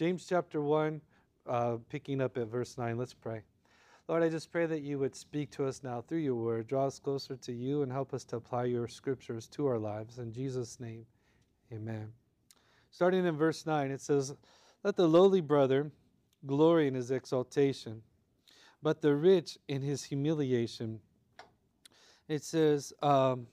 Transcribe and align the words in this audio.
James 0.00 0.24
chapter 0.26 0.62
1, 0.62 0.98
uh, 1.46 1.76
picking 1.90 2.22
up 2.22 2.38
at 2.38 2.46
verse 2.46 2.78
9. 2.78 2.96
Let's 2.96 3.12
pray. 3.12 3.42
Lord, 4.08 4.22
I 4.22 4.30
just 4.30 4.50
pray 4.50 4.64
that 4.64 4.80
you 4.80 4.98
would 4.98 5.14
speak 5.14 5.50
to 5.50 5.66
us 5.66 5.82
now 5.82 6.00
through 6.00 6.20
your 6.20 6.36
word, 6.36 6.68
draw 6.68 6.86
us 6.86 6.98
closer 6.98 7.36
to 7.36 7.52
you, 7.52 7.82
and 7.82 7.92
help 7.92 8.14
us 8.14 8.24
to 8.24 8.36
apply 8.36 8.64
your 8.64 8.88
scriptures 8.88 9.46
to 9.48 9.66
our 9.66 9.76
lives. 9.76 10.18
In 10.18 10.32
Jesus' 10.32 10.80
name, 10.80 11.04
amen. 11.70 12.14
Starting 12.90 13.26
in 13.26 13.36
verse 13.36 13.66
9, 13.66 13.90
it 13.90 14.00
says, 14.00 14.34
Let 14.82 14.96
the 14.96 15.06
lowly 15.06 15.42
brother 15.42 15.90
glory 16.46 16.88
in 16.88 16.94
his 16.94 17.10
exaltation, 17.10 18.00
but 18.82 19.02
the 19.02 19.14
rich 19.14 19.58
in 19.68 19.82
his 19.82 20.04
humiliation. 20.04 21.00
It 22.26 22.42
says, 22.42 22.94
um, 23.02 23.48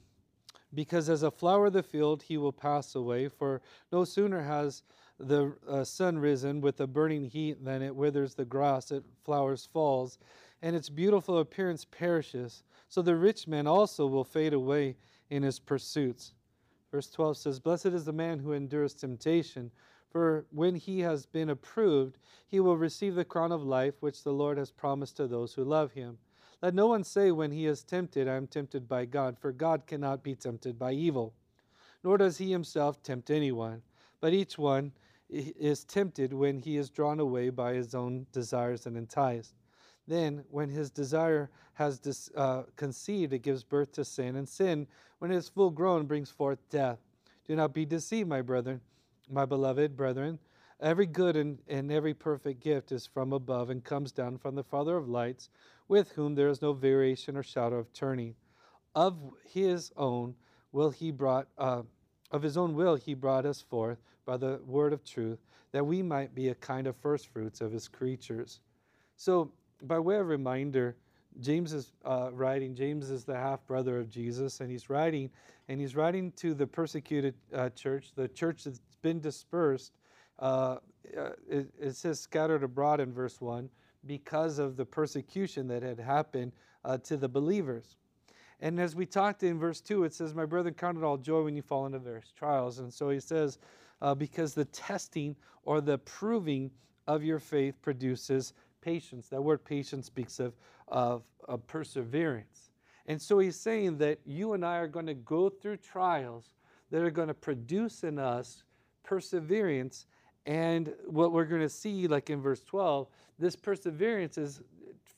Because 0.73 1.09
as 1.09 1.23
a 1.23 1.29
flower 1.29 1.65
of 1.65 1.73
the 1.73 1.83
field 1.83 2.23
he 2.23 2.37
will 2.37 2.53
pass 2.53 2.95
away, 2.95 3.27
for 3.27 3.61
no 3.91 4.05
sooner 4.05 4.43
has 4.43 4.83
the 5.19 5.53
uh, 5.67 5.83
sun 5.83 6.19
risen 6.19 6.61
with 6.61 6.79
a 6.79 6.87
burning 6.87 7.25
heat 7.25 7.63
then 7.63 7.81
it 7.81 7.95
withers 7.95 8.35
the 8.35 8.45
grass, 8.45 8.91
it 8.91 9.03
flowers 9.23 9.67
falls, 9.71 10.17
and 10.61 10.75
its 10.75 10.89
beautiful 10.89 11.39
appearance 11.39 11.85
perishes. 11.85 12.63
So 12.89 13.01
the 13.01 13.15
rich 13.15 13.47
man 13.47 13.67
also 13.67 14.07
will 14.07 14.23
fade 14.23 14.53
away 14.53 14.95
in 15.29 15.43
his 15.43 15.59
pursuits. 15.59 16.33
Verse 16.91 17.09
12 17.09 17.37
says, 17.37 17.59
Blessed 17.59 17.87
is 17.87 18.05
the 18.05 18.13
man 18.13 18.39
who 18.39 18.53
endures 18.53 18.93
temptation, 18.93 19.71
for 20.09 20.45
when 20.51 20.75
he 20.75 21.01
has 21.01 21.25
been 21.25 21.49
approved, 21.49 22.17
he 22.47 22.59
will 22.59 22.77
receive 22.77 23.15
the 23.15 23.25
crown 23.25 23.51
of 23.51 23.63
life 23.63 23.95
which 23.99 24.23
the 24.23 24.31
Lord 24.31 24.57
has 24.57 24.71
promised 24.71 25.17
to 25.17 25.27
those 25.27 25.53
who 25.53 25.63
love 25.63 25.91
him. 25.91 26.17
Let 26.61 26.73
no 26.73 26.87
one 26.87 27.03
say 27.03 27.31
when 27.31 27.51
he 27.51 27.65
is 27.65 27.83
tempted, 27.83 28.27
I 28.27 28.35
am 28.35 28.47
tempted 28.47 28.87
by 28.87 29.05
God, 29.05 29.37
for 29.37 29.51
God 29.51 29.85
cannot 29.85 30.23
be 30.23 30.33
tempted 30.33 30.79
by 30.79 30.93
evil, 30.93 31.33
nor 32.03 32.17
does 32.17 32.37
he 32.37 32.51
himself 32.51 33.03
tempt 33.03 33.29
anyone. 33.29 33.81
But 34.19 34.33
each 34.33 34.57
one 34.57 34.93
is 35.29 35.83
tempted 35.83 36.33
when 36.33 36.59
he 36.59 36.77
is 36.77 36.89
drawn 36.89 37.19
away 37.19 37.49
by 37.49 37.73
his 37.73 37.93
own 37.93 38.25
desires 38.31 38.85
and 38.85 38.95
enticed. 38.95 39.53
Then, 40.07 40.45
when 40.49 40.69
his 40.69 40.89
desire 40.89 41.49
has 41.73 41.99
dis, 41.99 42.31
uh, 42.35 42.63
conceived, 42.75 43.33
it 43.33 43.39
gives 43.39 43.63
birth 43.63 43.91
to 43.93 44.05
sin, 44.05 44.37
and 44.37 44.47
sin, 44.47 44.87
when 45.19 45.31
it 45.31 45.35
is 45.35 45.49
full 45.49 45.69
grown, 45.69 46.05
brings 46.05 46.31
forth 46.31 46.59
death. 46.69 46.99
Do 47.45 47.55
not 47.55 47.73
be 47.73 47.85
deceived, 47.85 48.29
my 48.29 48.41
brethren, 48.41 48.81
my 49.29 49.45
beloved 49.45 49.97
brethren. 49.97 50.39
Every 50.79 51.07
good 51.07 51.35
and, 51.35 51.59
and 51.67 51.91
every 51.91 52.13
perfect 52.13 52.61
gift 52.61 52.91
is 52.91 53.05
from 53.05 53.33
above 53.33 53.69
and 53.69 53.83
comes 53.83 54.11
down 54.11 54.37
from 54.37 54.55
the 54.55 54.63
Father 54.63 54.95
of 54.95 55.09
lights, 55.09 55.49
with 55.87 56.11
whom 56.11 56.35
there 56.35 56.49
is 56.49 56.61
no 56.61 56.71
variation 56.71 57.35
or 57.35 57.43
shadow 57.43 57.77
of 57.77 57.91
turning. 57.93 58.35
Of 58.95 59.17
his 59.43 59.91
own 59.97 60.35
will 60.71 60.91
he 60.91 61.11
brought. 61.11 61.47
Uh, 61.57 61.83
of 62.29 62.41
his 62.43 62.57
own 62.57 62.75
will 62.75 62.95
he 62.95 63.13
brought 63.13 63.45
us 63.45 63.61
forth 63.61 63.99
by 64.27 64.37
the 64.37 64.59
word 64.67 64.93
of 64.93 65.03
truth, 65.03 65.39
that 65.71 65.83
we 65.83 66.03
might 66.03 66.35
be 66.35 66.49
a 66.49 66.55
kind 66.55 66.85
of 66.85 66.95
first 66.97 67.27
fruits 67.29 67.61
of 67.61 67.71
his 67.71 67.87
creatures. 67.87 68.59
So, 69.15 69.51
by 69.81 69.97
way 69.97 70.17
of 70.17 70.27
reminder, 70.27 70.95
James 71.39 71.73
is 71.73 71.93
uh, 72.05 72.29
writing. 72.33 72.75
James 72.75 73.09
is 73.09 73.23
the 73.23 73.35
half 73.35 73.65
brother 73.65 73.97
of 73.99 74.09
Jesus, 74.09 74.59
and 74.59 74.69
he's 74.69 74.89
writing, 74.89 75.29
and 75.67 75.79
he's 75.79 75.95
writing 75.95 76.31
to 76.33 76.53
the 76.53 76.67
persecuted 76.67 77.35
uh, 77.53 77.69
church, 77.69 78.11
the 78.15 78.27
church 78.27 78.65
that's 78.65 78.81
been 79.01 79.19
dispersed. 79.19 79.93
Uh, 80.39 80.77
uh 81.17 81.29
it, 81.49 81.67
it, 81.79 81.95
says 81.95 82.19
scattered 82.19 82.63
abroad 82.63 82.99
in 82.99 83.11
verse 83.11 83.41
one 83.41 83.69
because 84.05 84.59
of 84.59 84.77
the 84.77 84.85
persecution 84.85 85.67
that 85.67 85.81
had 85.81 85.99
happened 85.99 86.51
uh, 86.85 86.97
to 86.99 87.17
the 87.17 87.29
believers. 87.29 87.97
And 88.59 88.79
as 88.79 88.95
we 88.95 89.05
talked 89.05 89.43
in 89.43 89.59
verse 89.59 89.81
2, 89.81 90.03
it 90.03 90.13
says, 90.13 90.33
My 90.33 90.45
brother, 90.45 90.71
count 90.71 90.97
it 90.97 91.03
all 91.03 91.17
joy 91.17 91.43
when 91.43 91.55
you 91.55 91.61
fall 91.61 91.85
into 91.85 91.99
various 91.99 92.31
trials. 92.35 92.79
And 92.79 92.91
so 92.91 93.09
he 93.09 93.19
says, 93.19 93.59
uh, 94.01 94.15
Because 94.15 94.53
the 94.53 94.65
testing 94.65 95.35
or 95.63 95.81
the 95.81 95.97
proving 95.99 96.71
of 97.07 97.23
your 97.23 97.39
faith 97.39 97.81
produces 97.81 98.53
patience. 98.81 99.27
That 99.29 99.41
word 99.41 99.63
patience 99.63 100.05
speaks 100.05 100.39
of, 100.39 100.53
of, 100.87 101.23
of 101.47 101.65
perseverance. 101.67 102.71
And 103.07 103.21
so 103.21 103.39
he's 103.39 103.59
saying 103.59 103.97
that 103.99 104.19
you 104.25 104.53
and 104.53 104.65
I 104.65 104.77
are 104.77 104.87
going 104.87 105.07
to 105.07 105.13
go 105.13 105.49
through 105.49 105.77
trials 105.77 106.49
that 106.91 107.01
are 107.01 107.11
going 107.11 107.29
to 107.29 107.33
produce 107.33 108.03
in 108.03 108.19
us 108.19 108.63
perseverance. 109.03 110.05
And 110.45 110.93
what 111.05 111.31
we're 111.31 111.45
going 111.45 111.61
to 111.61 111.69
see, 111.69 112.07
like 112.07 112.29
in 112.29 112.41
verse 112.41 112.61
12, 112.61 113.07
this 113.39 113.55
perseverance 113.55 114.37
is 114.37 114.61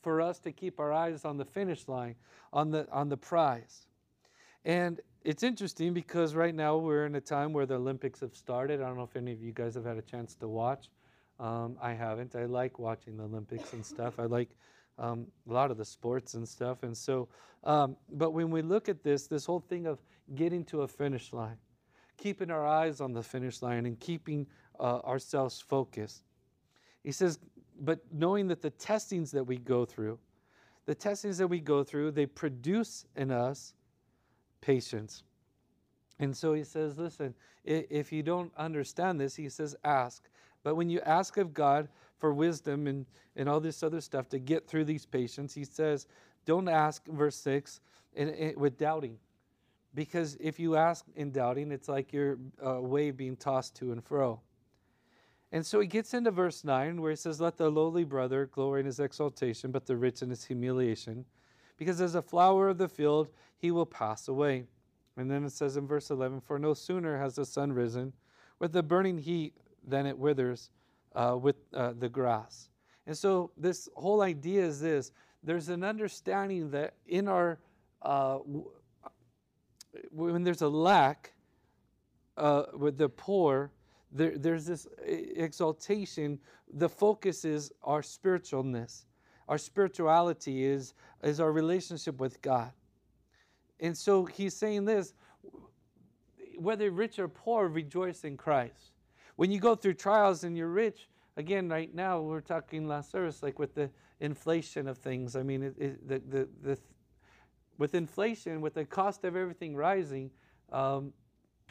for 0.01 0.21
us 0.21 0.39
to 0.39 0.51
keep 0.51 0.79
our 0.79 0.93
eyes 0.93 1.25
on 1.25 1.37
the 1.37 1.45
finish 1.45 1.87
line, 1.87 2.15
on 2.53 2.71
the, 2.71 2.87
on 2.91 3.09
the 3.09 3.17
prize. 3.17 3.87
And 4.65 5.01
it's 5.23 5.43
interesting 5.43 5.93
because 5.93 6.33
right 6.33 6.55
now 6.55 6.77
we're 6.77 7.05
in 7.05 7.15
a 7.15 7.21
time 7.21 7.51
where 7.51 7.65
the 7.65 7.75
Olympics 7.75 8.21
have 8.21 8.35
started. 8.35 8.81
I 8.81 8.85
don't 8.85 8.97
know 8.97 9.03
if 9.03 9.15
any 9.15 9.31
of 9.31 9.41
you 9.41 9.51
guys 9.51 9.75
have 9.75 9.85
had 9.85 9.97
a 9.97 10.01
chance 10.01 10.35
to 10.35 10.47
watch. 10.47 10.89
Um, 11.39 11.77
I 11.81 11.93
haven't. 11.93 12.35
I 12.35 12.45
like 12.45 12.79
watching 12.79 13.17
the 13.17 13.23
Olympics 13.23 13.73
and 13.73 13.85
stuff. 13.85 14.19
I 14.19 14.25
like 14.25 14.49
um, 14.97 15.27
a 15.49 15.53
lot 15.53 15.71
of 15.71 15.77
the 15.77 15.85
sports 15.85 16.33
and 16.33 16.47
stuff. 16.47 16.83
And 16.83 16.95
so, 16.95 17.27
um, 17.63 17.97
but 18.11 18.31
when 18.31 18.49
we 18.49 18.61
look 18.61 18.89
at 18.89 19.03
this, 19.03 19.27
this 19.27 19.45
whole 19.45 19.59
thing 19.59 19.87
of 19.87 19.99
getting 20.35 20.63
to 20.65 20.81
a 20.81 20.87
finish 20.87 21.33
line, 21.33 21.57
keeping 22.17 22.51
our 22.51 22.65
eyes 22.65 23.01
on 23.01 23.13
the 23.13 23.23
finish 23.23 23.61
line 23.61 23.85
and 23.85 23.99
keeping 23.99 24.47
uh, 24.79 24.99
ourselves 24.99 25.59
focused, 25.59 26.23
he 27.03 27.11
says, 27.11 27.39
but 27.81 27.99
knowing 28.11 28.47
that 28.47 28.61
the 28.61 28.69
testings 28.71 29.31
that 29.31 29.43
we 29.43 29.57
go 29.57 29.85
through, 29.85 30.19
the 30.85 30.95
testings 30.95 31.37
that 31.37 31.47
we 31.47 31.59
go 31.59 31.83
through, 31.83 32.11
they 32.11 32.25
produce 32.25 33.05
in 33.15 33.31
us 33.31 33.73
patience. 34.61 35.23
And 36.19 36.35
so 36.35 36.53
he 36.53 36.63
says, 36.63 36.97
listen, 36.97 37.33
if 37.63 38.11
you 38.11 38.23
don't 38.23 38.51
understand 38.57 39.19
this, 39.19 39.35
he 39.35 39.49
says, 39.49 39.75
ask. 39.83 40.29
But 40.63 40.75
when 40.75 40.89
you 40.89 40.99
ask 41.01 41.37
of 41.37 41.53
God 41.53 41.87
for 42.17 42.33
wisdom 42.33 42.87
and, 42.87 43.05
and 43.35 43.47
all 43.47 43.61
this 43.61 43.81
other 43.83 44.01
stuff 44.01 44.27
to 44.29 44.39
get 44.39 44.67
through 44.67 44.85
these 44.85 45.05
patients, 45.05 45.53
he 45.53 45.63
says, 45.63 46.07
don't 46.45 46.67
ask, 46.67 47.05
verse 47.07 47.37
6, 47.37 47.79
in, 48.13 48.29
in, 48.29 48.59
with 48.59 48.77
doubting. 48.77 49.17
Because 49.95 50.37
if 50.39 50.59
you 50.59 50.75
ask 50.75 51.05
in 51.15 51.31
doubting, 51.31 51.71
it's 51.71 51.87
like 51.87 52.11
your 52.11 52.37
uh, 52.65 52.81
wave 52.81 53.17
being 53.17 53.35
tossed 53.35 53.75
to 53.77 53.91
and 53.91 54.03
fro. 54.03 54.41
And 55.51 55.65
so 55.65 55.79
he 55.79 55.87
gets 55.87 56.13
into 56.13 56.31
verse 56.31 56.63
9 56.63 57.01
where 57.01 57.11
he 57.11 57.15
says, 57.15 57.41
Let 57.41 57.57
the 57.57 57.69
lowly 57.69 58.03
brother 58.03 58.45
glory 58.45 58.81
in 58.81 58.85
his 58.85 58.99
exaltation, 58.99 59.71
but 59.71 59.85
the 59.85 59.97
rich 59.97 60.21
in 60.21 60.29
his 60.29 60.45
humiliation. 60.45 61.25
Because 61.79 62.01
as 62.01 62.13
a 62.13 62.21
flower 62.21 62.67
of 62.67 62.77
the 62.77 62.89
field, 62.89 63.29
he 63.57 63.71
will 63.71 63.85
pass 63.85 64.27
away. 64.27 64.65
And 65.17 65.31
then 65.31 65.45
it 65.45 65.53
says 65.53 65.77
in 65.77 65.87
verse 65.87 66.11
11, 66.11 66.41
For 66.41 66.59
no 66.59 66.73
sooner 66.73 67.17
has 67.17 67.35
the 67.35 67.45
sun 67.45 67.71
risen 67.71 68.13
with 68.59 68.73
the 68.73 68.83
burning 68.83 69.17
heat 69.17 69.55
than 69.87 70.05
it 70.05 70.17
withers 70.17 70.69
uh, 71.15 71.37
with 71.41 71.55
uh, 71.73 71.93
the 71.97 72.09
grass. 72.09 72.69
And 73.07 73.17
so 73.17 73.51
this 73.57 73.89
whole 73.95 74.21
idea 74.21 74.63
is 74.63 74.81
this 74.81 75.11
there's 75.41 75.69
an 75.69 75.85
understanding 75.85 76.69
that 76.71 76.95
in 77.07 77.29
our, 77.29 77.59
uh, 78.01 78.39
when 80.11 80.43
there's 80.43 80.61
a 80.61 80.67
lack 80.67 81.31
uh, 82.35 82.63
with 82.73 82.97
the 82.97 83.07
poor, 83.07 83.71
there, 84.11 84.37
there's 84.37 84.65
this 84.65 84.85
exaltation. 85.05 86.39
The 86.73 86.89
focus 86.89 87.45
is 87.45 87.71
our 87.83 88.01
spiritualness. 88.01 89.05
Our 89.49 89.57
spirituality 89.57 90.63
is, 90.63 90.93
is 91.21 91.41
our 91.41 91.51
relationship 91.51 92.21
with 92.21 92.41
God. 92.41 92.71
And 93.81 93.97
so 93.97 94.23
he's 94.23 94.55
saying 94.55 94.85
this 94.85 95.13
whether 96.57 96.91
rich 96.91 97.19
or 97.19 97.27
poor, 97.27 97.67
rejoice 97.67 98.23
in 98.23 98.37
Christ. 98.37 98.91
When 99.35 99.51
you 99.51 99.59
go 99.59 99.75
through 99.75 99.95
trials 99.95 100.43
and 100.43 100.57
you're 100.57 100.67
rich, 100.67 101.09
again, 101.37 101.69
right 101.69 101.93
now, 101.93 102.19
we're 102.19 102.41
talking 102.41 102.87
last 102.87 103.11
service, 103.11 103.41
like 103.41 103.59
with 103.59 103.75
the 103.75 103.89
inflation 104.19 104.87
of 104.87 104.97
things. 104.97 105.37
I 105.37 105.43
mean, 105.43 105.63
it, 105.63 105.75
it, 105.77 106.07
the, 106.07 106.19
the, 106.19 106.49
the, 106.61 106.79
with 107.77 107.95
inflation, 107.95 108.59
with 108.59 108.73
the 108.73 108.83
cost 108.83 109.23
of 109.23 109.37
everything 109.37 109.75
rising, 109.75 110.31
um, 110.73 111.13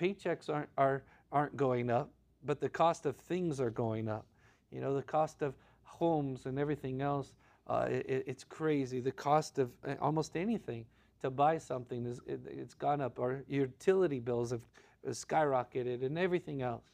paychecks 0.00 0.48
aren't, 0.48 0.70
are, 0.78 1.02
aren't 1.30 1.56
going 1.56 1.90
up 1.90 2.10
but 2.44 2.60
the 2.60 2.68
cost 2.68 3.06
of 3.06 3.16
things 3.16 3.60
are 3.60 3.70
going 3.70 4.08
up. 4.08 4.26
You 4.70 4.80
know, 4.80 4.94
the 4.94 5.02
cost 5.02 5.42
of 5.42 5.54
homes 5.82 6.46
and 6.46 6.58
everything 6.58 7.00
else, 7.00 7.34
uh, 7.68 7.86
it, 7.88 8.24
it's 8.26 8.44
crazy. 8.44 9.00
The 9.00 9.12
cost 9.12 9.58
of 9.58 9.70
uh, 9.86 9.94
almost 10.00 10.36
anything 10.36 10.86
to 11.20 11.30
buy 11.30 11.58
something 11.58 12.06
is 12.06 12.20
it, 12.26 12.40
has 12.56 12.74
gone 12.74 13.00
up. 13.00 13.18
Our 13.18 13.44
utility 13.48 14.20
bills 14.20 14.50
have 14.50 14.62
skyrocketed 15.06 16.04
and 16.04 16.18
everything 16.18 16.62
else. 16.62 16.84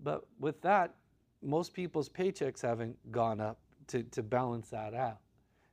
But 0.00 0.24
with 0.38 0.60
that, 0.62 0.94
most 1.42 1.74
people's 1.74 2.08
paychecks 2.08 2.62
haven't 2.62 2.96
gone 3.10 3.40
up 3.40 3.58
to, 3.88 4.02
to 4.04 4.22
balance 4.22 4.68
that 4.70 4.94
out. 4.94 5.18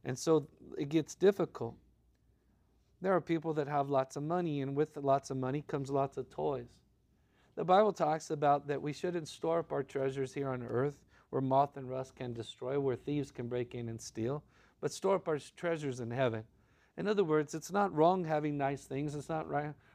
And 0.06 0.18
so 0.18 0.48
it 0.78 0.90
gets 0.90 1.16
difficult. 1.16 1.76
There 3.02 3.14
are 3.14 3.22
people 3.22 3.54
that 3.54 3.68
have 3.68 3.90
lots 3.90 4.16
of 4.16 4.24
money, 4.24 4.62
and 4.62 4.76
with 4.76 4.98
lots 4.98 5.30
of 5.30 5.38
money 5.38 5.64
comes 5.68 5.90
lots 5.90 6.18
of 6.18 6.30
toys. 6.30 6.80
The 7.56 7.64
Bible 7.64 7.94
talks 7.94 8.30
about 8.30 8.68
that 8.68 8.82
we 8.82 8.94
shouldn't 8.94 9.28
store 9.28 9.60
up 9.60 9.72
our 9.72 9.84
treasures 9.84 10.34
here 10.34 10.50
on 10.50 10.64
earth 10.64 11.00
where 11.30 11.42
moth 11.42 11.78
and 11.78 11.90
rust 11.90 12.16
can 12.16 12.34
destroy, 12.34 12.80
where 12.80 12.96
thieves 12.96 13.32
can 13.32 13.48
break 13.48 13.76
in 13.76 13.90
and 13.90 14.02
steal, 14.02 14.44
but 14.82 14.92
store 14.92 15.16
up 15.16 15.28
our 15.28 15.40
treasures 15.56 16.00
in 16.00 16.12
heaven. 16.12 16.44
In 16.98 17.08
other 17.08 17.24
words, 17.24 17.54
it's 17.54 17.72
not 17.72 17.94
wrong 17.94 18.26
having 18.26 18.58
nice 18.58 18.84
things, 18.84 19.16
it's 19.16 19.30
not 19.30 19.48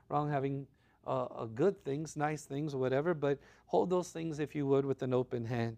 wrong 0.08 0.30
having 0.30 0.66
uh, 1.06 1.44
good 1.46 1.84
things, 1.84 2.16
nice 2.16 2.44
things, 2.44 2.74
whatever, 2.74 3.14
but 3.14 3.38
hold 3.66 3.90
those 3.90 4.10
things, 4.10 4.38
if 4.38 4.54
you 4.54 4.66
would, 4.66 4.86
with 4.86 5.02
an 5.02 5.12
open 5.12 5.44
hand. 5.44 5.76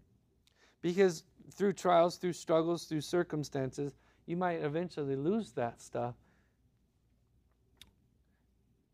Because 0.83 1.25
through 1.55 1.73
trials, 1.73 2.17
through 2.17 2.35
struggles, 2.35 2.85
through 2.85 3.01
circumstances, 3.01 3.97
you 4.27 4.37
might 4.37 4.63
eventually 4.63 5.17
lose 5.17 5.53
that 5.53 5.81
stuff. 5.81 6.15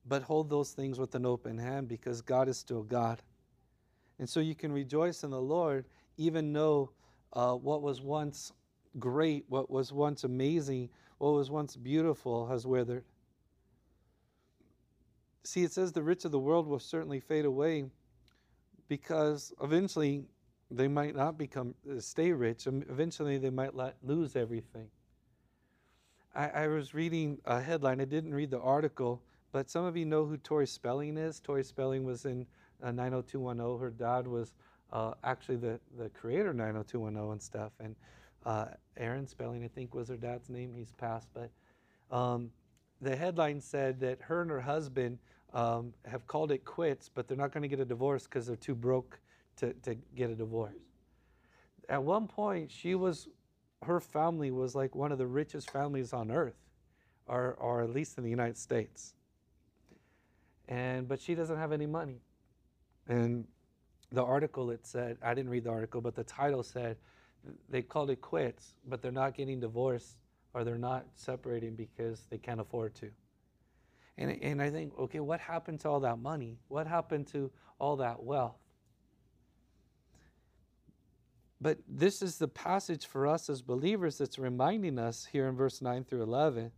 But 0.06 0.22
hold 0.22 0.50
those 0.50 0.72
things 0.72 0.98
with 0.98 1.14
an 1.14 1.26
open 1.26 1.58
hand 1.58 1.88
because 1.88 2.22
God 2.22 2.48
is 2.48 2.58
still 2.58 2.82
God. 2.82 3.22
And 4.18 4.28
so 4.28 4.40
you 4.40 4.54
can 4.54 4.72
rejoice 4.72 5.24
in 5.24 5.30
the 5.30 5.40
Lord, 5.40 5.86
even 6.16 6.52
know 6.52 6.90
uh, 7.32 7.54
what 7.54 7.82
was 7.82 8.00
once 8.00 8.52
great, 8.98 9.44
what 9.48 9.70
was 9.70 9.92
once 9.92 10.24
amazing, 10.24 10.88
what 11.18 11.32
was 11.32 11.50
once 11.50 11.76
beautiful 11.76 12.46
has 12.48 12.66
withered. 12.66 13.04
See, 15.44 15.64
it 15.64 15.72
says 15.72 15.92
the 15.92 16.02
rich 16.02 16.24
of 16.24 16.30
the 16.30 16.38
world 16.38 16.66
will 16.66 16.78
certainly 16.78 17.20
fade 17.20 17.44
away 17.44 17.84
because 18.88 19.52
eventually 19.62 20.24
they 20.70 20.88
might 20.88 21.14
not 21.14 21.36
become 21.36 21.74
uh, 21.90 22.00
stay 22.00 22.32
rich. 22.32 22.66
Eventually, 22.66 23.38
they 23.38 23.50
might 23.50 23.74
let, 23.74 23.96
lose 24.02 24.36
everything. 24.36 24.88
I, 26.34 26.48
I 26.48 26.66
was 26.68 26.94
reading 26.94 27.38
a 27.44 27.60
headline. 27.60 28.00
I 28.00 28.04
didn't 28.04 28.34
read 28.34 28.50
the 28.50 28.60
article, 28.60 29.22
but 29.52 29.68
some 29.68 29.84
of 29.84 29.96
you 29.96 30.06
know 30.06 30.24
who 30.24 30.36
Tori 30.38 30.66
Spelling 30.66 31.18
is. 31.18 31.40
Tori 31.40 31.64
Spelling 31.64 32.04
was 32.04 32.24
in 32.24 32.46
uh, 32.82 32.90
90210. 32.90 33.80
Her 33.80 33.90
dad 33.90 34.26
was 34.26 34.54
uh, 34.92 35.14
actually 35.24 35.56
the, 35.56 35.80
the 35.98 36.08
creator 36.10 36.50
of 36.50 36.56
90210 36.56 37.32
and 37.32 37.42
stuff. 37.42 37.72
And 37.80 37.96
uh, 38.44 38.66
Aaron 38.96 39.26
Spelling, 39.26 39.64
I 39.64 39.68
think, 39.68 39.94
was 39.94 40.08
her 40.08 40.16
dad's 40.16 40.50
name. 40.50 40.72
He's 40.76 40.92
passed. 40.92 41.28
But 41.32 41.50
um, 42.14 42.50
the 43.00 43.16
headline 43.16 43.60
said 43.60 44.00
that 44.00 44.20
her 44.22 44.42
and 44.42 44.50
her 44.50 44.60
husband 44.60 45.18
um, 45.54 45.92
have 46.04 46.26
called 46.26 46.50
it 46.50 46.64
quits, 46.64 47.08
but 47.08 47.26
they're 47.26 47.36
not 47.36 47.52
going 47.52 47.62
to 47.62 47.68
get 47.68 47.80
a 47.80 47.84
divorce 47.84 48.24
because 48.24 48.46
they're 48.46 48.56
too 48.56 48.74
broke 48.74 49.20
to, 49.56 49.72
to 49.74 49.96
get 50.16 50.30
a 50.30 50.34
divorce. 50.34 50.74
At 51.88 52.02
one 52.02 52.26
point, 52.26 52.70
she 52.70 52.94
was, 52.94 53.28
her 53.82 54.00
family 54.00 54.50
was 54.50 54.74
like 54.74 54.94
one 54.94 55.12
of 55.12 55.18
the 55.18 55.26
richest 55.26 55.70
families 55.70 56.12
on 56.12 56.30
earth, 56.30 56.56
or, 57.26 57.54
or 57.54 57.82
at 57.82 57.90
least 57.90 58.18
in 58.18 58.24
the 58.24 58.30
United 58.30 58.56
States. 58.56 59.14
And, 60.68 61.08
but 61.08 61.20
she 61.20 61.34
doesn't 61.34 61.56
have 61.56 61.72
any 61.72 61.86
money. 61.86 62.20
And 63.08 63.46
the 64.12 64.22
article 64.22 64.70
it 64.70 64.86
said, 64.86 65.16
I 65.22 65.34
didn't 65.34 65.50
read 65.50 65.64
the 65.64 65.70
article, 65.70 66.00
but 66.00 66.14
the 66.14 66.24
title 66.24 66.62
said 66.62 66.96
they 67.68 67.82
called 67.82 68.10
it 68.10 68.20
quits, 68.20 68.74
but 68.86 69.02
they're 69.02 69.10
not 69.10 69.34
getting 69.34 69.58
divorced 69.60 70.16
or 70.54 70.64
they're 70.64 70.78
not 70.78 71.06
separating 71.14 71.74
because 71.74 72.20
they 72.30 72.38
can't 72.38 72.60
afford 72.60 72.94
to. 72.96 73.10
And, 74.18 74.30
and 74.42 74.60
I 74.60 74.70
think, 74.70 74.96
okay, 74.98 75.20
what 75.20 75.40
happened 75.40 75.80
to 75.80 75.88
all 75.88 76.00
that 76.00 76.18
money? 76.18 76.58
What 76.68 76.86
happened 76.86 77.26
to 77.28 77.50
all 77.78 77.96
that 77.96 78.22
wealth? 78.22 78.58
But 81.60 81.78
this 81.88 82.22
is 82.22 82.38
the 82.38 82.48
passage 82.48 83.06
for 83.06 83.26
us 83.26 83.48
as 83.48 83.62
believers 83.62 84.18
that's 84.18 84.38
reminding 84.38 84.98
us 84.98 85.28
here 85.30 85.48
in 85.48 85.56
verse 85.56 85.80
9 85.80 86.04
through 86.04 86.22
11. 86.22 86.72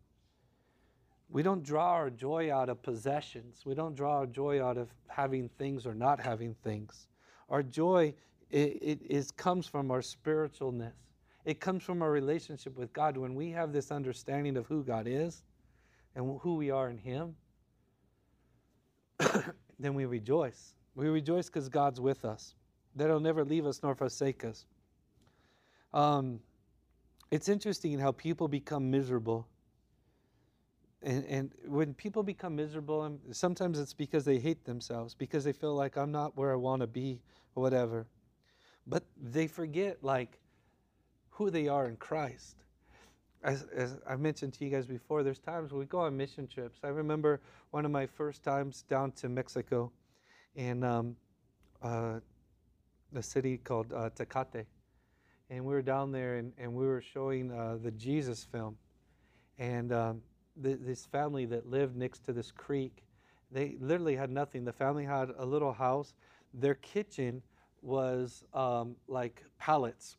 We 1.30 1.42
don't 1.42 1.62
draw 1.62 1.94
our 1.94 2.10
joy 2.10 2.54
out 2.54 2.68
of 2.68 2.82
possessions. 2.82 3.62
We 3.64 3.74
don't 3.74 3.96
draw 3.96 4.18
our 4.18 4.26
joy 4.26 4.62
out 4.62 4.76
of 4.76 4.90
having 5.08 5.48
things 5.58 5.86
or 5.86 5.94
not 5.94 6.20
having 6.20 6.54
things. 6.62 7.08
Our 7.48 7.62
joy 7.62 8.14
it, 8.50 8.78
it 8.82 8.98
is, 9.08 9.30
comes 9.30 9.66
from 9.66 9.90
our 9.90 10.00
spiritualness. 10.00 10.92
It 11.44 11.60
comes 11.60 11.82
from 11.82 12.02
our 12.02 12.10
relationship 12.10 12.76
with 12.76 12.92
God. 12.92 13.16
When 13.16 13.34
we 13.34 13.50
have 13.50 13.72
this 13.72 13.90
understanding 13.90 14.56
of 14.56 14.66
who 14.66 14.82
God 14.82 15.06
is 15.06 15.42
and 16.14 16.38
who 16.40 16.54
we 16.56 16.70
are 16.70 16.88
in 16.88 16.98
Him, 16.98 17.34
then 19.78 19.94
we 19.94 20.04
rejoice. 20.04 20.74
We 20.94 21.08
rejoice 21.08 21.46
because 21.46 21.68
God's 21.68 22.00
with 22.00 22.24
us, 22.24 22.54
that 22.96 23.08
He'll 23.08 23.20
never 23.20 23.44
leave 23.44 23.66
us 23.66 23.82
nor 23.82 23.94
forsake 23.94 24.44
us. 24.44 24.66
Um, 25.92 26.40
it's 27.30 27.48
interesting 27.48 27.98
how 27.98 28.12
people 28.12 28.48
become 28.48 28.90
miserable. 28.90 29.48
And, 31.04 31.24
and 31.26 31.50
when 31.66 31.94
people 31.94 32.22
become 32.22 32.56
miserable, 32.56 33.02
um, 33.02 33.18
sometimes 33.30 33.78
it's 33.78 33.92
because 33.92 34.24
they 34.24 34.38
hate 34.38 34.64
themselves, 34.64 35.14
because 35.14 35.44
they 35.44 35.52
feel 35.52 35.74
like 35.74 35.96
I'm 35.96 36.10
not 36.10 36.36
where 36.36 36.52
I 36.52 36.56
want 36.56 36.80
to 36.80 36.86
be, 36.86 37.20
or 37.54 37.62
whatever. 37.62 38.06
But 38.86 39.04
they 39.16 39.46
forget, 39.46 40.02
like, 40.02 40.40
who 41.30 41.50
they 41.50 41.68
are 41.68 41.86
in 41.86 41.96
Christ. 41.96 42.56
As, 43.42 43.66
as 43.74 43.98
I 44.08 44.16
mentioned 44.16 44.54
to 44.54 44.64
you 44.64 44.70
guys 44.70 44.86
before, 44.86 45.22
there's 45.22 45.38
times 45.38 45.70
when 45.70 45.80
we 45.80 45.86
go 45.86 46.00
on 46.00 46.16
mission 46.16 46.46
trips. 46.46 46.80
I 46.82 46.88
remember 46.88 47.40
one 47.70 47.84
of 47.84 47.90
my 47.90 48.06
first 48.06 48.42
times 48.42 48.82
down 48.88 49.12
to 49.12 49.28
Mexico 49.28 49.92
in 50.56 50.82
um, 50.82 51.16
uh, 51.82 52.20
a 53.14 53.22
city 53.22 53.58
called 53.58 53.92
uh, 53.92 54.08
Tecate 54.10 54.64
and 55.50 55.64
we 55.64 55.74
were 55.74 55.82
down 55.82 56.10
there 56.10 56.36
and, 56.36 56.52
and 56.58 56.72
we 56.72 56.86
were 56.86 57.00
showing 57.00 57.52
uh, 57.52 57.78
the 57.82 57.90
Jesus 57.92 58.44
film. 58.44 58.76
And 59.58 59.92
um, 59.92 60.22
th- 60.62 60.78
this 60.80 61.06
family 61.06 61.46
that 61.46 61.68
lived 61.68 61.96
next 61.96 62.20
to 62.26 62.32
this 62.32 62.50
creek, 62.50 63.04
they 63.50 63.76
literally 63.80 64.16
had 64.16 64.30
nothing. 64.30 64.64
The 64.64 64.72
family 64.72 65.04
had 65.04 65.30
a 65.36 65.44
little 65.44 65.72
house. 65.72 66.14
Their 66.52 66.74
kitchen 66.74 67.42
was 67.82 68.44
um, 68.54 68.96
like 69.08 69.44
pallets. 69.58 70.16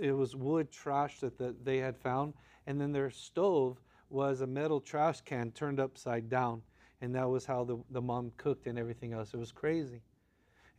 It 0.00 0.12
was 0.12 0.36
wood 0.36 0.70
trash 0.70 1.20
that 1.20 1.38
the, 1.38 1.54
they 1.62 1.78
had 1.78 1.96
found. 1.96 2.34
And 2.66 2.80
then 2.80 2.92
their 2.92 3.10
stove 3.10 3.80
was 4.08 4.40
a 4.40 4.46
metal 4.46 4.80
trash 4.80 5.20
can 5.22 5.50
turned 5.52 5.80
upside 5.80 6.28
down. 6.28 6.62
And 7.00 7.14
that 7.14 7.28
was 7.28 7.46
how 7.46 7.64
the, 7.64 7.78
the 7.90 8.00
mom 8.00 8.32
cooked 8.36 8.66
and 8.66 8.78
everything 8.78 9.12
else. 9.12 9.32
It 9.34 9.38
was 9.38 9.52
crazy 9.52 10.02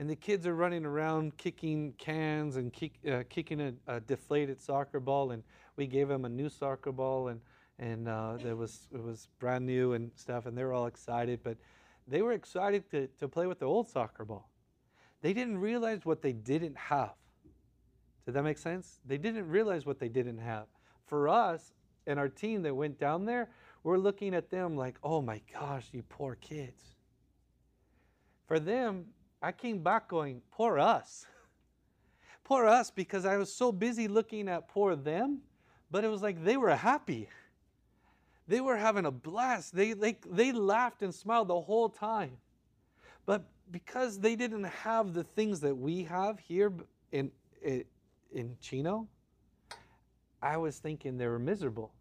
and 0.01 0.09
the 0.09 0.15
kids 0.15 0.47
are 0.47 0.55
running 0.55 0.83
around 0.83 1.37
kicking 1.37 1.93
cans 1.99 2.55
and 2.55 2.73
kick, 2.73 2.93
uh, 3.07 3.21
kicking 3.29 3.61
a, 3.61 3.73
a, 3.85 3.99
deflated 3.99 4.59
soccer 4.59 4.99
ball. 4.99 5.29
And 5.29 5.43
we 5.75 5.85
gave 5.85 6.07
them 6.07 6.25
a 6.25 6.29
new 6.29 6.49
soccer 6.49 6.91
ball, 6.91 7.27
and 7.27 7.39
and 7.81 8.07
uh, 8.07 8.37
that 8.43 8.55
was 8.55 8.87
it 8.93 9.03
was 9.03 9.27
brand 9.39 9.65
new 9.65 9.93
and 9.93 10.11
stuff. 10.15 10.45
And 10.45 10.57
they 10.57 10.63
were 10.63 10.71
all 10.71 10.85
excited, 10.85 11.41
but 11.43 11.57
they 12.07 12.21
were 12.21 12.31
excited 12.31 12.89
to, 12.91 13.07
to 13.19 13.27
play 13.27 13.47
with 13.47 13.59
the 13.59 13.65
old 13.65 13.89
soccer 13.89 14.23
ball. 14.23 14.49
They 15.21 15.33
didn't 15.33 15.57
realize 15.57 16.05
what 16.05 16.21
they 16.21 16.31
didn't 16.31 16.77
have. 16.77 17.13
Did 18.25 18.35
that 18.35 18.43
make 18.43 18.59
sense? 18.59 18.99
They 19.05 19.17
didn't 19.17 19.49
realize 19.49 19.85
what 19.85 19.99
they 19.99 20.09
didn't 20.09 20.37
have. 20.37 20.67
For 21.05 21.27
us 21.27 21.73
and 22.07 22.19
our 22.19 22.29
team 22.29 22.61
that 22.63 22.75
went 22.75 22.99
down 22.99 23.25
there, 23.25 23.49
we're 23.83 23.97
looking 23.97 24.35
at 24.35 24.51
them 24.51 24.75
like, 24.77 24.97
oh 25.03 25.21
my 25.21 25.41
gosh, 25.51 25.87
you 25.91 26.03
poor 26.03 26.35
kids. 26.35 26.95
For 28.45 28.59
them, 28.59 29.05
I 29.41 29.51
came 29.51 29.79
back 29.79 30.07
going, 30.07 30.41
poor 30.51 30.77
us. 30.77 31.25
poor 32.43 32.67
us 32.67 32.91
because 32.91 33.25
I 33.25 33.37
was 33.37 33.51
so 33.53 33.71
busy 33.71 34.07
looking 34.07 34.47
at 34.47 34.67
poor 34.67 34.95
them, 34.95 35.39
but 35.89 36.03
it 36.03 36.09
was 36.09 36.21
like 36.21 36.43
they 36.43 36.57
were 36.57 36.75
happy. 36.75 37.27
They 38.51 38.59
were 38.59 38.75
having 38.75 39.05
a 39.05 39.11
blast. 39.11 39.73
They, 39.73 39.93
they, 39.93 40.17
they 40.29 40.51
laughed 40.51 41.03
and 41.03 41.15
smiled 41.15 41.47
the 41.47 41.61
whole 41.61 41.87
time. 41.87 42.35
But 43.25 43.45
because 43.71 44.19
they 44.19 44.35
didn't 44.35 44.65
have 44.65 45.13
the 45.13 45.23
things 45.23 45.61
that 45.61 45.73
we 45.73 46.03
have 46.03 46.37
here 46.37 46.73
in, 47.13 47.31
in 47.63 48.57
Chino, 48.59 49.07
I 50.41 50.57
was 50.57 50.79
thinking 50.79 51.17
they 51.17 51.27
were 51.27 51.39
miserable. 51.39 51.93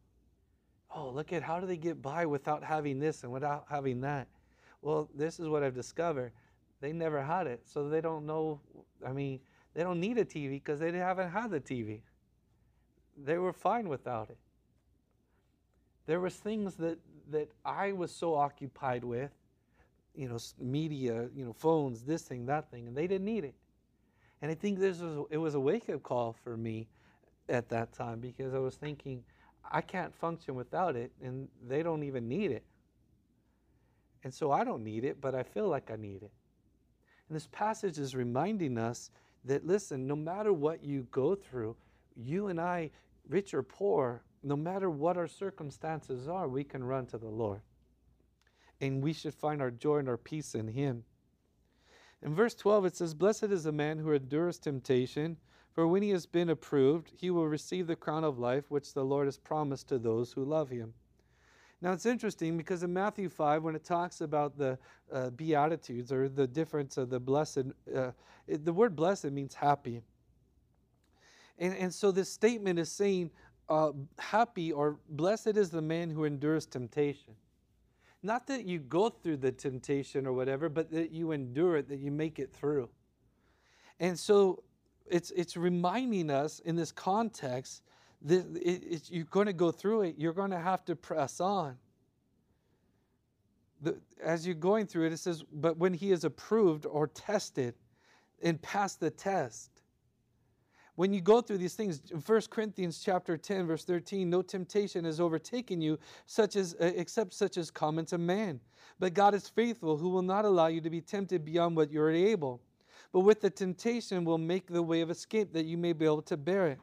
Oh, 0.93 1.11
look 1.11 1.33
at 1.33 1.45
how 1.45 1.61
do 1.61 1.69
they 1.69 1.77
get 1.77 2.03
by 2.03 2.27
without 2.27 2.65
having 2.65 2.99
this 2.99 3.23
and 3.23 3.31
without 3.31 3.67
having 3.71 4.01
that? 4.01 4.27
Well, 4.83 5.09
this 5.15 5.39
is 5.39 5.47
what 5.47 5.63
I've 5.63 5.77
discovered 5.77 6.33
they 6.81 6.93
never 6.93 7.23
had 7.23 7.47
it, 7.47 7.61
so 7.65 7.89
they 7.89 8.01
don't 8.01 8.27
know. 8.27 8.59
I 9.07 9.13
mean, 9.13 9.39
they 9.73 9.85
don't 9.85 10.01
need 10.01 10.19
a 10.19 10.25
TV 10.25 10.51
because 10.55 10.81
they 10.81 10.91
haven't 10.91 11.31
had 11.31 11.53
the 11.53 11.61
TV. 11.61 12.01
They 13.17 13.39
were 13.39 13.53
fine 13.53 13.89
without 13.89 14.31
it. 14.31 14.39
There 16.07 16.21
was 16.21 16.35
things 16.35 16.75
that 16.77 16.99
that 17.31 17.51
I 17.65 17.93
was 17.93 18.11
so 18.11 18.35
occupied 18.35 19.05
with, 19.05 19.31
you 20.15 20.29
know, 20.29 20.39
media, 20.59 21.29
you 21.35 21.45
know, 21.45 21.53
phones, 21.53 22.03
this 22.03 22.23
thing, 22.23 22.47
that 22.47 22.71
thing, 22.71 22.89
and 22.89 22.97
they 22.97 23.07
didn't 23.07 23.25
need 23.27 23.45
it. 23.45 23.55
And 24.43 24.51
I 24.51 24.55
think 24.55 24.79
this 24.79 25.01
was 25.01 25.27
it 25.31 25.39
was 25.39 25.55
a 25.55 25.61
wake 25.61 25.89
up 25.89 26.03
call 26.03 26.33
for 26.33 26.57
me 26.57 26.89
at 27.49 27.69
that 27.69 27.93
time 27.93 28.21
because 28.21 28.55
I 28.55 28.59
was 28.59 28.77
thinking, 28.77 29.23
I 29.71 29.81
can't 29.81 30.15
function 30.15 30.55
without 30.55 30.97
it, 30.97 31.13
and 31.23 31.49
they 31.67 31.83
don't 31.83 32.03
even 32.03 32.29
need 32.29 32.51
it. 32.51 32.65
And 34.25 34.33
so 34.33 34.53
I 34.53 34.65
don't 34.65 34.85
need 34.85 35.05
it, 35.05 35.21
but 35.21 35.35
I 35.35 35.43
feel 35.43 35.69
like 35.69 35.91
I 35.91 35.97
need 35.97 36.23
it. 36.23 36.33
And 37.29 37.37
this 37.37 37.49
passage 37.53 37.99
is 37.99 38.15
reminding 38.15 38.77
us 38.77 39.11
that, 39.45 39.67
listen, 39.67 40.07
no 40.07 40.17
matter 40.17 40.53
what 40.53 40.85
you 40.85 41.07
go 41.11 41.35
through, 41.35 41.77
you 42.17 42.49
and 42.49 42.61
I, 42.61 42.91
rich 43.29 43.55
or 43.55 43.63
poor, 43.63 44.23
no 44.43 44.57
matter 44.57 44.91
what 44.91 45.17
our 45.17 45.29
circumstances 45.29 46.29
are, 46.29 46.49
we 46.49 46.65
can 46.65 46.83
run 46.83 47.07
to 47.07 47.19
the 47.19 47.29
Lord. 47.29 47.61
And 48.81 49.03
we 49.03 49.13
should 49.13 49.35
find 49.35 49.61
our 49.61 49.71
joy 49.71 49.99
and 49.99 50.09
our 50.09 50.17
peace 50.17 50.55
in 50.55 50.69
Him. 50.69 51.05
In 52.23 52.35
verse 52.35 52.55
12, 52.55 52.87
it 52.87 52.97
says, 52.97 53.15
Blessed 53.15 53.45
is 53.45 53.65
the 53.65 53.73
man 53.73 53.99
who 53.99 54.13
endures 54.13 54.59
temptation, 54.59 55.37
for 55.73 55.87
when 55.87 56.03
he 56.03 56.11
has 56.11 56.27
been 56.27 56.51
approved, 56.51 57.11
he 57.17 57.31
will 57.31 57.47
receive 57.47 57.87
the 57.87 57.97
crown 57.97 58.25
of 58.25 58.39
life 58.39 58.71
which 58.71 58.93
the 58.93 59.05
Lord 59.05 59.27
has 59.27 59.39
promised 59.39 59.89
to 59.89 59.99
those 59.99 60.33
who 60.33 60.45
love 60.45 60.69
Him. 60.69 60.93
Now 61.81 61.93
it's 61.93 62.07
interesting 62.07 62.59
because 62.59 62.83
in 62.83 62.93
Matthew 62.93 63.29
5, 63.31 63.63
when 63.63 63.75
it 63.75 63.85
talks 63.85 64.21
about 64.21 64.59
the 64.59 64.79
uh, 65.11 65.31
Beatitudes 65.31 66.13
or 66.13 66.29
the 66.29 66.47
difference 66.47 66.99
of 66.99 67.09
the 67.09 67.19
blessed, 67.19 67.65
uh, 67.95 68.11
it, 68.47 68.65
the 68.65 68.73
word 68.73 68.95
blessed 68.95 69.31
means 69.31 69.55
happy. 69.55 70.03
And, 71.61 71.77
and 71.77 71.95
so 71.95 72.11
this 72.11 72.33
statement 72.33 72.79
is 72.79 72.91
saying, 72.91 73.31
uh, 73.69 73.93
happy 74.19 74.73
or 74.73 74.99
blessed 75.11 75.57
is 75.57 75.71
the 75.71 75.83
man 75.83 76.11
who 76.11 76.25
endures 76.25 76.67
temptation. 76.67 77.35
Not 78.23 78.47
that 78.49 78.65
you 78.65 78.81
go 78.81 79.09
through 79.09 79.39
the 79.39 79.53
temptation 79.53 80.27
or 80.27 80.33
whatever, 80.33 80.69
but 80.69 80.91
that 80.91 81.13
you 81.13 81.33
endure 81.33 81.77
it, 81.77 81.89
that 81.89 82.01
you 82.01 82.11
make 82.11 82.39
it 82.39 82.53
through. 82.53 82.89
And 84.01 84.19
so 84.19 84.65
it's, 85.07 85.31
it's 85.31 85.57
reminding 85.57 86.31
us 86.31 86.59
in 86.61 86.77
this 86.77 86.93
context 86.93 87.83
that 88.23 88.45
it, 88.57 89.11
you're 89.11 89.25
going 89.25 89.47
to 89.47 89.53
go 89.53 89.71
through 89.71 90.03
it, 90.03 90.17
you're 90.19 90.33
going 90.33 90.51
to 90.51 90.59
have 90.59 90.85
to 90.87 90.97
press 90.97 91.41
on. 91.41 91.77
The, 93.83 93.99
as 94.23 94.47
you're 94.47 94.55
going 94.55 94.87
through 94.87 95.07
it, 95.07 95.13
it 95.13 95.19
says, 95.19 95.43
but 95.53 95.79
when 95.79 95.95
he 95.95 96.11
is 96.13 96.25
approved 96.25 96.85
or 96.85 97.07
tested 97.07 97.75
and 98.43 98.61
passed 98.61 99.01
the 99.01 99.11
test, 99.11 99.80
when 100.97 101.13
you 101.13 101.21
go 101.21 101.41
through 101.41 101.59
these 101.59 101.75
things 101.75 102.03
1 102.27 102.43
corinthians 102.51 103.01
chapter 103.03 103.37
10 103.37 103.67
verse 103.67 103.85
13 103.85 104.29
no 104.29 104.43
temptation 104.43 105.05
has 105.05 105.21
overtaken 105.21 105.81
you 105.81 105.99
such 106.27 106.57
as 106.57 106.75
uh, 106.81 106.93
except 106.97 107.33
such 107.33 107.57
as 107.57 107.71
common 107.71 108.05
to 108.07 108.19
man. 108.19 108.61
But 108.99 109.15
god 109.15 109.35
is 109.35 109.49
faithful 109.49 109.97
who 109.97 110.09
will 110.09 110.23
not 110.23 110.45
allow 110.45 110.67
you 110.67 110.81
to 110.81 110.91
be 110.91 111.01
tempted 111.01 111.45
beyond 111.45 111.77
what 111.77 111.91
you're 111.91 112.11
able. 112.11 112.61
But 113.13 113.21
with 113.21 113.41
the 113.41 113.51
temptation 113.51 114.25
will 114.25 114.39
make 114.39 114.67
the 114.67 114.83
way 114.83 115.01
of 115.01 115.11
escape 115.11 115.53
that 115.53 115.65
you 115.65 115.77
may 115.77 115.93
be 115.93 116.05
able 116.05 116.23
to 116.23 116.37
bear 116.37 116.69
it. 116.69 116.79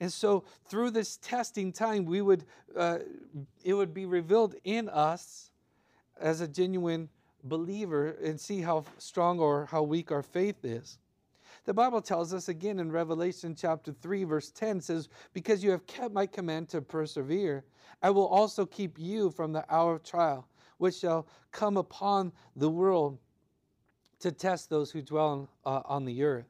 And 0.00 0.12
so 0.12 0.44
through 0.68 0.92
this 0.92 1.16
testing 1.16 1.72
time 1.72 2.04
we 2.04 2.22
would 2.22 2.44
uh, 2.76 2.98
it 3.64 3.74
would 3.74 3.94
be 3.94 4.06
revealed 4.06 4.54
in 4.64 4.88
us 4.88 5.50
as 6.20 6.40
a 6.40 6.48
genuine 6.48 7.08
believer 7.44 8.16
and 8.22 8.38
see 8.38 8.60
how 8.60 8.84
strong 8.98 9.38
or 9.38 9.66
how 9.66 9.82
weak 9.82 10.10
our 10.10 10.22
faith 10.22 10.64
is 10.64 10.98
the 11.68 11.74
Bible 11.74 12.00
tells 12.00 12.32
us 12.32 12.48
again 12.48 12.78
in 12.78 12.90
Revelation 12.90 13.54
chapter 13.54 13.92
3, 13.92 14.24
verse 14.24 14.50
10 14.50 14.80
says, 14.80 15.10
Because 15.34 15.62
you 15.62 15.70
have 15.70 15.86
kept 15.86 16.14
my 16.14 16.24
command 16.24 16.70
to 16.70 16.80
persevere, 16.80 17.62
I 18.02 18.08
will 18.08 18.26
also 18.26 18.64
keep 18.64 18.98
you 18.98 19.30
from 19.30 19.52
the 19.52 19.66
hour 19.68 19.96
of 19.96 20.02
trial, 20.02 20.48
which 20.78 20.94
shall 20.94 21.26
come 21.52 21.76
upon 21.76 22.32
the 22.56 22.70
world 22.70 23.18
to 24.20 24.32
test 24.32 24.70
those 24.70 24.90
who 24.90 25.02
dwell 25.02 25.50
uh, 25.66 25.82
on 25.84 26.06
the 26.06 26.22
earth. 26.22 26.48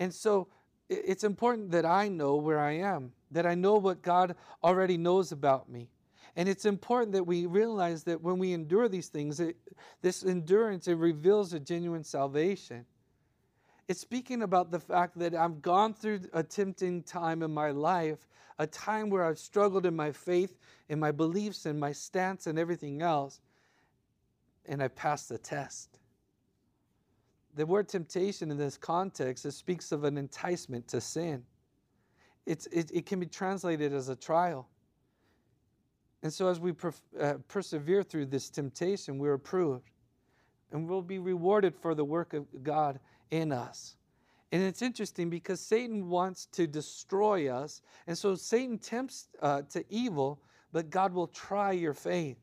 And 0.00 0.12
so 0.12 0.48
it's 0.88 1.22
important 1.22 1.70
that 1.70 1.86
I 1.86 2.08
know 2.08 2.34
where 2.34 2.58
I 2.58 2.72
am, 2.78 3.12
that 3.30 3.46
I 3.46 3.54
know 3.54 3.76
what 3.76 4.02
God 4.02 4.34
already 4.64 4.96
knows 4.96 5.30
about 5.30 5.70
me. 5.70 5.88
And 6.34 6.48
it's 6.48 6.64
important 6.64 7.12
that 7.12 7.28
we 7.28 7.46
realize 7.46 8.02
that 8.02 8.20
when 8.20 8.40
we 8.40 8.54
endure 8.54 8.88
these 8.88 9.06
things, 9.06 9.38
it, 9.38 9.56
this 10.02 10.24
endurance, 10.24 10.88
it 10.88 10.94
reveals 10.94 11.52
a 11.52 11.60
genuine 11.60 12.02
salvation. 12.02 12.86
It's 13.88 14.00
speaking 14.00 14.42
about 14.42 14.70
the 14.70 14.80
fact 14.80 15.18
that 15.18 15.34
I've 15.34 15.62
gone 15.62 15.94
through 15.94 16.20
a 16.32 16.42
tempting 16.42 17.02
time 17.02 17.42
in 17.42 17.52
my 17.52 17.70
life, 17.70 18.26
a 18.58 18.66
time 18.66 19.10
where 19.10 19.24
I've 19.24 19.38
struggled 19.38 19.86
in 19.86 19.94
my 19.94 20.10
faith, 20.10 20.58
in 20.88 20.98
my 20.98 21.12
beliefs, 21.12 21.66
in 21.66 21.78
my 21.78 21.92
stance, 21.92 22.48
and 22.48 22.58
everything 22.58 23.00
else, 23.00 23.40
and 24.66 24.82
I 24.82 24.88
passed 24.88 25.28
the 25.28 25.38
test. 25.38 25.98
The 27.54 27.64
word 27.64 27.88
temptation 27.88 28.50
in 28.50 28.58
this 28.58 28.76
context 28.76 29.46
it 29.46 29.52
speaks 29.52 29.92
of 29.92 30.04
an 30.04 30.18
enticement 30.18 30.88
to 30.88 31.00
sin. 31.00 31.44
It, 32.44 32.66
it 32.72 33.06
can 33.06 33.20
be 33.20 33.26
translated 33.26 33.92
as 33.92 34.08
a 34.08 34.16
trial. 34.16 34.68
And 36.22 36.32
so, 36.32 36.48
as 36.48 36.58
we 36.58 36.72
per, 36.72 36.92
uh, 37.20 37.34
persevere 37.48 38.02
through 38.02 38.26
this 38.26 38.50
temptation, 38.50 39.18
we're 39.18 39.34
approved. 39.34 39.90
And 40.72 40.88
we'll 40.88 41.02
be 41.02 41.18
rewarded 41.18 41.74
for 41.74 41.94
the 41.94 42.04
work 42.04 42.34
of 42.34 42.46
God 42.62 42.98
in 43.30 43.52
us. 43.52 43.96
And 44.52 44.62
it's 44.62 44.82
interesting 44.82 45.28
because 45.28 45.60
Satan 45.60 46.08
wants 46.08 46.46
to 46.52 46.66
destroy 46.66 47.48
us. 47.48 47.82
And 48.06 48.16
so 48.16 48.34
Satan 48.34 48.78
tempts 48.78 49.28
uh, 49.42 49.62
to 49.70 49.84
evil, 49.90 50.40
but 50.72 50.90
God 50.90 51.12
will 51.12 51.26
try 51.26 51.72
your 51.72 51.94
faith. 51.94 52.38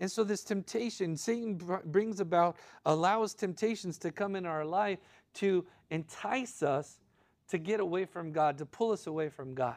And 0.00 0.10
so, 0.10 0.24
this 0.24 0.42
temptation, 0.42 1.16
Satan 1.16 1.60
brings 1.84 2.18
about, 2.18 2.56
allows 2.86 3.34
temptations 3.34 3.98
to 3.98 4.10
come 4.10 4.34
in 4.34 4.46
our 4.46 4.64
life 4.64 4.98
to 5.34 5.64
entice 5.90 6.62
us 6.62 6.98
to 7.48 7.58
get 7.58 7.78
away 7.78 8.04
from 8.04 8.32
God, 8.32 8.58
to 8.58 8.66
pull 8.66 8.90
us 8.90 9.06
away 9.06 9.28
from 9.28 9.54
God. 9.54 9.76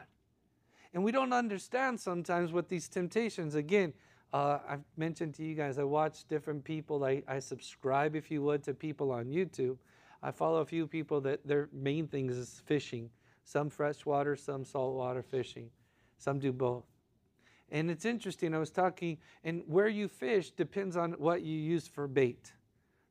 And 0.94 1.04
we 1.04 1.12
don't 1.12 1.32
understand 1.32 2.00
sometimes 2.00 2.52
what 2.52 2.68
these 2.68 2.88
temptations, 2.88 3.54
again, 3.54 3.92
uh, 4.32 4.58
I've 4.68 4.84
mentioned 4.96 5.34
to 5.34 5.44
you 5.44 5.54
guys, 5.54 5.78
I 5.78 5.84
watch 5.84 6.26
different 6.26 6.64
people, 6.64 7.04
I, 7.04 7.22
I 7.28 7.38
subscribe, 7.38 8.16
if 8.16 8.30
you 8.30 8.42
would, 8.42 8.64
to 8.64 8.74
people 8.74 9.12
on 9.12 9.26
YouTube 9.26 9.76
I 10.26 10.32
follow 10.32 10.60
a 10.60 10.66
few 10.66 10.88
people 10.88 11.20
that 11.20 11.46
their 11.46 11.68
main 11.72 12.08
thing 12.08 12.28
is 12.28 12.60
fishing. 12.66 13.10
Some 13.44 13.70
freshwater, 13.70 14.34
some 14.34 14.64
saltwater 14.64 15.22
fishing. 15.22 15.70
Some 16.18 16.40
do 16.40 16.52
both. 16.52 16.82
And 17.70 17.88
it's 17.88 18.04
interesting, 18.04 18.52
I 18.52 18.58
was 18.58 18.70
talking, 18.70 19.18
and 19.44 19.62
where 19.68 19.86
you 19.86 20.08
fish 20.08 20.50
depends 20.50 20.96
on 20.96 21.12
what 21.12 21.42
you 21.42 21.56
use 21.56 21.86
for 21.86 22.08
bait, 22.08 22.52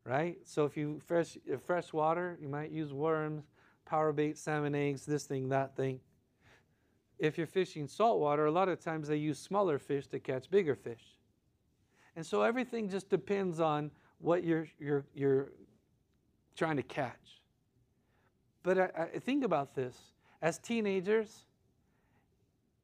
right? 0.04 0.40
So 0.44 0.66
if 0.66 0.76
you 0.76 1.00
fresh 1.06 1.38
fresh 1.66 1.94
water, 1.94 2.38
you 2.42 2.50
might 2.50 2.72
use 2.72 2.92
worms, 2.92 3.46
power 3.86 4.12
bait, 4.12 4.38
salmon 4.38 4.76
eggs, 4.76 5.06
this 5.06 5.24
thing, 5.24 5.48
that 5.50 5.74
thing. 5.78 6.02
If 7.18 7.38
you're 7.38 7.48
fishing 7.48 7.88
saltwater, 7.88 8.46
a 8.46 8.52
lot 8.52 8.68
of 8.68 8.82
times 8.82 9.08
they 9.08 9.16
use 9.16 9.40
smaller 9.40 9.80
fish 9.80 10.08
to 10.08 10.20
catch 10.20 10.50
bigger 10.50 10.76
fish. 10.76 11.16
And 12.18 12.26
so 12.26 12.42
everything 12.42 12.90
just 12.90 13.10
depends 13.10 13.62
on 13.62 13.92
what 14.18 14.44
you're, 14.44 14.68
you're, 14.80 15.06
you're 15.14 15.52
trying 16.56 16.78
to 16.78 16.84
catch. 16.84 17.42
But 18.64 18.80
I, 18.80 18.90
I 19.16 19.20
think 19.20 19.44
about 19.44 19.76
this 19.76 19.96
as 20.42 20.58
teenagers, 20.58 21.46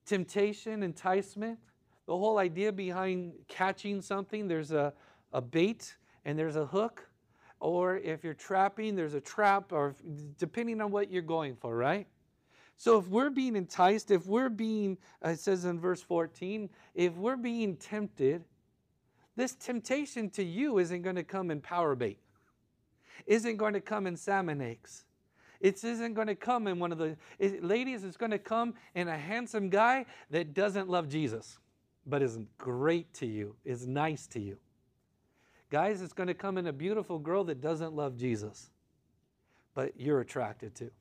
temptation, 0.05 0.83
enticement, 0.83 1.59
the 2.05 2.17
whole 2.17 2.37
idea 2.37 2.71
behind 2.71 3.33
catching 3.47 4.01
something, 4.01 4.47
there's 4.47 4.71
a, 4.71 4.93
a 5.33 5.41
bait 5.41 5.95
and 6.25 6.37
there's 6.37 6.55
a 6.55 6.65
hook. 6.65 7.07
Or 7.59 7.97
if 7.97 8.23
you're 8.23 8.33
trapping, 8.33 8.95
there's 8.95 9.13
a 9.13 9.21
trap, 9.21 9.71
or 9.71 9.95
depending 10.39 10.81
on 10.81 10.91
what 10.91 11.11
you're 11.11 11.21
going 11.21 11.55
for, 11.55 11.75
right? 11.75 12.07
So 12.75 12.97
if 12.97 13.07
we're 13.07 13.29
being 13.29 13.55
enticed, 13.55 14.09
if 14.09 14.25
we're 14.25 14.49
being, 14.49 14.97
it 15.23 15.39
says 15.39 15.65
in 15.65 15.79
verse 15.79 16.01
14, 16.01 16.67
if 16.95 17.13
we're 17.13 17.37
being 17.37 17.75
tempted, 17.75 18.43
this 19.35 19.53
temptation 19.53 20.31
to 20.31 20.43
you 20.43 20.79
isn't 20.79 21.03
going 21.03 21.15
to 21.15 21.23
come 21.23 21.51
in 21.51 21.61
power 21.61 21.95
bait 21.95 22.19
isn't 23.25 23.57
going 23.57 23.73
to 23.73 23.81
come 23.81 24.07
in 24.07 24.15
salmon 24.15 24.61
eggs. 24.61 25.05
It 25.59 25.83
isn't 25.83 26.15
going 26.15 26.27
to 26.27 26.35
come 26.35 26.67
in 26.67 26.79
one 26.79 26.91
of 26.91 26.97
the 26.97 27.15
it, 27.37 27.63
ladies. 27.63 28.03
It's 28.03 28.17
going 28.17 28.31
to 28.31 28.39
come 28.39 28.73
in 28.95 29.07
a 29.07 29.17
handsome 29.17 29.69
guy 29.69 30.05
that 30.31 30.53
doesn't 30.53 30.89
love 30.89 31.07
Jesus, 31.07 31.59
but 32.05 32.21
is 32.23 32.39
great 32.57 33.13
to 33.15 33.27
you, 33.27 33.55
is 33.63 33.85
nice 33.85 34.25
to 34.27 34.39
you. 34.39 34.57
Guys, 35.69 36.01
it's 36.01 36.13
going 36.13 36.27
to 36.27 36.33
come 36.33 36.57
in 36.57 36.67
a 36.67 36.73
beautiful 36.73 37.19
girl 37.19 37.43
that 37.45 37.61
doesn't 37.61 37.93
love 37.93 38.17
Jesus, 38.17 38.71
but 39.73 39.93
you're 39.97 40.19
attracted 40.19 40.75
to. 40.75 40.91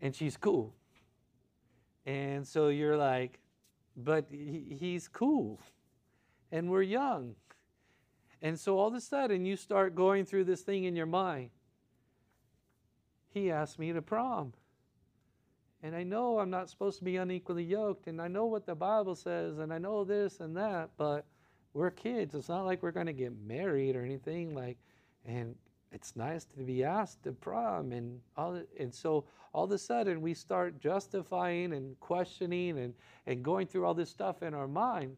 And 0.00 0.16
she's 0.16 0.36
cool. 0.36 0.74
And 2.06 2.46
so 2.46 2.68
you're 2.68 2.96
like, 2.96 3.38
but 3.96 4.26
he, 4.30 4.76
he's 4.78 5.08
cool. 5.08 5.60
And 6.50 6.70
we're 6.70 6.82
young. 6.82 7.34
And 8.44 8.60
so 8.60 8.78
all 8.78 8.88
of 8.88 8.94
a 8.94 9.00
sudden, 9.00 9.46
you 9.46 9.56
start 9.56 9.94
going 9.94 10.26
through 10.26 10.44
this 10.44 10.60
thing 10.60 10.84
in 10.84 10.94
your 10.94 11.06
mind. 11.06 11.48
He 13.32 13.50
asked 13.50 13.78
me 13.78 13.90
to 13.94 14.02
prom. 14.02 14.52
And 15.82 15.96
I 15.96 16.02
know 16.02 16.38
I'm 16.38 16.50
not 16.50 16.68
supposed 16.68 16.98
to 16.98 17.04
be 17.04 17.16
unequally 17.16 17.64
yoked, 17.64 18.06
and 18.06 18.20
I 18.20 18.28
know 18.28 18.44
what 18.44 18.66
the 18.66 18.74
Bible 18.74 19.14
says, 19.14 19.58
and 19.58 19.72
I 19.72 19.78
know 19.78 20.04
this 20.04 20.40
and 20.40 20.54
that, 20.58 20.90
but 20.98 21.24
we're 21.72 21.90
kids. 21.90 22.34
It's 22.34 22.50
not 22.50 22.66
like 22.66 22.82
we're 22.82 22.90
going 22.90 23.06
to 23.06 23.14
get 23.14 23.32
married 23.46 23.96
or 23.96 24.04
anything. 24.04 24.54
Like, 24.54 24.76
and 25.24 25.54
it's 25.90 26.14
nice 26.14 26.44
to 26.44 26.62
be 26.64 26.84
asked 26.84 27.22
to 27.22 27.32
prom, 27.32 27.92
and 27.92 28.20
all. 28.36 28.60
And 28.78 28.94
so 28.94 29.24
all 29.54 29.64
of 29.64 29.72
a 29.72 29.78
sudden, 29.78 30.20
we 30.20 30.34
start 30.34 30.78
justifying 30.78 31.72
and 31.72 31.98
questioning 31.98 32.78
and, 32.78 32.92
and 33.26 33.42
going 33.42 33.66
through 33.66 33.86
all 33.86 33.94
this 33.94 34.10
stuff 34.10 34.42
in 34.42 34.52
our 34.52 34.68
mind. 34.68 35.16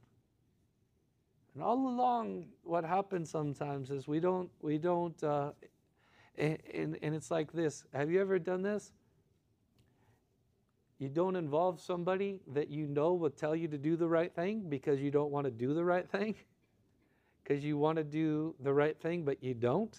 And 1.56 1.64
all 1.64 1.88
along, 1.88 2.48
what 2.64 2.84
happens 2.84 3.30
sometimes 3.30 3.90
is 3.90 4.06
we 4.06 4.20
don't, 4.20 4.50
we 4.60 4.76
don't, 4.76 5.24
uh, 5.24 5.52
and, 6.36 6.58
and, 7.00 7.14
it's 7.14 7.30
like 7.30 7.50
this. 7.50 7.86
Have 7.94 8.10
you 8.10 8.20
ever 8.20 8.38
done 8.38 8.60
this? 8.60 8.92
You 10.98 11.08
don't 11.08 11.34
involve 11.34 11.80
somebody 11.80 12.40
that 12.52 12.68
you 12.68 12.86
know 12.86 13.14
will 13.14 13.30
tell 13.30 13.56
you 13.56 13.68
to 13.68 13.78
do 13.78 13.96
the 13.96 14.06
right 14.06 14.34
thing 14.34 14.68
because 14.68 15.00
you 15.00 15.10
don't 15.10 15.30
want 15.30 15.46
to 15.46 15.50
do 15.50 15.72
the 15.72 15.82
right 15.82 16.06
thing, 16.06 16.34
because 17.42 17.64
you 17.64 17.78
want 17.78 17.96
to 17.96 18.04
do 18.04 18.54
the 18.60 18.74
right 18.74 19.00
thing, 19.00 19.24
but 19.24 19.42
you 19.42 19.54
don't. 19.54 19.98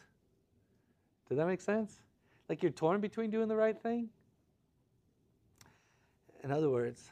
Does 1.28 1.40
that 1.40 1.48
make 1.48 1.62
sense? 1.62 2.04
Like 2.50 2.62
you're 2.62 2.72
torn 2.72 3.02
between 3.02 3.32
doing 3.32 3.48
the 3.48 3.56
right 3.56 3.82
thing? 3.82 4.10
In 6.44 6.52
other 6.52 6.70
words, 6.70 7.10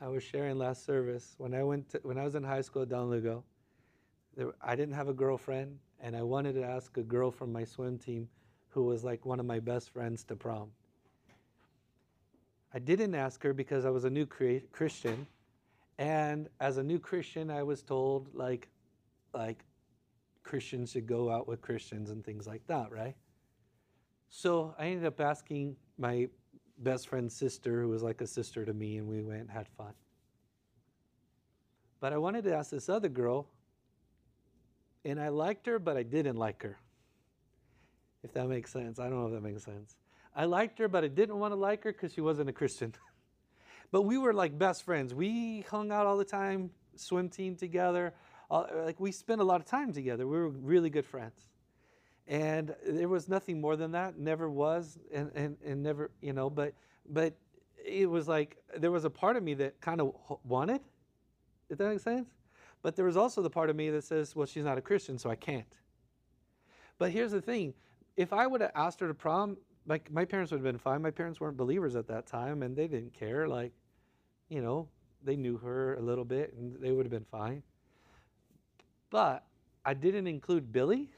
I 0.00 0.06
was 0.06 0.22
sharing 0.22 0.56
last 0.56 0.86
service 0.86 1.34
when 1.38 1.52
I 1.52 1.64
went 1.64 1.88
to, 1.88 2.00
when 2.04 2.16
I 2.16 2.22
was 2.22 2.36
in 2.36 2.44
high 2.44 2.60
school 2.60 2.82
at 2.82 2.90
Don 2.90 3.10
Lugo 3.10 3.42
there, 4.36 4.52
I 4.62 4.76
didn't 4.76 4.94
have 4.94 5.08
a 5.08 5.14
girlfriend, 5.14 5.78
and 6.00 6.14
I 6.14 6.22
wanted 6.22 6.54
to 6.54 6.62
ask 6.62 6.96
a 6.96 7.02
girl 7.02 7.30
from 7.30 7.52
my 7.52 7.64
swim 7.64 7.98
team 7.98 8.28
who 8.68 8.84
was 8.84 9.02
like 9.02 9.24
one 9.24 9.40
of 9.40 9.46
my 9.46 9.58
best 9.58 9.90
friends 9.90 10.22
to 10.24 10.36
prom. 10.36 10.70
I 12.74 12.78
didn't 12.78 13.14
ask 13.14 13.42
her 13.42 13.54
because 13.54 13.84
I 13.86 13.90
was 13.90 14.04
a 14.04 14.10
new 14.10 14.26
crea- 14.26 14.64
Christian, 14.72 15.26
and 15.98 16.48
as 16.60 16.76
a 16.76 16.82
new 16.82 16.98
Christian, 16.98 17.50
I 17.50 17.62
was 17.62 17.82
told 17.82 18.34
like, 18.34 18.68
like, 19.32 19.64
Christians 20.42 20.92
should 20.92 21.06
go 21.06 21.30
out 21.30 21.48
with 21.48 21.62
Christians 21.62 22.10
and 22.10 22.24
things 22.24 22.46
like 22.46 22.66
that, 22.66 22.92
right? 22.92 23.16
So 24.28 24.74
I 24.78 24.86
ended 24.86 25.06
up 25.06 25.20
asking 25.20 25.76
my 25.98 26.28
best 26.78 27.08
friend's 27.08 27.34
sister, 27.34 27.80
who 27.80 27.88
was 27.88 28.02
like 28.02 28.20
a 28.20 28.26
sister 28.26 28.64
to 28.64 28.74
me, 28.74 28.98
and 28.98 29.08
we 29.08 29.22
went 29.22 29.40
and 29.40 29.50
had 29.50 29.66
fun. 29.68 29.94
But 31.98 32.12
I 32.12 32.18
wanted 32.18 32.44
to 32.44 32.54
ask 32.54 32.70
this 32.70 32.88
other 32.88 33.08
girl, 33.08 33.48
and 35.06 35.20
I 35.20 35.28
liked 35.28 35.66
her, 35.66 35.78
but 35.78 35.96
I 35.96 36.02
didn't 36.02 36.36
like 36.36 36.62
her. 36.64 36.76
If 38.24 38.32
that 38.34 38.48
makes 38.48 38.72
sense. 38.72 38.98
I 38.98 39.04
don't 39.04 39.20
know 39.20 39.26
if 39.26 39.32
that 39.32 39.42
makes 39.42 39.62
sense. 39.62 39.94
I 40.34 40.46
liked 40.46 40.78
her, 40.80 40.88
but 40.88 41.04
I 41.04 41.08
didn't 41.08 41.38
want 41.38 41.52
to 41.52 41.56
like 41.56 41.84
her 41.84 41.92
because 41.92 42.12
she 42.12 42.20
wasn't 42.20 42.50
a 42.50 42.52
Christian. 42.52 42.92
but 43.92 44.02
we 44.02 44.18
were 44.18 44.34
like 44.34 44.58
best 44.58 44.82
friends. 44.82 45.14
We 45.14 45.64
hung 45.70 45.92
out 45.92 46.06
all 46.06 46.16
the 46.16 46.24
time, 46.24 46.70
swim 46.96 47.28
team 47.28 47.54
together. 47.54 48.14
All, 48.50 48.68
like 48.84 48.98
we 48.98 49.12
spent 49.12 49.40
a 49.40 49.44
lot 49.44 49.60
of 49.60 49.66
time 49.66 49.92
together. 49.92 50.26
We 50.26 50.38
were 50.38 50.48
really 50.48 50.90
good 50.90 51.06
friends. 51.06 51.40
And 52.26 52.74
there 52.84 53.08
was 53.08 53.28
nothing 53.28 53.60
more 53.60 53.76
than 53.76 53.92
that, 53.92 54.18
never 54.18 54.50
was, 54.50 54.98
and, 55.14 55.30
and, 55.36 55.56
and 55.64 55.84
never, 55.84 56.10
you 56.20 56.32
know, 56.32 56.50
but 56.50 56.74
but 57.08 57.34
it 57.84 58.10
was 58.10 58.26
like 58.26 58.56
there 58.76 58.90
was 58.90 59.04
a 59.04 59.10
part 59.10 59.36
of 59.36 59.44
me 59.44 59.54
that 59.54 59.80
kind 59.80 60.00
of 60.00 60.12
wanted. 60.42 60.80
Did 61.68 61.78
that 61.78 61.88
make 61.88 62.00
sense? 62.00 62.28
But 62.86 62.94
there 62.94 63.04
was 63.04 63.16
also 63.16 63.42
the 63.42 63.50
part 63.50 63.68
of 63.68 63.74
me 63.74 63.90
that 63.90 64.04
says, 64.04 64.36
well, 64.36 64.46
she's 64.46 64.64
not 64.64 64.78
a 64.78 64.80
Christian, 64.80 65.18
so 65.18 65.28
I 65.28 65.34
can't. 65.34 65.76
But 66.98 67.10
here's 67.10 67.32
the 67.32 67.40
thing 67.40 67.74
if 68.16 68.32
I 68.32 68.46
would 68.46 68.60
have 68.60 68.70
asked 68.76 69.00
her 69.00 69.08
to 69.08 69.12
prom, 69.12 69.56
like 69.88 70.08
my 70.12 70.24
parents 70.24 70.52
would 70.52 70.58
have 70.58 70.64
been 70.64 70.78
fine. 70.78 71.02
My 71.02 71.10
parents 71.10 71.40
weren't 71.40 71.56
believers 71.56 71.96
at 71.96 72.06
that 72.06 72.28
time 72.28 72.62
and 72.62 72.76
they 72.76 72.86
didn't 72.86 73.12
care. 73.12 73.48
Like, 73.48 73.72
you 74.48 74.62
know, 74.62 74.88
they 75.24 75.34
knew 75.34 75.56
her 75.56 75.96
a 75.96 76.00
little 76.00 76.24
bit 76.24 76.54
and 76.54 76.80
they 76.80 76.92
would 76.92 77.04
have 77.04 77.10
been 77.10 77.26
fine. 77.28 77.60
But 79.10 79.44
I 79.84 79.92
didn't 79.92 80.28
include 80.28 80.72
Billy. 80.72 81.10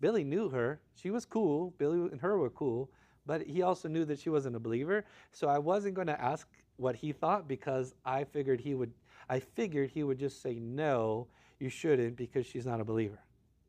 Billy 0.00 0.24
knew 0.24 0.48
her. 0.48 0.80
She 0.96 1.12
was 1.12 1.24
cool. 1.24 1.72
Billy 1.78 2.10
and 2.10 2.20
her 2.20 2.36
were 2.36 2.50
cool. 2.50 2.90
But 3.26 3.42
he 3.42 3.62
also 3.62 3.86
knew 3.86 4.04
that 4.06 4.18
she 4.18 4.28
wasn't 4.28 4.56
a 4.56 4.60
believer. 4.60 5.04
So 5.30 5.46
I 5.46 5.58
wasn't 5.58 5.94
going 5.94 6.08
to 6.08 6.20
ask 6.20 6.48
what 6.78 6.96
he 6.96 7.12
thought 7.12 7.46
because 7.46 7.94
I 8.04 8.24
figured 8.24 8.60
he 8.60 8.74
would 8.74 8.90
I 9.30 9.38
figured 9.38 9.90
he 9.90 10.02
would 10.02 10.18
just 10.18 10.42
say 10.42 10.56
no, 10.56 11.28
you 11.58 11.70
shouldn't 11.70 12.16
because 12.16 12.44
she's 12.44 12.66
not 12.66 12.80
a 12.80 12.84
believer. 12.84 13.20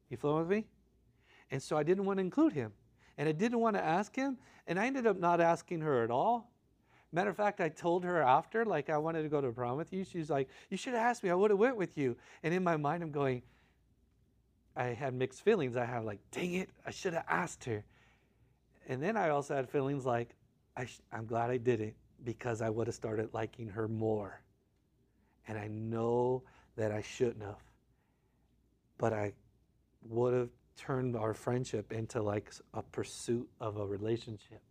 You 0.10 0.18
flow 0.18 0.40
with 0.40 0.50
me? 0.50 0.66
And 1.52 1.62
so 1.62 1.78
I 1.78 1.84
didn't 1.84 2.06
want 2.06 2.18
to 2.18 2.22
include 2.22 2.54
him. 2.54 2.74
And 3.18 3.30
I 3.30 3.32
didn't 3.32 3.60
want 3.60 3.76
to 3.76 3.84
ask 3.84 4.16
him. 4.16 4.38
And 4.66 4.80
I 4.80 4.88
ended 4.88 5.06
up 5.06 5.20
not 5.20 5.40
asking 5.40 5.82
her 5.82 6.04
at 6.04 6.12
all. 6.12 6.52
Matter 7.12 7.30
of 7.30 7.38
fact, 7.38 7.62
I 7.62 7.70
told 7.70 8.04
her 8.04 8.22
after, 8.22 8.66
like 8.66 8.90
I 8.90 8.98
wanted 8.98 9.22
to 9.24 9.30
go 9.30 9.40
to 9.40 9.52
prom 9.52 9.78
with 9.78 9.94
you. 9.94 10.04
She's 10.04 10.30
like, 10.30 10.50
"You 10.70 10.78
should 10.78 10.94
have 10.94 11.04
asked 11.04 11.24
me. 11.24 11.30
I 11.30 11.36
would 11.36 11.52
have 11.52 11.60
went 11.60 11.78
with 11.78 11.98
you." 11.98 12.18
And 12.42 12.54
in 12.54 12.64
my 12.64 12.78
mind, 12.78 13.04
I'm 13.04 13.12
going. 13.12 13.44
I 14.76 14.86
had 14.86 15.14
mixed 15.14 15.42
feelings. 15.44 15.76
I 15.76 15.86
have 15.86 16.06
like, 16.06 16.20
"Dang 16.32 16.54
it! 16.54 16.70
I 16.86 16.92
should 16.92 17.14
have 17.14 17.26
asked 17.28 17.66
her." 17.66 17.84
And 18.88 19.04
then 19.04 19.18
I 19.18 19.30
also 19.30 19.56
had 19.56 19.70
feelings 19.70 20.06
like, 20.06 20.36
I 20.76 20.88
am 21.12 21.26
glad 21.26 21.50
I 21.50 21.58
didn't 21.58 21.96
because 22.24 22.62
I 22.62 22.70
would 22.70 22.88
have 22.88 22.96
started 22.96 23.34
liking 23.34 23.68
her 23.68 23.88
more. 23.88 24.42
And 25.48 25.58
I 25.58 25.68
know 25.68 26.44
that 26.76 26.92
I 26.92 27.02
shouldn't 27.02 27.44
have, 27.44 27.62
but 28.98 29.14
I 29.14 29.34
would 30.04 30.34
have 30.34 30.50
turned 30.78 31.16
our 31.16 31.34
friendship 31.34 31.92
into 31.92 32.22
like 32.22 32.52
a 32.74 32.82
pursuit 32.82 33.50
of 33.60 33.78
a 33.78 33.86
relationship. 33.86 34.62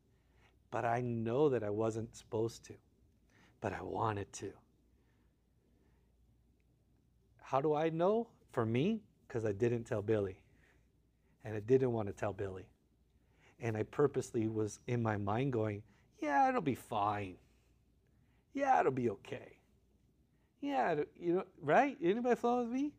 But 0.71 0.85
I 0.85 1.01
know 1.01 1.49
that 1.49 1.63
I 1.63 1.71
wasn't 1.71 2.15
supposed 2.15 2.65
to, 2.67 2.75
but 3.61 3.73
I 3.73 3.83
wanted 3.83 4.33
to. 4.35 4.53
How 7.43 7.61
do 7.61 7.75
I 7.75 7.89
know? 7.91 8.29
For 8.53 8.67
me, 8.67 9.03
because 9.27 9.45
I 9.45 9.53
didn't 9.53 9.85
tell 9.85 10.03
Billy. 10.03 10.41
And 11.45 11.57
I 11.57 11.61
didn't 11.61 11.93
want 11.93 12.09
to 12.09 12.13
tell 12.13 12.33
Billy. 12.33 12.67
And 13.61 13.77
I 13.77 13.85
purposely 13.85 14.49
was 14.49 14.81
in 14.87 15.03
my 15.03 15.17
mind 15.17 15.53
going, 15.53 15.83
yeah, 16.21 16.49
it'll 16.49 16.61
be 16.61 16.75
fine. 16.75 17.37
Yeah, 18.53 18.81
it'll 18.81 18.93
be 18.93 19.11
okay. 19.11 19.60
Yeah, 20.61 20.97
you 21.19 21.35
know, 21.35 21.45
right? 21.63 21.97
Anybody 22.03 22.37
follow 22.37 22.65
me? 22.65 22.93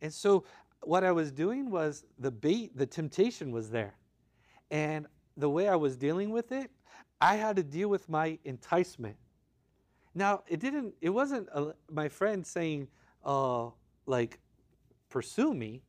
And 0.00 0.12
so 0.12 0.44
what 0.82 1.04
I 1.04 1.12
was 1.12 1.30
doing 1.30 1.70
was 1.70 2.04
the 2.18 2.30
bait, 2.30 2.76
the 2.76 2.86
temptation 2.86 3.52
was 3.52 3.70
there. 3.70 3.94
And 4.70 5.06
the 5.36 5.50
way 5.50 5.68
I 5.68 5.76
was 5.76 5.96
dealing 5.96 6.30
with 6.30 6.52
it, 6.52 6.70
I 7.20 7.36
had 7.36 7.56
to 7.56 7.62
deal 7.62 7.88
with 7.88 8.08
my 8.08 8.38
enticement. 8.44 9.16
Now, 10.14 10.42
it 10.48 10.60
didn't, 10.60 10.94
it 11.00 11.10
wasn't 11.10 11.48
a, 11.54 11.74
my 11.90 12.08
friend 12.08 12.46
saying, 12.46 12.88
uh, 13.24 13.68
like, 14.06 14.40
pursue 15.08 15.54
me. 15.54 15.82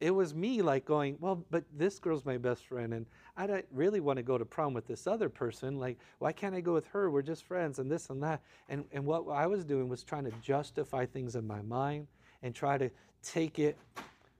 It 0.00 0.14
was 0.14 0.34
me 0.34 0.62
like 0.62 0.86
going, 0.86 1.18
well, 1.20 1.44
but 1.50 1.64
this 1.76 1.98
girl's 1.98 2.24
my 2.24 2.38
best 2.38 2.66
friend, 2.66 2.94
and 2.94 3.06
I 3.36 3.46
don't 3.46 3.66
really 3.70 4.00
want 4.00 4.16
to 4.16 4.22
go 4.22 4.38
to 4.38 4.46
prom 4.46 4.72
with 4.72 4.86
this 4.86 5.06
other 5.06 5.28
person. 5.28 5.78
Like, 5.78 5.98
why 6.20 6.32
can't 6.32 6.54
I 6.54 6.62
go 6.62 6.72
with 6.72 6.86
her? 6.88 7.10
We're 7.10 7.20
just 7.20 7.44
friends, 7.44 7.78
and 7.78 7.90
this 7.90 8.08
and 8.08 8.22
that. 8.22 8.40
And, 8.70 8.84
and 8.92 9.04
what 9.04 9.28
I 9.28 9.46
was 9.46 9.62
doing 9.62 9.90
was 9.90 10.02
trying 10.02 10.24
to 10.24 10.32
justify 10.42 11.04
things 11.04 11.36
in 11.36 11.46
my 11.46 11.60
mind 11.60 12.06
and 12.42 12.54
try 12.54 12.78
to 12.78 12.90
take 13.22 13.58
it 13.58 13.76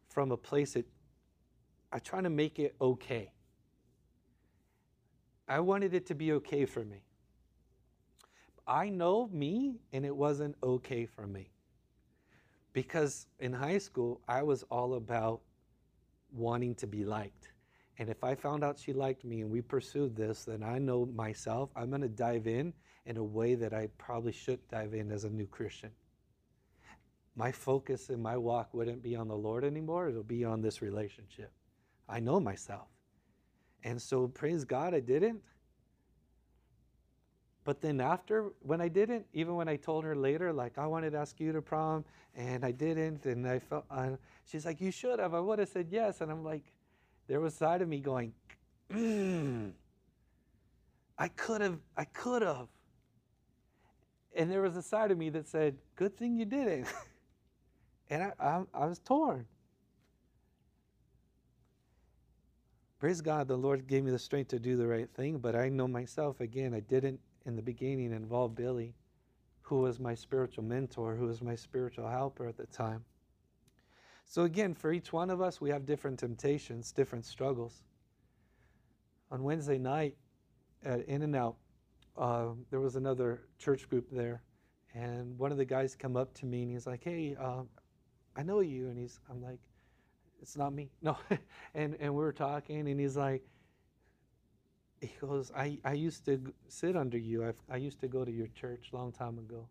from 0.08 0.32
a 0.32 0.36
place 0.36 0.72
that 0.72 0.86
I 1.92 1.98
try 1.98 2.22
to 2.22 2.30
make 2.30 2.58
it 2.58 2.74
okay. 2.80 3.30
I 5.46 5.60
wanted 5.60 5.92
it 5.92 6.06
to 6.06 6.14
be 6.14 6.32
okay 6.32 6.64
for 6.64 6.84
me. 6.84 7.02
I 8.66 8.88
know 8.88 9.28
me, 9.30 9.80
and 9.92 10.06
it 10.06 10.16
wasn't 10.16 10.54
okay 10.62 11.04
for 11.04 11.26
me. 11.26 11.50
Because 12.72 13.26
in 13.40 13.52
high 13.52 13.78
school, 13.78 14.20
I 14.28 14.42
was 14.42 14.62
all 14.70 14.94
about 14.94 15.40
wanting 16.32 16.74
to 16.76 16.86
be 16.86 17.04
liked. 17.04 17.52
And 17.98 18.08
if 18.08 18.24
I 18.24 18.34
found 18.34 18.64
out 18.64 18.78
she 18.78 18.92
liked 18.92 19.24
me 19.24 19.42
and 19.42 19.50
we 19.50 19.60
pursued 19.60 20.16
this, 20.16 20.44
then 20.44 20.62
I 20.62 20.78
know 20.78 21.06
myself, 21.06 21.70
I'm 21.76 21.90
going 21.90 22.02
to 22.02 22.08
dive 22.08 22.46
in 22.46 22.72
in 23.06 23.16
a 23.16 23.24
way 23.24 23.54
that 23.54 23.74
I 23.74 23.88
probably 23.98 24.32
should 24.32 24.66
dive 24.68 24.94
in 24.94 25.10
as 25.12 25.24
a 25.24 25.30
new 25.30 25.46
Christian 25.46 25.90
my 27.40 27.50
focus 27.50 28.10
in 28.10 28.20
my 28.20 28.36
walk 28.36 28.74
wouldn't 28.74 29.02
be 29.02 29.16
on 29.16 29.28
the 29.28 29.34
Lord 29.36 29.64
anymore. 29.64 30.08
It'll 30.08 30.22
be 30.22 30.44
on 30.44 30.60
this 30.60 30.82
relationship. 30.82 31.50
I 32.08 32.20
know 32.20 32.40
myself. 32.40 32.88
And 33.82 34.00
so, 34.00 34.28
praise 34.28 34.64
God, 34.64 34.94
I 34.94 35.00
didn't. 35.00 35.40
But 37.64 37.80
then, 37.80 38.00
after, 38.00 38.52
when 38.62 38.80
I 38.80 38.88
didn't, 38.88 39.26
even 39.34 39.54
when 39.54 39.68
I 39.68 39.76
told 39.76 40.04
her 40.04 40.16
later, 40.16 40.52
like, 40.52 40.78
I 40.78 40.86
wanted 40.86 41.10
to 41.10 41.18
ask 41.18 41.38
you 41.38 41.52
to 41.52 41.60
prom, 41.60 42.04
and 42.34 42.64
I 42.64 42.70
didn't, 42.70 43.26
and 43.26 43.46
I 43.46 43.58
felt, 43.58 43.84
uh, 43.90 44.10
she's 44.46 44.64
like, 44.64 44.80
You 44.80 44.90
should 44.90 45.18
have. 45.18 45.34
I 45.34 45.40
would 45.40 45.58
have 45.58 45.68
said 45.68 45.88
yes. 45.90 46.20
And 46.20 46.30
I'm 46.30 46.42
like, 46.42 46.64
there 47.28 47.40
was 47.40 47.54
a 47.54 47.56
side 47.56 47.82
of 47.82 47.88
me 47.88 48.00
going, 48.00 48.32
mm, 48.90 49.72
I 51.18 51.28
could 51.28 51.60
have, 51.60 51.78
I 51.96 52.04
could 52.04 52.42
have. 52.42 52.68
And 54.34 54.50
there 54.50 54.62
was 54.62 54.76
a 54.76 54.82
side 54.82 55.10
of 55.10 55.18
me 55.18 55.28
that 55.30 55.48
said, 55.48 55.76
Good 55.96 56.16
thing 56.16 56.36
you 56.36 56.44
didn't. 56.44 56.86
And 58.10 58.24
I, 58.24 58.32
I, 58.40 58.62
I 58.74 58.86
was 58.86 58.98
torn. 58.98 59.46
Praise 62.98 63.20
God, 63.20 63.46
the 63.48 63.56
Lord 63.56 63.86
gave 63.86 64.04
me 64.04 64.10
the 64.10 64.18
strength 64.18 64.48
to 64.48 64.58
do 64.58 64.76
the 64.76 64.86
right 64.86 65.08
thing, 65.08 65.38
but 65.38 65.54
I 65.54 65.68
know 65.68 65.86
myself 65.86 66.40
again, 66.40 66.74
I 66.74 66.80
didn't 66.80 67.20
in 67.46 67.56
the 67.56 67.62
beginning 67.62 68.12
involved 68.12 68.54
Billy, 68.54 68.94
who 69.62 69.80
was 69.80 69.98
my 69.98 70.14
spiritual 70.14 70.64
mentor, 70.64 71.14
who 71.14 71.26
was 71.26 71.42
my 71.42 71.54
spiritual 71.54 72.08
helper 72.08 72.46
at 72.46 72.56
the 72.56 72.66
time. 72.66 73.04
So, 74.24 74.44
again, 74.44 74.74
for 74.74 74.92
each 74.92 75.12
one 75.12 75.30
of 75.30 75.40
us, 75.40 75.60
we 75.60 75.70
have 75.70 75.86
different 75.86 76.18
temptations, 76.18 76.92
different 76.92 77.24
struggles. 77.24 77.82
On 79.30 79.42
Wednesday 79.42 79.78
night 79.78 80.16
at 80.84 81.00
In 81.06 81.22
and 81.22 81.34
Out, 81.34 81.56
uh, 82.16 82.48
there 82.70 82.80
was 82.80 82.96
another 82.96 83.42
church 83.58 83.88
group 83.88 84.06
there, 84.10 84.42
and 84.94 85.36
one 85.38 85.52
of 85.52 85.58
the 85.58 85.64
guys 85.64 85.96
come 85.96 86.16
up 86.16 86.32
to 86.34 86.46
me 86.46 86.62
and 86.62 86.72
he's 86.72 86.86
like, 86.86 87.02
"Hey, 87.02 87.36
uh, 87.40 87.62
I 88.36 88.42
know 88.42 88.60
you. 88.60 88.88
And 88.88 88.98
he's, 88.98 89.20
I'm 89.30 89.42
like, 89.42 89.58
it's 90.40 90.56
not 90.56 90.72
me. 90.72 90.90
No. 91.02 91.16
and, 91.74 91.96
and 92.00 92.14
we 92.14 92.22
were 92.22 92.32
talking, 92.32 92.88
and 92.88 93.00
he's 93.00 93.16
like, 93.16 93.42
he 95.02 95.12
goes, 95.20 95.50
I, 95.56 95.78
I 95.84 95.94
used 95.94 96.24
to 96.26 96.40
sit 96.68 96.96
under 96.96 97.18
you. 97.18 97.46
I've, 97.46 97.60
I 97.70 97.76
used 97.76 98.00
to 98.00 98.08
go 98.08 98.24
to 98.24 98.30
your 98.30 98.48
church 98.48 98.90
a 98.92 98.96
long 98.96 99.12
time 99.12 99.38
ago. 99.38 99.66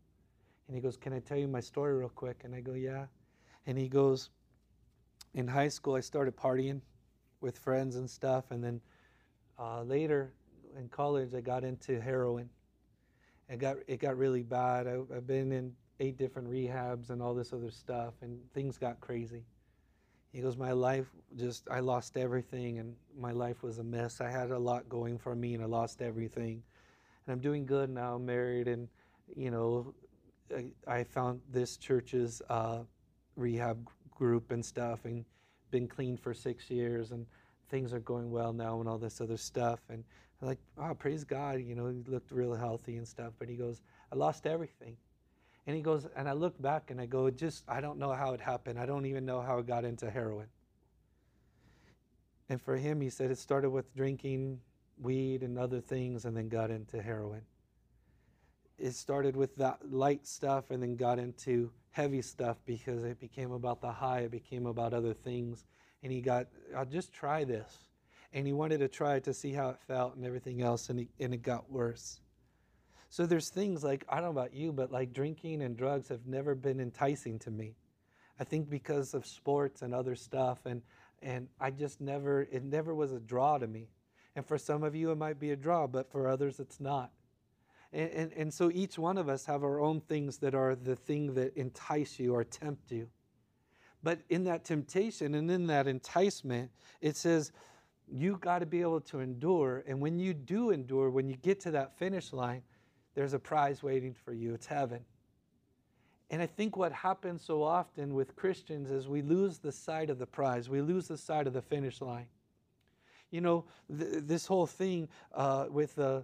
And 0.68 0.76
he 0.76 0.82
goes, 0.82 0.98
Can 0.98 1.14
I 1.14 1.20
tell 1.20 1.38
you 1.38 1.48
my 1.48 1.60
story 1.60 1.96
real 1.96 2.10
quick? 2.10 2.42
And 2.44 2.54
I 2.56 2.62
go, 2.62 2.74
Yeah. 2.74 3.06
And 3.66 3.78
he 3.78 3.88
goes, 3.88 4.30
In 5.34 5.48
high 5.48 5.68
school, 5.68 5.96
I 5.96 6.00
started 6.00 6.36
partying 6.36 6.82
with 7.42 7.58
friends 7.58 7.96
and 7.96 8.10
stuff. 8.10 8.52
And 8.52 8.64
then 8.64 8.82
uh, 9.58 9.84
later 9.84 10.34
in 10.78 10.90
college, 10.90 11.34
I 11.34 11.42
got 11.42 11.64
into 11.64 12.00
heroin. 12.00 12.50
It 13.50 13.58
got, 13.58 13.78
it 13.88 14.00
got 14.00 14.18
really 14.18 14.44
bad. 14.44 14.88
I, 14.88 15.00
I've 15.16 15.26
been 15.26 15.52
in 15.52 15.74
eight 16.00 16.18
different 16.18 16.50
rehabs 16.50 17.10
and 17.10 17.22
all 17.22 17.34
this 17.34 17.52
other 17.52 17.72
stuff, 17.72 18.14
and 18.22 18.40
things 18.54 18.78
got 18.78 19.00
crazy. 19.02 19.44
He 20.32 20.42
goes, 20.42 20.58
My 20.58 20.72
life 20.72 21.08
just, 21.38 21.68
I 21.70 21.80
lost 21.80 22.18
everything, 22.18 22.80
and 22.80 22.96
my 23.18 23.32
life 23.32 23.64
was 23.64 23.80
a 23.80 23.84
mess. 23.84 24.22
I 24.22 24.30
had 24.30 24.52
a 24.52 24.60
lot 24.60 24.88
going 24.90 25.18
for 25.18 25.36
me, 25.36 25.54
and 25.54 25.64
I 25.64 25.68
lost 25.68 26.02
everything. 26.02 26.62
and 27.26 27.34
I'm 27.34 27.40
doing 27.40 27.66
good 27.66 27.90
now. 27.90 28.16
I'm 28.16 28.26
married, 28.26 28.68
and 28.68 28.88
you 29.36 29.52
know, 29.52 29.94
I, 30.56 30.66
I 30.88 31.04
found 31.04 31.42
this 31.52 31.78
church's 31.78 32.42
uh, 32.50 32.80
rehab 33.36 33.90
group 34.12 34.52
and 34.52 34.64
stuff, 34.64 35.06
and 35.06 35.26
been 35.72 35.88
clean 35.88 36.18
for 36.18 36.34
six 36.34 36.70
years, 36.70 37.12
and 37.12 37.26
things 37.70 37.94
are 37.94 38.00
going 38.00 38.32
well 38.32 38.54
now, 38.54 38.80
and 38.80 38.90
all 38.90 38.98
this 38.98 39.22
other 39.22 39.38
stuff. 39.38 39.80
And 39.90 40.04
I'm 40.42 40.48
like, 40.48 40.60
oh, 40.78 40.94
praise 40.94 41.24
God, 41.24 41.60
you 41.62 41.76
know, 41.76 41.88
he 41.88 42.04
looked 42.08 42.32
real 42.32 42.54
healthy 42.54 42.98
and 42.98 43.08
stuff. 43.08 43.34
But 43.40 43.50
he 43.50 43.56
goes, 43.56 43.82
I 44.12 44.16
lost 44.16 44.46
everything. 44.46 44.98
And 45.70 45.76
he 45.76 45.84
goes, 45.84 46.08
and 46.16 46.28
I 46.28 46.32
look 46.32 46.60
back 46.60 46.90
and 46.90 47.00
I 47.00 47.06
go, 47.06 47.30
just, 47.30 47.64
I 47.68 47.80
don't 47.80 48.00
know 48.00 48.12
how 48.12 48.34
it 48.34 48.42
happened. 48.42 48.80
I 48.80 48.88
don't 48.88 49.06
even 49.06 49.24
know 49.24 49.40
how 49.40 49.60
it 49.60 49.68
got 49.68 49.86
into 49.86 50.10
heroin. 50.10 50.48
And 52.50 52.60
for 52.60 52.76
him, 52.76 53.00
he 53.00 53.12
said 53.12 53.30
it 53.30 53.38
started 53.38 53.70
with 53.70 53.96
drinking 53.96 54.62
weed 55.00 55.44
and 55.44 55.60
other 55.60 55.80
things 55.80 56.26
and 56.26 56.36
then 56.36 56.50
got 56.50 56.72
into 56.72 57.00
heroin. 57.04 57.44
It 58.80 58.96
started 58.96 59.36
with 59.36 59.56
that 59.58 59.78
light 59.92 60.26
stuff 60.26 60.72
and 60.72 60.82
then 60.82 60.96
got 60.96 61.20
into 61.20 61.70
heavy 61.92 62.24
stuff 62.24 62.58
because 62.66 63.04
it 63.04 63.20
became 63.20 63.52
about 63.52 63.80
the 63.80 63.92
high, 63.92 64.22
it 64.22 64.32
became 64.32 64.66
about 64.66 64.96
other 64.96 65.14
things. 65.14 65.66
And 66.02 66.12
he 66.12 66.20
got, 66.20 66.48
I'll 66.76 66.84
just 66.84 67.14
try 67.14 67.44
this. 67.44 67.86
And 68.34 68.48
he 68.48 68.54
wanted 68.54 68.80
to 68.80 68.88
try 68.88 69.18
it 69.18 69.24
to 69.26 69.36
see 69.36 69.54
how 69.54 69.70
it 69.70 69.78
felt 69.88 70.16
and 70.16 70.26
everything 70.26 70.64
else, 70.64 70.90
and, 70.90 71.02
he, 71.02 71.10
and 71.20 71.32
it 71.32 71.44
got 71.44 71.72
worse. 71.72 72.22
So 73.10 73.26
there's 73.26 73.50
things 73.50 73.84
like, 73.84 74.06
I 74.08 74.16
don't 74.16 74.26
know 74.26 74.42
about 74.42 74.54
you, 74.54 74.72
but 74.72 74.92
like 74.92 75.14
drinking 75.14 75.64
and 75.64 75.76
drugs 75.76 76.10
have 76.10 76.28
never 76.28 76.54
been 76.54 76.80
enticing 76.80 77.40
to 77.40 77.52
me. 77.52 77.76
I 78.40 78.44
think 78.44 78.70
because 78.70 79.14
of 79.14 79.26
sports 79.26 79.82
and 79.82 79.94
other 79.94 80.16
stuff, 80.16 80.60
and, 80.66 80.82
and 81.22 81.48
I 81.60 81.72
just 81.72 82.00
never, 82.00 82.44
it 82.52 82.64
never 82.64 82.94
was 82.94 83.12
a 83.12 83.20
draw 83.20 83.58
to 83.58 83.68
me. 83.68 83.90
And 84.36 84.46
for 84.46 84.58
some 84.58 84.84
of 84.84 84.96
you, 84.96 85.12
it 85.12 85.18
might 85.18 85.40
be 85.40 85.52
a 85.52 85.56
draw, 85.56 85.88
but 85.88 86.12
for 86.12 86.28
others, 86.28 86.60
it's 86.60 86.80
not. 86.80 87.12
And, 87.92 88.12
and, 88.12 88.34
and 88.34 88.54
so 88.54 88.70
each 88.72 89.00
one 89.00 89.18
of 89.18 89.28
us 89.28 89.46
have 89.46 89.64
our 89.64 89.82
own 89.82 90.02
things 90.02 90.38
that 90.38 90.54
are 90.54 90.76
the 90.76 90.96
thing 90.96 91.34
that 91.34 91.58
entice 91.58 92.20
you 92.20 92.36
or 92.36 92.44
tempt 92.44 92.92
you. 92.92 93.10
But 94.04 94.20
in 94.30 94.44
that 94.46 94.64
temptation 94.64 95.34
and 95.34 95.50
in 95.50 95.68
that 95.68 95.88
enticement, 95.88 96.72
it 97.02 97.18
says 97.18 97.52
you 98.08 98.38
got 98.38 98.60
to 98.60 98.66
be 98.66 98.82
able 98.82 99.02
to 99.02 99.20
endure. 99.20 99.84
And 99.88 100.00
when 100.00 100.20
you 100.20 100.34
do 100.34 100.70
endure, 100.70 101.10
when 101.10 101.28
you 101.28 101.36
get 101.36 101.60
to 101.62 101.72
that 101.72 101.98
finish 101.98 102.32
line, 102.32 102.62
there's 103.20 103.34
a 103.34 103.40
prize 103.40 103.84
waiting 103.84 104.14
for 104.14 104.32
you. 104.32 104.54
It's 104.54 104.66
heaven. 104.66 105.02
And 106.30 106.42
I 106.42 106.46
think 106.46 106.78
what 106.78 106.94
happens 106.94 107.42
so 107.42 107.64
often 107.64 108.14
with 108.14 108.34
Christians 108.38 108.90
is 108.92 109.10
we 109.10 109.22
lose 109.22 109.58
the 109.58 109.74
sight 109.74 110.10
of 110.10 110.20
the 110.20 110.26
prize, 110.26 110.70
we 110.70 110.80
lose 110.80 111.10
the 111.10 111.18
sight 111.18 111.46
of 111.46 111.52
the 111.52 111.62
finish 111.62 112.00
line. 112.00 112.28
You 113.30 113.42
know, 113.42 113.66
th- 113.90 114.24
this 114.24 114.46
whole 114.46 114.68
thing 114.68 115.10
uh, 115.36 115.66
with 115.70 115.96
the, 115.96 116.24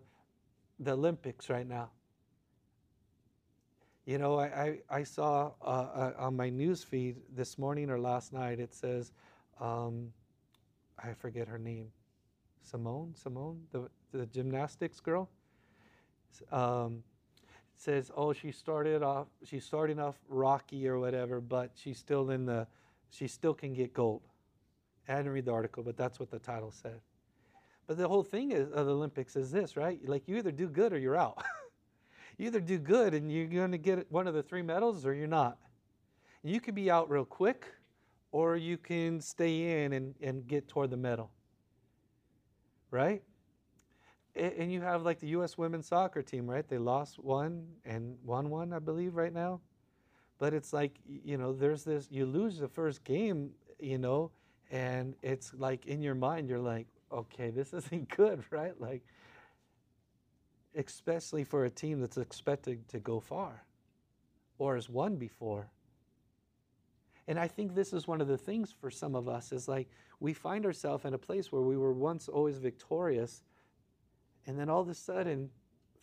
the 0.79 0.93
Olympics 0.93 1.49
right 1.49 1.67
now. 1.67 1.89
You 4.05 4.17
know, 4.17 4.39
I, 4.39 4.45
I, 4.45 4.79
I 4.89 5.03
saw 5.03 5.51
uh, 5.61 5.65
uh, 5.65 6.13
on 6.17 6.37
my 6.37 6.49
news 6.49 6.81
feed 6.81 7.17
this 7.35 7.57
morning 7.57 7.89
or 7.89 7.99
last 7.99 8.31
night, 8.31 8.61
it 8.61 8.73
says, 8.73 9.11
um, 9.59 10.13
I 10.97 11.11
forget 11.11 11.49
her 11.49 11.59
name, 11.59 11.87
Simone, 12.63 13.15
Simone, 13.21 13.63
the, 13.73 13.89
the 14.13 14.27
gymnastics 14.27 15.01
girl. 15.01 15.29
Um, 16.51 17.03
says, 17.77 18.11
oh, 18.15 18.33
she 18.33 18.51
started 18.51 19.03
off, 19.03 19.27
she's 19.43 19.65
starting 19.65 19.99
off 19.99 20.15
rocky 20.29 20.87
or 20.87 20.99
whatever, 20.99 21.41
but 21.41 21.71
she's 21.75 21.97
still 21.97 22.29
in 22.31 22.45
the, 22.45 22.67
she 23.09 23.27
still 23.27 23.53
can 23.53 23.73
get 23.73 23.93
gold. 23.93 24.21
I 25.07 25.17
didn't 25.17 25.33
read 25.33 25.45
the 25.45 25.51
article, 25.51 25.83
but 25.83 25.97
that's 25.97 26.19
what 26.19 26.31
the 26.31 26.39
title 26.39 26.71
said. 26.71 27.01
But 27.87 27.97
the 27.97 28.07
whole 28.07 28.23
thing 28.23 28.51
is, 28.51 28.71
of 28.71 28.87
the 28.87 28.93
Olympics 28.93 29.35
is 29.35 29.51
this, 29.51 29.77
right? 29.77 29.99
Like 30.07 30.27
you 30.27 30.37
either 30.37 30.51
do 30.51 30.67
good 30.67 30.93
or 30.93 30.97
you're 30.97 31.17
out. 31.17 31.43
you 32.37 32.47
either 32.47 32.59
do 32.59 32.79
good 32.79 33.13
and 33.13 33.31
you're 33.31 33.45
going 33.45 33.71
to 33.71 33.77
get 33.77 34.11
one 34.11 34.27
of 34.27 34.33
the 34.33 34.41
three 34.41 34.63
medals 34.63 35.05
or 35.05 35.13
you're 35.13 35.27
not. 35.27 35.57
You 36.43 36.59
could 36.59 36.75
be 36.75 36.89
out 36.89 37.09
real 37.09 37.25
quick 37.25 37.67
or 38.31 38.55
you 38.55 38.77
can 38.77 39.21
stay 39.21 39.83
in 39.83 39.93
and, 39.93 40.15
and 40.21 40.47
get 40.47 40.67
toward 40.67 40.89
the 40.89 40.97
medal. 40.97 41.31
Right? 42.89 43.21
And 44.35 44.71
you 44.71 44.81
have 44.81 45.03
like 45.03 45.19
the 45.19 45.29
U.S. 45.29 45.57
women's 45.57 45.87
soccer 45.87 46.21
team, 46.21 46.49
right? 46.49 46.67
They 46.67 46.77
lost 46.77 47.19
one 47.19 47.67
and 47.85 48.17
won 48.23 48.49
one, 48.49 48.73
I 48.73 48.79
believe, 48.79 49.15
right 49.15 49.33
now. 49.33 49.61
But 50.37 50.53
it's 50.53 50.73
like, 50.73 50.99
you 51.07 51.37
know, 51.37 51.53
there's 51.53 51.85
this, 51.85 52.07
you 52.11 52.25
lose 52.25 52.57
the 52.57 52.67
first 52.67 53.03
game, 53.05 53.51
you 53.79 53.97
know, 53.97 54.31
and 54.71 55.15
it's 55.21 55.53
like 55.53 55.85
in 55.85 56.01
your 56.01 56.15
mind, 56.15 56.49
you're 56.49 56.59
like, 56.59 56.87
okay, 57.11 57.49
this 57.49 57.73
isn't 57.73 58.09
good, 58.09 58.43
right? 58.49 58.79
Like, 58.79 59.03
especially 60.75 61.43
for 61.43 61.65
a 61.65 61.69
team 61.69 62.01
that's 62.01 62.17
expected 62.17 62.87
to 62.89 62.99
go 62.99 63.19
far 63.19 63.63
or 64.57 64.75
has 64.75 64.89
won 64.89 65.15
before. 65.15 65.69
And 67.27 67.39
I 67.39 67.47
think 67.47 67.73
this 67.73 67.93
is 67.93 68.07
one 68.07 68.21
of 68.21 68.27
the 68.27 68.37
things 68.37 68.73
for 68.79 68.91
some 68.91 69.15
of 69.15 69.27
us 69.27 69.51
is 69.51 69.67
like 69.67 69.89
we 70.19 70.33
find 70.33 70.65
ourselves 70.65 71.05
in 71.05 71.13
a 71.13 71.17
place 71.17 71.51
where 71.51 71.61
we 71.61 71.77
were 71.77 71.93
once 71.93 72.27
always 72.27 72.57
victorious, 72.57 73.41
and 74.47 74.59
then 74.59 74.69
all 74.69 74.81
of 74.81 74.89
a 74.89 74.93
sudden 74.93 75.49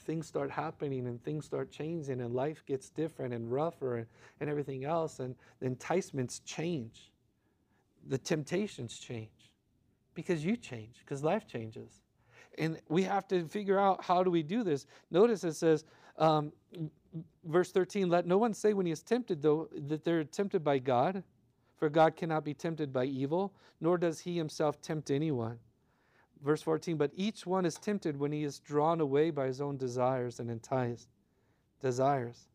things 0.01 0.27
start 0.27 0.51
happening 0.51 1.07
and 1.07 1.23
things 1.23 1.45
start 1.45 1.71
changing 1.71 2.21
and 2.21 2.35
life 2.35 2.65
gets 2.67 2.91
different 2.91 3.33
and 3.33 3.51
rougher 3.51 3.99
and, 3.99 4.07
and 4.41 4.51
everything 4.51 4.85
else, 4.85 5.21
and 5.21 5.35
the 5.61 5.67
enticements 5.67 6.41
change, 6.41 7.13
the 8.09 8.19
temptations 8.19 8.99
change 8.99 9.53
because 10.15 10.45
you 10.45 10.57
change, 10.57 10.97
because 11.01 11.23
life 11.23 11.47
changes. 11.47 12.03
And 12.59 12.79
we 12.89 13.03
have 13.05 13.27
to 13.29 13.47
figure 13.49 13.79
out 13.79 14.05
how 14.05 14.23
do 14.23 14.31
we 14.31 14.43
do 14.43 14.63
this. 14.63 14.87
Notice 15.11 15.45
it 15.45 15.55
says, 15.55 15.85
um, 16.19 16.53
verse 17.45 17.73
13, 17.73 18.09
let 18.09 18.27
no 18.27 18.37
one 18.39 18.53
say 18.53 18.75
when 18.75 18.87
he 18.87 18.93
is 18.93 19.03
tempted, 19.03 19.41
though, 19.41 19.69
that 19.89 20.05
they're 20.05 20.25
tempted 20.25 20.63
by 20.63 20.79
God, 20.79 21.23
for 21.77 21.89
God 21.89 22.17
cannot 22.17 22.45
be 22.45 22.53
tempted 22.55 22.93
by 22.93 23.07
evil, 23.07 23.55
nor 23.81 23.97
does 23.97 24.21
he 24.21 24.37
himself 24.37 24.81
tempt 24.83 25.11
anyone. 25.11 25.59
Verse 26.43 26.63
14, 26.63 26.97
but 26.97 27.13
each 27.15 27.47
one 27.47 27.65
is 27.65 27.77
tempted 27.77 28.19
when 28.19 28.33
he 28.33 28.43
is 28.43 28.59
drawn 28.59 29.01
away 29.01 29.31
by 29.31 29.47
his 29.47 29.61
own 29.61 29.77
desires 29.77 30.41
and 30.41 30.51
enticed. 30.51 31.09
Desires. 31.81 32.49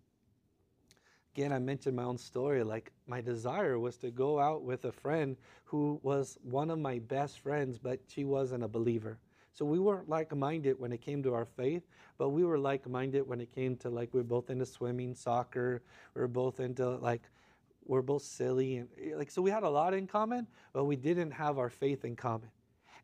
Again, 1.34 1.54
I 1.54 1.60
mentioned 1.60 1.96
my 1.96 2.04
own 2.04 2.18
story. 2.18 2.64
Like, 2.64 2.92
my 3.06 3.22
desire 3.22 3.80
was 3.80 3.96
to 3.98 4.12
go 4.12 4.40
out 4.40 4.64
with 4.64 4.86
a 4.86 4.92
friend 4.92 5.38
who 5.64 6.00
was 6.04 6.38
one 6.42 6.70
of 6.70 6.80
my 6.80 7.00
best 7.00 7.40
friends, 7.40 7.78
but 7.78 8.00
she 8.08 8.26
wasn't 8.26 8.64
a 8.64 8.68
believer. 8.68 9.20
So 9.54 9.66
we 9.66 9.80
weren't 9.80 10.08
like 10.08 10.36
minded 10.36 10.80
when 10.80 10.92
it 10.92 11.02
came 11.02 11.24
to 11.24 11.34
our 11.34 11.46
faith, 11.46 11.84
but 12.20 12.30
we 12.30 12.44
were 12.44 12.60
like 12.60 12.88
minded 12.88 13.28
when 13.28 13.42
it 13.42 13.52
came 13.56 13.76
to 13.78 13.90
like 13.90 14.14
we 14.14 14.20
are 14.20 14.24
both 14.24 14.52
into 14.52 14.68
swimming, 14.68 15.16
soccer, 15.16 15.82
we 16.14 16.22
are 16.22 16.28
both 16.28 16.60
into 16.60 16.90
like 16.98 17.24
we're 17.86 18.04
both 18.04 18.22
silly 18.22 18.78
and 18.78 18.90
like 19.16 19.32
so 19.32 19.42
we 19.42 19.50
had 19.50 19.64
a 19.64 19.70
lot 19.70 19.96
in 19.96 20.06
common, 20.06 20.46
but 20.74 20.84
we 20.84 20.96
didn't 20.96 21.32
have 21.32 21.58
our 21.58 21.70
faith 21.70 22.06
in 22.06 22.16
common. 22.16 22.50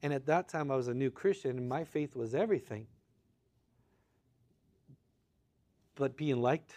And 0.03 0.13
at 0.13 0.27
that 0.27 0.47
time 0.47 0.69
I 0.69 0.75
was 0.75 0.87
a 0.87 0.93
new 0.93 1.09
Christian 1.09 1.57
and 1.57 1.67
my 1.67 1.83
faith 1.83 2.15
was 2.15 2.35
everything. 2.35 2.85
But 5.95 6.15
being 6.15 6.41
liked 6.41 6.73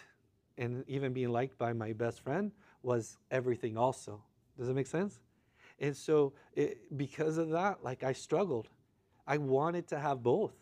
and 0.57 0.85
even 0.89 1.13
being 1.13 1.31
liked 1.31 1.59
by 1.59 1.75
my 1.75 1.93
best 1.93 2.21
friend 2.21 2.53
was 2.83 3.19
everything 3.31 3.77
also. 3.77 4.23
Does 4.57 4.71
it 4.71 4.75
make 4.75 4.87
sense? 4.87 5.21
And 5.81 5.95
so 5.95 6.33
it, 6.55 6.97
because 6.97 7.37
of 7.37 7.51
that, 7.51 7.85
like 7.85 8.03
I 8.03 8.15
struggled 8.15 8.69
I 9.27 9.39
wanted 9.39 9.89
to 9.89 9.99
have 9.99 10.23
both. 10.23 10.55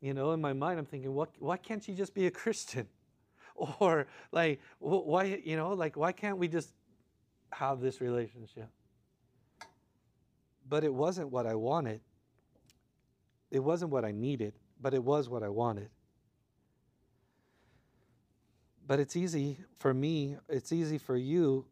You 0.00 0.14
know, 0.14 0.32
in 0.32 0.40
my 0.40 0.52
mind, 0.52 0.78
I'm 0.78 0.86
thinking, 0.86 1.14
what, 1.14 1.30
why 1.38 1.56
can't 1.56 1.84
she 1.84 1.94
just 1.94 2.14
be 2.14 2.26
a 2.26 2.30
Christian? 2.42 2.88
Or, 3.54 4.06
like, 4.32 4.60
why, 4.78 5.40
you 5.44 5.56
know, 5.56 5.74
like, 5.74 5.96
why 5.96 6.12
can't 6.12 6.38
we 6.38 6.48
just 6.48 6.72
have 7.52 7.80
this 7.80 8.00
relationship? 8.00 8.68
But 10.70 10.84
it 10.84 10.94
wasn't 10.94 11.30
what 11.30 11.46
I 11.46 11.54
wanted. 11.56 12.00
It 13.50 13.58
wasn't 13.58 13.90
what 13.90 14.04
I 14.04 14.12
needed, 14.12 14.54
but 14.80 14.94
it 14.94 15.04
was 15.04 15.28
what 15.28 15.42
I 15.42 15.48
wanted. 15.48 15.90
But 18.86 19.00
it's 19.00 19.16
easy 19.16 19.58
for 19.78 19.92
me, 19.92 20.36
it's 20.48 20.72
easy 20.72 20.96
for 20.96 21.16
you 21.16 21.66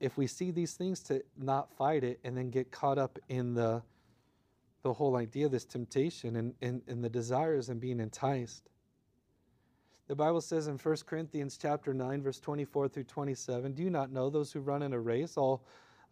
if 0.00 0.16
we 0.18 0.26
see 0.26 0.50
these 0.50 0.74
things 0.74 1.00
to 1.04 1.22
not 1.36 1.70
fight 1.76 2.02
it 2.02 2.18
and 2.24 2.36
then 2.36 2.50
get 2.50 2.70
caught 2.72 2.98
up 2.98 3.18
in 3.28 3.54
the 3.54 3.82
the 4.82 4.92
whole 4.92 5.16
idea 5.16 5.46
of 5.46 5.52
this 5.52 5.64
temptation 5.64 6.36
and, 6.36 6.54
and, 6.62 6.82
and 6.86 7.02
the 7.02 7.08
desires 7.08 7.68
and 7.68 7.80
being 7.80 8.00
enticed. 8.00 8.68
The 10.06 10.14
Bible 10.14 10.40
says 10.40 10.68
in 10.68 10.78
1 10.78 10.96
Corinthians 11.04 11.58
chapter 11.60 11.92
9, 11.92 12.22
verse 12.22 12.40
24 12.40 12.88
through 12.88 13.04
27, 13.04 13.72
Do 13.72 13.82
you 13.82 13.90
not 13.90 14.10
know 14.10 14.30
those 14.30 14.52
who 14.52 14.60
run 14.60 14.82
in 14.82 14.92
a 14.92 15.00
race 15.00 15.36
all, 15.36 15.64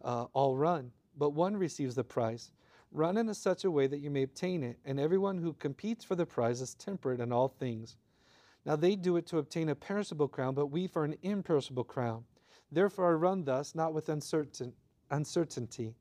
uh, 0.03 0.25
all 0.33 0.55
run, 0.55 0.91
but 1.17 1.31
one 1.31 1.57
receives 1.57 1.95
the 1.95 2.03
prize? 2.03 2.51
Run 2.91 3.17
in 3.17 3.33
such 3.33 3.65
a 3.65 3.71
way 3.71 3.87
that 3.87 3.99
you 3.99 4.09
may 4.09 4.23
obtain 4.23 4.63
it, 4.63 4.77
and 4.85 4.99
everyone 4.99 5.39
who 5.39 5.53
competes 5.53 6.05
for 6.05 6.15
the 6.15 6.25
prize 6.25 6.61
is 6.61 6.73
temperate 6.75 7.19
in 7.19 7.31
all 7.31 7.47
things. 7.47 7.97
Now 8.65 8.75
they 8.75 8.95
do 8.95 9.17
it 9.17 9.25
to 9.27 9.37
obtain 9.37 9.69
a 9.69 9.75
perishable 9.75 10.27
crown, 10.27 10.53
but 10.53 10.67
we 10.67 10.87
for 10.87 11.03
an 11.03 11.15
imperishable 11.21 11.83
crown. 11.83 12.25
Therefore 12.71 13.09
I 13.09 13.13
run 13.13 13.43
thus, 13.43 13.75
not 13.75 13.93
with 13.93 14.09
uncertain, 14.09 14.73
uncertainty. 15.09 15.95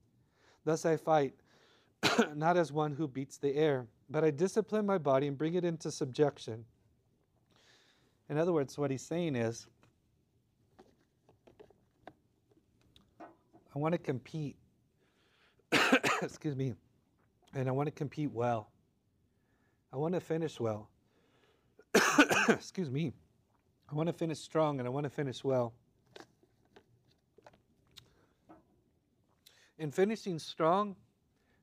Thus 0.64 0.84
I 0.84 0.96
fight 0.96 1.34
not 2.34 2.56
as 2.56 2.72
one 2.72 2.92
who 2.92 3.06
beats 3.08 3.38
the 3.38 3.54
air, 3.54 3.86
but 4.10 4.24
I 4.24 4.30
discipline 4.30 4.86
my 4.86 4.98
body 4.98 5.26
and 5.26 5.38
bring 5.38 5.54
it 5.54 5.64
into 5.64 5.90
subjection. 5.90 6.64
In 8.28 8.38
other 8.38 8.52
words, 8.52 8.76
what 8.76 8.90
he's 8.90 9.06
saying 9.06 9.36
is, 9.36 9.66
I 13.20 13.78
want 13.78 13.92
to 13.92 13.98
compete. 13.98 14.56
Excuse 16.22 16.56
me. 16.56 16.74
And 17.54 17.68
I 17.68 17.72
want 17.72 17.86
to 17.86 17.92
compete 17.92 18.32
well. 18.32 18.70
I 19.92 19.96
want 19.96 20.14
to 20.14 20.20
finish 20.20 20.60
well. 20.60 20.88
Excuse 22.48 22.90
me. 22.90 23.12
I 23.90 23.94
want 23.94 24.08
to 24.08 24.12
finish 24.12 24.38
strong 24.38 24.78
and 24.78 24.86
I 24.86 24.90
want 24.90 25.04
to 25.04 25.10
finish 25.10 25.44
well. 25.44 25.72
In 29.78 29.90
finishing 29.90 30.38
strong, 30.38 30.96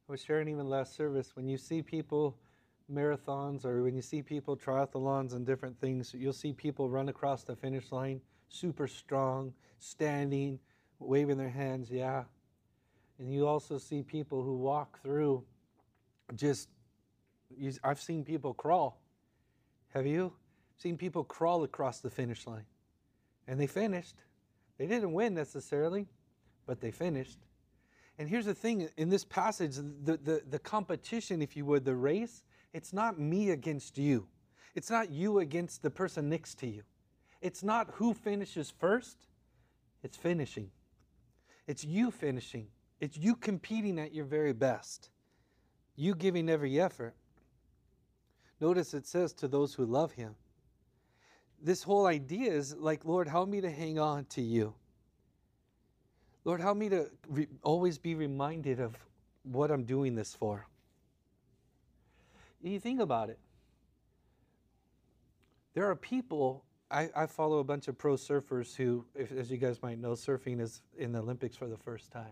I 0.07 0.11
was 0.11 0.23
sharing 0.23 0.47
even 0.47 0.69
last 0.69 0.95
service, 0.95 1.35
when 1.35 1.47
you 1.47 1.57
see 1.57 1.81
people 1.81 2.37
marathons 2.91 3.65
or 3.65 3.81
when 3.83 3.95
you 3.95 4.01
see 4.01 4.21
people 4.21 4.55
triathlons 4.55 5.33
and 5.33 5.45
different 5.45 5.79
things, 5.79 6.13
you'll 6.13 6.33
see 6.33 6.53
people 6.53 6.89
run 6.89 7.09
across 7.09 7.43
the 7.43 7.55
finish 7.55 7.91
line 7.91 8.21
super 8.49 8.87
strong, 8.87 9.51
standing, 9.79 10.59
waving 10.99 11.37
their 11.37 11.49
hands, 11.49 11.89
yeah. 11.89 12.23
And 13.19 13.31
you 13.33 13.47
also 13.47 13.77
see 13.77 14.01
people 14.01 14.43
who 14.43 14.57
walk 14.57 15.01
through 15.01 15.43
just, 16.35 16.69
I've 17.83 18.01
seen 18.01 18.23
people 18.23 18.53
crawl. 18.53 18.99
Have 19.93 20.07
you? 20.07 20.33
Seen 20.77 20.97
people 20.97 21.23
crawl 21.23 21.63
across 21.63 21.99
the 21.99 22.09
finish 22.09 22.47
line. 22.47 22.65
And 23.47 23.59
they 23.59 23.67
finished. 23.67 24.15
They 24.77 24.87
didn't 24.87 25.13
win 25.13 25.33
necessarily, 25.35 26.07
but 26.65 26.81
they 26.81 26.91
finished. 26.91 27.39
And 28.17 28.29
here's 28.29 28.45
the 28.45 28.53
thing 28.53 28.89
in 28.97 29.09
this 29.09 29.23
passage, 29.23 29.75
the, 29.75 30.17
the, 30.17 30.43
the 30.49 30.59
competition, 30.59 31.41
if 31.41 31.55
you 31.55 31.65
would, 31.65 31.85
the 31.85 31.95
race, 31.95 32.43
it's 32.73 32.93
not 32.93 33.19
me 33.19 33.51
against 33.51 33.97
you. 33.97 34.27
It's 34.75 34.89
not 34.89 35.11
you 35.11 35.39
against 35.39 35.83
the 35.83 35.89
person 35.89 36.29
next 36.29 36.55
to 36.59 36.67
you. 36.67 36.83
It's 37.41 37.63
not 37.63 37.91
who 37.95 38.13
finishes 38.13 38.71
first, 38.71 39.27
it's 40.01 40.17
finishing. 40.17 40.71
It's 41.67 41.83
you 41.83 42.11
finishing. 42.11 42.67
It's 43.03 43.17
you 43.17 43.35
competing 43.35 43.99
at 43.99 44.13
your 44.13 44.23
very 44.23 44.53
best. 44.53 45.09
You 45.97 46.15
giving 46.15 46.49
every 46.49 46.79
effort. 46.79 47.13
Notice 48.61 48.93
it 48.93 49.05
says 49.05 49.33
to 49.33 49.49
those 49.49 49.73
who 49.73 49.85
love 49.85 50.13
him. 50.13 50.35
This 51.61 51.83
whole 51.83 52.05
idea 52.05 52.49
is 52.53 52.77
like, 52.77 53.03
Lord, 53.03 53.27
help 53.27 53.49
me 53.49 53.59
to 53.59 53.69
hang 53.69 53.99
on 53.99 54.23
to 54.27 54.41
you. 54.41 54.73
Lord, 56.45 56.61
help 56.61 56.77
me 56.77 56.87
to 56.87 57.09
re- 57.27 57.49
always 57.61 57.97
be 57.97 58.15
reminded 58.15 58.79
of 58.79 58.95
what 59.43 59.69
I'm 59.69 59.83
doing 59.83 60.15
this 60.15 60.33
for. 60.33 60.65
You 62.61 62.79
think 62.79 63.01
about 63.01 63.29
it. 63.29 63.39
There 65.73 65.89
are 65.89 65.95
people, 65.97 66.63
I, 66.89 67.09
I 67.13 67.25
follow 67.25 67.59
a 67.59 67.65
bunch 67.65 67.89
of 67.89 67.97
pro 67.97 68.13
surfers 68.13 68.73
who, 68.73 69.03
if, 69.13 69.33
as 69.33 69.51
you 69.51 69.57
guys 69.57 69.81
might 69.81 69.99
know, 69.99 70.13
surfing 70.13 70.61
is 70.61 70.81
in 70.97 71.11
the 71.11 71.19
Olympics 71.19 71.57
for 71.57 71.67
the 71.67 71.75
first 71.75 72.09
time. 72.09 72.31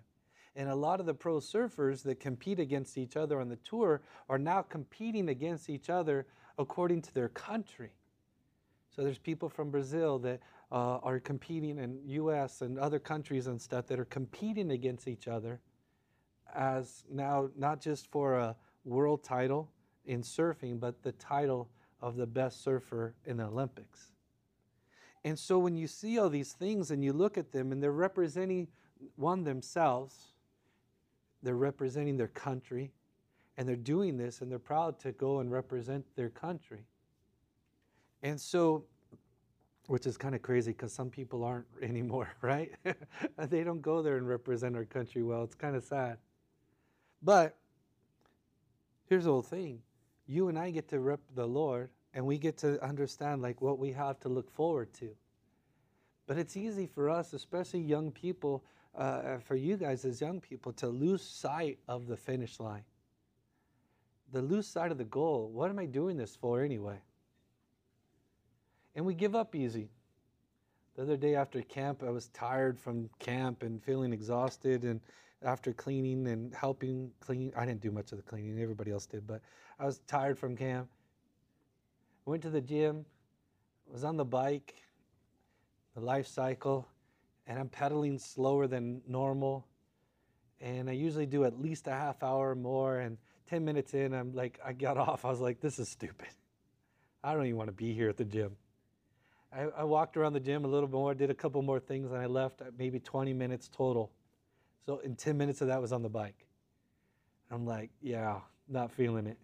And 0.56 0.70
a 0.70 0.76
lot 0.76 1.00
of 1.00 1.06
the 1.06 1.14
pro 1.14 1.38
surfers 1.38 2.04
that 2.04 2.20
compete 2.20 2.60
against 2.60 2.98
each 2.98 3.16
other 3.16 3.40
on 3.40 3.48
the 3.48 3.56
tour 3.58 4.02
are 4.30 4.38
now 4.38 4.62
competing 4.62 5.30
against 5.30 5.70
each 5.70 5.90
other 5.90 6.28
according 6.58 7.02
to 7.04 7.14
their 7.14 7.30
country. 7.30 7.92
So 8.94 9.04
there's 9.04 9.18
people 9.18 9.48
from 9.48 9.72
Brazil 9.72 10.20
that 10.20 10.42
uh, 10.72 10.98
are 10.98 11.20
competing 11.20 11.78
in 11.78 12.00
U.S. 12.06 12.62
and 12.62 12.78
other 12.78 13.00
countries 13.00 13.48
and 13.48 13.62
stuff 13.62 13.88
that 13.88 14.00
are 14.00 14.06
competing 14.06 14.72
against 14.72 15.08
each 15.08 15.28
other 15.28 15.62
as 16.54 17.04
now 17.10 17.50
not 17.56 17.82
just 17.82 18.12
for 18.12 18.36
a 18.36 18.56
world 18.84 19.24
title 19.24 19.70
in 20.06 20.22
surfing, 20.22 20.80
but 20.80 21.02
the 21.04 21.14
title 21.14 21.70
of 22.02 22.16
the 22.16 22.26
best 22.26 22.64
surfer 22.64 23.16
in 23.26 23.38
the 23.38 23.46
Olympics. 23.46 24.12
And 25.24 25.38
so 25.38 25.60
when 25.60 25.76
you 25.76 25.88
see 25.88 26.18
all 26.18 26.30
these 26.30 26.54
things 26.54 26.92
and 26.92 27.04
you 27.04 27.14
look 27.14 27.38
at 27.38 27.52
them 27.52 27.72
and 27.72 27.82
they're 27.82 27.92
representing 27.92 28.68
one 29.16 29.44
themselves, 29.44 30.31
they're 31.44 31.56
representing 31.56 32.18
their 32.18 32.28
country, 32.28 32.92
and 33.58 33.68
they're 33.68 33.76
doing 33.76 34.18
this 34.18 34.42
and 34.42 34.52
they're 34.52 34.60
proud 34.60 35.00
to 35.00 35.12
go 35.12 35.40
and 35.40 35.52
represent 35.52 36.06
their 36.16 36.30
country. 36.30 36.86
And 38.24 38.40
so 38.40 38.86
which 39.88 40.06
is 40.06 40.18
kind 40.18 40.34
of 40.36 40.42
crazy 40.42 40.72
because 40.72 40.94
some 40.94 41.10
people 41.10 41.44
aren't 41.44 41.66
anymore, 41.82 42.30
right? 42.42 42.72
they 43.50 43.64
don't 43.64 43.82
go 43.82 44.02
there 44.02 44.18
and 44.18 44.28
represent 44.28 44.76
our 44.76 44.86
country 44.86 45.24
well. 45.24 45.44
It's 45.44 45.56
kind 45.56 45.76
of 45.76 45.84
sad. 45.84 46.18
But 47.22 47.58
here's 49.06 49.26
the 49.26 49.32
whole 49.32 49.42
thing 49.42 49.82
you 50.28 50.48
and 50.48 50.58
I 50.58 50.72
get 50.72 50.88
to 50.90 51.00
rep 51.00 51.20
the 51.36 51.46
Lord 51.46 51.90
and 52.14 52.26
we 52.26 52.38
get 52.38 52.58
to 52.60 52.82
understand 52.84 53.42
like 53.42 53.62
what 53.62 53.80
we 53.80 53.92
have 53.92 54.20
to 54.22 54.30
look 54.30 54.50
forward 54.50 54.94
to. 54.94 55.10
But 56.26 56.38
it's 56.38 56.56
easy 56.56 56.88
for 56.88 57.10
us, 57.10 57.34
especially 57.34 57.82
young 57.82 58.12
people, 58.12 58.64
uh, 58.98 59.38
for 59.40 59.56
you 59.56 59.78
guys 59.78 60.06
as 60.06 60.22
young 60.22 60.40
people, 60.40 60.74
to 60.74 60.88
lose 60.88 61.22
sight 61.22 61.80
of 61.88 62.08
the 62.08 62.18
finish 62.18 62.60
line. 62.60 62.84
The 64.32 64.42
lose 64.42 64.68
sight 64.68 64.92
of 64.92 64.98
the 64.98 65.06
goal. 65.06 65.50
What 65.54 65.70
am 65.70 65.80
I 65.80 65.86
doing 65.86 66.18
this 66.18 66.36
for 66.36 66.62
anyway? 66.62 67.00
and 68.96 69.06
we 69.06 69.14
give 69.14 69.36
up 69.36 69.56
easy. 69.56 69.90
The 70.96 71.04
other 71.04 71.18
day 71.18 71.36
after 71.36 71.62
camp, 71.62 72.04
I 72.06 72.10
was 72.10 72.28
tired 72.30 72.80
from 72.80 73.10
camp 73.20 73.64
and 73.64 73.82
feeling 73.82 74.12
exhausted. 74.12 74.84
And 74.84 75.00
after 75.42 75.74
cleaning 75.74 76.28
and 76.28 76.54
helping 76.54 77.12
clean, 77.20 77.54
I 77.56 77.66
didn't 77.66 77.82
do 77.82 77.92
much 77.92 78.12
of 78.12 78.18
the 78.18 78.24
cleaning, 78.24 78.62
everybody 78.62 78.92
else 78.92 79.06
did, 79.06 79.26
but 79.26 79.42
I 79.80 79.86
was 79.86 80.00
tired 80.08 80.38
from 80.38 80.56
camp. 80.56 80.90
Went 82.26 82.44
to 82.44 82.50
the 82.50 82.62
gym, 82.62 83.06
was 83.88 84.04
on 84.04 84.18
the 84.18 84.26
bike, 84.26 84.76
the 85.96 86.02
life 86.02 86.28
cycle, 86.28 86.88
and 87.52 87.60
I'm 87.60 87.68
pedaling 87.68 88.18
slower 88.18 88.66
than 88.66 89.02
normal. 89.06 89.68
And 90.62 90.90
I 90.90 90.94
usually 90.94 91.26
do 91.26 91.44
at 91.44 91.60
least 91.60 91.86
a 91.88 91.92
half 91.92 92.24
hour 92.24 92.56
more. 92.56 93.00
And 93.00 93.18
10 93.50 93.66
minutes 93.66 93.94
in, 93.94 94.14
I'm 94.14 94.34
like, 94.34 94.58
I 94.66 94.72
got 94.72 94.96
off. 95.10 95.26
I 95.26 95.30
was 95.30 95.42
like, 95.42 95.60
this 95.60 95.78
is 95.78 95.90
stupid. 95.90 96.30
I 97.22 97.34
don't 97.34 97.46
even 97.46 97.58
want 97.58 97.68
to 97.68 97.74
be 97.74 97.94
here 97.94 98.08
at 98.08 98.16
the 98.16 98.24
gym. 98.24 98.56
I, 99.54 99.64
I, 99.64 99.84
walked 99.84 100.16
around 100.16 100.32
the 100.32 100.40
gym 100.40 100.64
a 100.64 100.68
little 100.70 100.88
more, 100.88 101.14
did 101.14 101.30
a 101.30 101.34
couple 101.34 101.62
more 101.62 101.82
things, 101.82 102.10
and 102.12 102.22
I 102.22 102.26
left 102.26 102.62
maybe 102.80 103.02
20 103.02 103.34
minutes 103.34 103.68
total. 103.68 104.14
So, 104.86 105.00
in 105.00 105.18
10 105.18 105.38
minutes 105.38 105.60
of 105.60 105.68
that 105.68 105.82
was 105.82 105.92
on 105.92 106.04
the 106.04 106.10
bike. 106.10 106.48
I'm 107.52 107.66
like, 107.66 107.90
yeah, 108.02 108.40
not 108.70 108.94
feeling 108.94 109.28
it. 109.28 109.38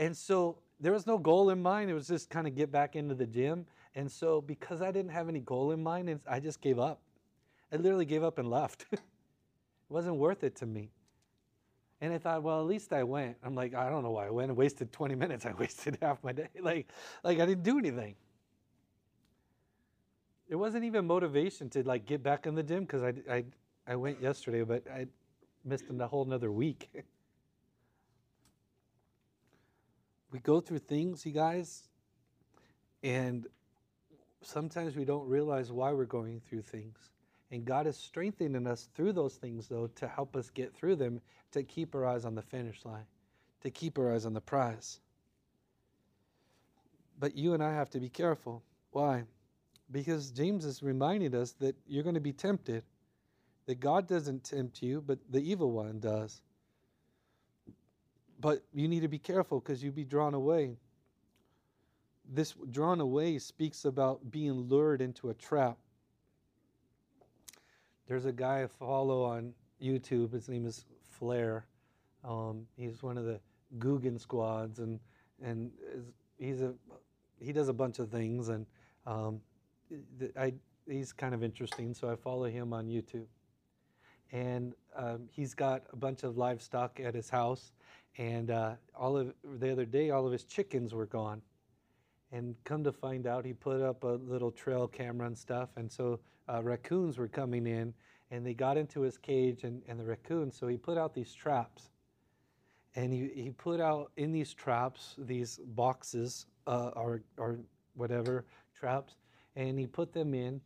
And 0.00 0.16
so 0.16 0.58
there 0.80 0.90
was 0.90 1.06
no 1.06 1.16
goal 1.16 1.50
in 1.50 1.62
mind. 1.62 1.90
It 1.90 1.94
was 1.94 2.08
just 2.08 2.28
kind 2.28 2.48
of 2.48 2.56
get 2.56 2.72
back 2.72 2.96
into 2.96 3.14
the 3.14 3.26
gym. 3.26 3.66
And 3.98 4.08
so, 4.08 4.40
because 4.40 4.80
I 4.80 4.92
didn't 4.92 5.10
have 5.10 5.28
any 5.28 5.40
goal 5.40 5.72
in 5.72 5.82
mind, 5.82 6.20
I 6.30 6.38
just 6.38 6.60
gave 6.60 6.78
up. 6.78 7.00
I 7.72 7.76
literally 7.78 8.04
gave 8.04 8.22
up 8.22 8.38
and 8.38 8.48
left. 8.48 8.86
it 8.92 9.00
wasn't 9.88 10.14
worth 10.18 10.44
it 10.44 10.54
to 10.58 10.66
me. 10.66 10.92
And 12.00 12.12
I 12.12 12.18
thought, 12.18 12.44
well, 12.44 12.60
at 12.60 12.66
least 12.66 12.92
I 12.92 13.02
went. 13.02 13.38
I'm 13.42 13.56
like, 13.56 13.74
I 13.74 13.90
don't 13.90 14.04
know 14.04 14.12
why 14.12 14.28
I 14.28 14.30
went. 14.30 14.52
I 14.52 14.54
wasted 14.54 14.92
20 14.92 15.16
minutes. 15.16 15.46
I 15.46 15.52
wasted 15.58 15.98
half 16.00 16.22
my 16.22 16.30
day. 16.30 16.46
Like, 16.60 16.86
like 17.24 17.40
I 17.40 17.46
didn't 17.46 17.64
do 17.64 17.76
anything. 17.76 18.14
It 20.48 20.54
wasn't 20.54 20.84
even 20.84 21.04
motivation 21.04 21.68
to 21.70 21.82
like 21.82 22.06
get 22.06 22.22
back 22.22 22.46
in 22.46 22.54
the 22.54 22.62
gym 22.62 22.84
because 22.84 23.02
I, 23.02 23.14
I, 23.28 23.44
I 23.84 23.96
went 23.96 24.22
yesterday, 24.22 24.62
but 24.62 24.84
I 24.88 25.08
missed 25.64 25.86
a 25.90 26.06
whole 26.06 26.22
another 26.24 26.52
week. 26.52 26.88
we 30.30 30.38
go 30.38 30.60
through 30.60 30.78
things, 30.78 31.26
you 31.26 31.32
guys, 31.32 31.88
and 33.02 33.48
sometimes 34.42 34.96
we 34.96 35.04
don't 35.04 35.28
realize 35.28 35.72
why 35.72 35.92
we're 35.92 36.04
going 36.04 36.40
through 36.40 36.62
things. 36.62 37.10
And 37.50 37.64
God 37.64 37.86
is 37.86 37.96
strengthening 37.96 38.66
us 38.66 38.88
through 38.94 39.12
those 39.12 39.34
things, 39.34 39.68
though, 39.68 39.88
to 39.96 40.08
help 40.08 40.36
us 40.36 40.50
get 40.50 40.74
through 40.74 40.96
them, 40.96 41.20
to 41.52 41.62
keep 41.62 41.94
our 41.94 42.06
eyes 42.06 42.24
on 42.24 42.34
the 42.34 42.42
finish 42.42 42.84
line, 42.84 43.06
to 43.62 43.70
keep 43.70 43.98
our 43.98 44.12
eyes 44.12 44.26
on 44.26 44.34
the 44.34 44.40
prize. 44.40 45.00
But 47.18 47.36
you 47.36 47.54
and 47.54 47.62
I 47.62 47.72
have 47.72 47.90
to 47.90 48.00
be 48.00 48.10
careful. 48.10 48.62
Why? 48.92 49.24
Because 49.90 50.30
James 50.30 50.64
is 50.64 50.82
reminding 50.82 51.34
us 51.34 51.52
that 51.52 51.74
you're 51.86 52.02
going 52.02 52.14
to 52.14 52.20
be 52.20 52.32
tempted, 52.32 52.84
that 53.66 53.80
God 53.80 54.06
doesn't 54.06 54.44
tempt 54.44 54.82
you, 54.82 55.02
but 55.04 55.18
the 55.30 55.40
evil 55.40 55.70
one 55.70 56.00
does. 56.00 56.42
But 58.38 58.62
you 58.72 58.86
need 58.88 59.00
to 59.00 59.08
be 59.08 59.18
careful 59.18 59.58
because 59.58 59.82
you'd 59.82 59.94
be 59.94 60.04
drawn 60.04 60.34
away. 60.34 60.76
This 62.28 62.54
drawn 62.70 63.00
away 63.00 63.38
speaks 63.38 63.84
about 63.86 64.30
being 64.30 64.52
lured 64.52 65.02
into 65.02 65.30
a 65.30 65.34
trap 65.34 65.78
there's 68.08 68.26
a 68.26 68.32
guy 68.32 68.62
I 68.64 68.66
follow 68.68 69.24
on 69.24 69.54
YouTube. 69.82 70.32
His 70.32 70.48
name 70.48 70.66
is 70.66 70.86
Flair. 71.10 71.66
Um, 72.24 72.66
he's 72.76 73.02
one 73.02 73.18
of 73.18 73.24
the 73.26 73.40
Guggen 73.78 74.20
squads, 74.20 74.80
and 74.80 75.00
and 75.42 75.70
he's 76.38 76.62
a 76.62 76.74
he 77.40 77.52
does 77.52 77.68
a 77.68 77.72
bunch 77.74 77.98
of 78.00 78.10
things, 78.10 78.48
and 78.50 78.66
um, 79.06 79.40
I 80.38 80.54
he's 80.88 81.12
kind 81.12 81.34
of 81.34 81.44
interesting. 81.44 81.94
So 81.94 82.10
I 82.10 82.16
follow 82.16 82.46
him 82.46 82.72
on 82.72 82.88
YouTube. 82.88 83.26
and 84.32 84.74
um, 84.96 85.28
he's 85.30 85.54
got 85.54 85.84
a 85.92 85.96
bunch 85.96 86.24
of 86.24 86.36
livestock 86.38 87.00
at 87.00 87.14
his 87.14 87.30
house. 87.30 87.72
And 88.18 88.50
uh, 88.50 88.74
all 88.96 89.16
of 89.16 89.34
the 89.60 89.72
other 89.72 89.86
day, 89.86 90.10
all 90.10 90.26
of 90.26 90.32
his 90.32 90.44
chickens 90.44 90.94
were 90.94 91.06
gone. 91.06 91.42
And 92.30 92.54
come 92.64 92.84
to 92.84 92.92
find 92.92 93.26
out, 93.26 93.44
he 93.44 93.52
put 93.52 93.80
up 93.80 94.04
a 94.04 94.18
little 94.26 94.50
trail 94.50 94.86
camera 94.86 95.26
and 95.26 95.36
stuff. 95.36 95.70
And 95.76 95.90
so 95.90 96.20
uh, 96.48 96.62
raccoons 96.62 97.18
were 97.18 97.28
coming 97.28 97.66
in, 97.66 97.94
and 98.30 98.44
they 98.44 98.54
got 98.54 98.76
into 98.76 99.00
his 99.00 99.16
cage 99.16 99.64
and, 99.64 99.82
and 99.88 99.98
the 99.98 100.04
raccoons. 100.04 100.58
So 100.58 100.66
he 100.66 100.76
put 100.76 100.98
out 100.98 101.14
these 101.14 101.32
traps. 101.32 101.90
And 102.94 103.12
he, 103.12 103.30
he 103.34 103.50
put 103.50 103.80
out 103.80 104.12
in 104.16 104.32
these 104.32 104.52
traps 104.52 105.14
these 105.18 105.60
boxes 105.64 106.46
uh, 106.66 106.90
or, 106.96 107.22
or 107.36 107.60
whatever 107.94 108.44
traps, 108.78 109.16
and 109.56 109.78
he 109.78 109.86
put 109.86 110.12
them 110.12 110.34
in 110.34 110.60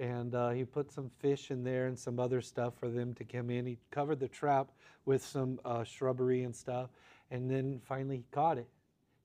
and 0.00 0.34
uh, 0.34 0.48
he 0.50 0.64
put 0.64 0.90
some 0.90 1.10
fish 1.18 1.50
in 1.50 1.62
there 1.62 1.86
and 1.86 1.98
some 1.98 2.18
other 2.18 2.40
stuff 2.40 2.72
for 2.80 2.88
them 2.88 3.12
to 3.14 3.24
come 3.24 3.50
in. 3.50 3.66
He 3.66 3.78
covered 3.90 4.18
the 4.18 4.28
trap 4.28 4.70
with 5.04 5.22
some 5.22 5.60
uh, 5.64 5.84
shrubbery 5.84 6.44
and 6.44 6.56
stuff, 6.56 6.88
and 7.30 7.50
then 7.50 7.80
finally 7.84 8.16
he 8.18 8.24
caught 8.30 8.56
it. 8.56 8.68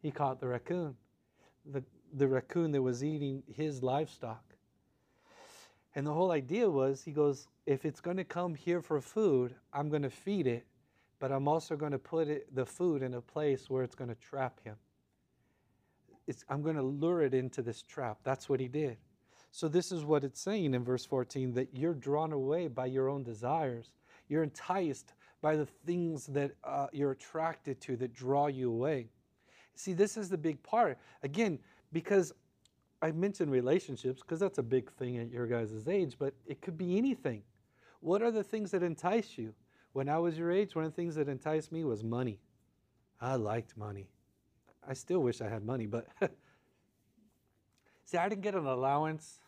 He 0.02 0.12
caught 0.12 0.40
the 0.40 0.48
raccoon, 0.48 0.96
the, 1.72 1.84
the 2.14 2.28
raccoon 2.28 2.72
that 2.72 2.82
was 2.82 3.04
eating 3.04 3.44
his 3.48 3.84
livestock. 3.84 4.44
And 5.96 6.06
the 6.06 6.14
whole 6.14 6.32
idea 6.32 6.70
was 6.70 7.04
he 7.04 7.12
goes, 7.12 7.48
if 7.66 7.86
it's 7.86 8.02
going 8.02 8.18
to 8.18 8.24
come 8.24 8.54
here 8.54 8.82
for 8.82 9.00
food, 9.00 9.56
I'm 9.74 9.90
going 9.90 10.02
to 10.02 10.10
feed 10.10 10.46
it, 10.46 10.66
but 11.20 11.32
I'm 11.32 11.48
also 11.48 11.76
going 11.76 11.94
to 11.94 12.00
put 12.00 12.28
it, 12.28 12.54
the 12.54 12.66
food 12.66 13.02
in 13.02 13.14
a 13.14 13.22
place 13.22 13.70
where 13.70 13.84
it's 13.84 13.96
going 13.96 14.10
to 14.10 14.16
trap 14.16 14.60
him. 14.64 14.76
It's, 16.28 16.44
I'm 16.50 16.62
going 16.62 16.76
to 16.76 16.82
lure 16.82 17.22
it 17.22 17.34
into 17.34 17.62
this 17.62 17.82
trap. 17.82 18.18
That's 18.24 18.50
what 18.50 18.60
he 18.60 18.68
did. 18.68 18.98
So, 19.52 19.70
this 19.70 19.92
is 19.94 20.04
what 20.04 20.26
it's 20.26 20.42
saying 20.42 20.74
in 20.74 20.84
verse 20.84 21.06
14 21.06 21.54
that 21.54 21.70
you're 21.72 21.94
drawn 21.94 22.34
away 22.34 22.68
by 22.68 22.88
your 22.88 23.08
own 23.08 23.24
desires. 23.24 23.94
You're 24.28 24.44
enticed 24.44 25.14
by 25.42 25.56
the 25.56 25.66
things 25.66 26.26
that 26.28 26.52
uh, 26.64 26.88
you're 26.92 27.12
attracted 27.12 27.80
to 27.82 27.96
that 27.98 28.14
draw 28.14 28.48
you 28.48 28.70
away. 28.70 29.08
See, 29.76 29.94
this 29.94 30.18
is 30.18 30.30
the 30.30 30.38
big 30.38 30.62
part. 30.64 30.98
Again, 31.24 31.60
because 31.92 32.34
I 33.02 33.12
mentioned 33.12 33.52
relationships, 33.52 34.22
because 34.22 34.40
that's 34.40 34.58
a 34.58 34.64
big 34.64 34.92
thing 34.94 35.18
at 35.18 35.30
your 35.30 35.48
guys' 35.48 35.88
age, 35.88 36.16
but 36.18 36.34
it 36.48 36.62
could 36.62 36.78
be 36.78 36.98
anything. 36.98 37.44
What 38.00 38.22
are 38.22 38.32
the 38.32 38.44
things 38.44 38.72
that 38.72 38.84
entice 38.84 39.38
you? 39.38 39.54
When 39.94 40.10
I 40.10 40.18
was 40.18 40.38
your 40.38 40.52
age, 40.52 40.76
one 40.76 40.86
of 40.86 40.92
the 40.92 40.96
things 40.96 41.16
that 41.16 41.30
enticed 41.30 41.72
me 41.72 41.84
was 41.84 42.04
money. 42.04 42.40
I 43.20 43.36
liked 43.36 43.78
money. 43.78 44.10
I 44.88 44.94
still 44.94 45.20
wish 45.20 45.42
I 45.42 45.50
had 45.50 45.66
money, 45.66 45.88
but 45.88 46.08
see, 48.06 48.18
I 48.18 48.30
didn't 48.30 48.42
get 48.42 48.56
an 48.56 48.66
allowance. 48.66 49.40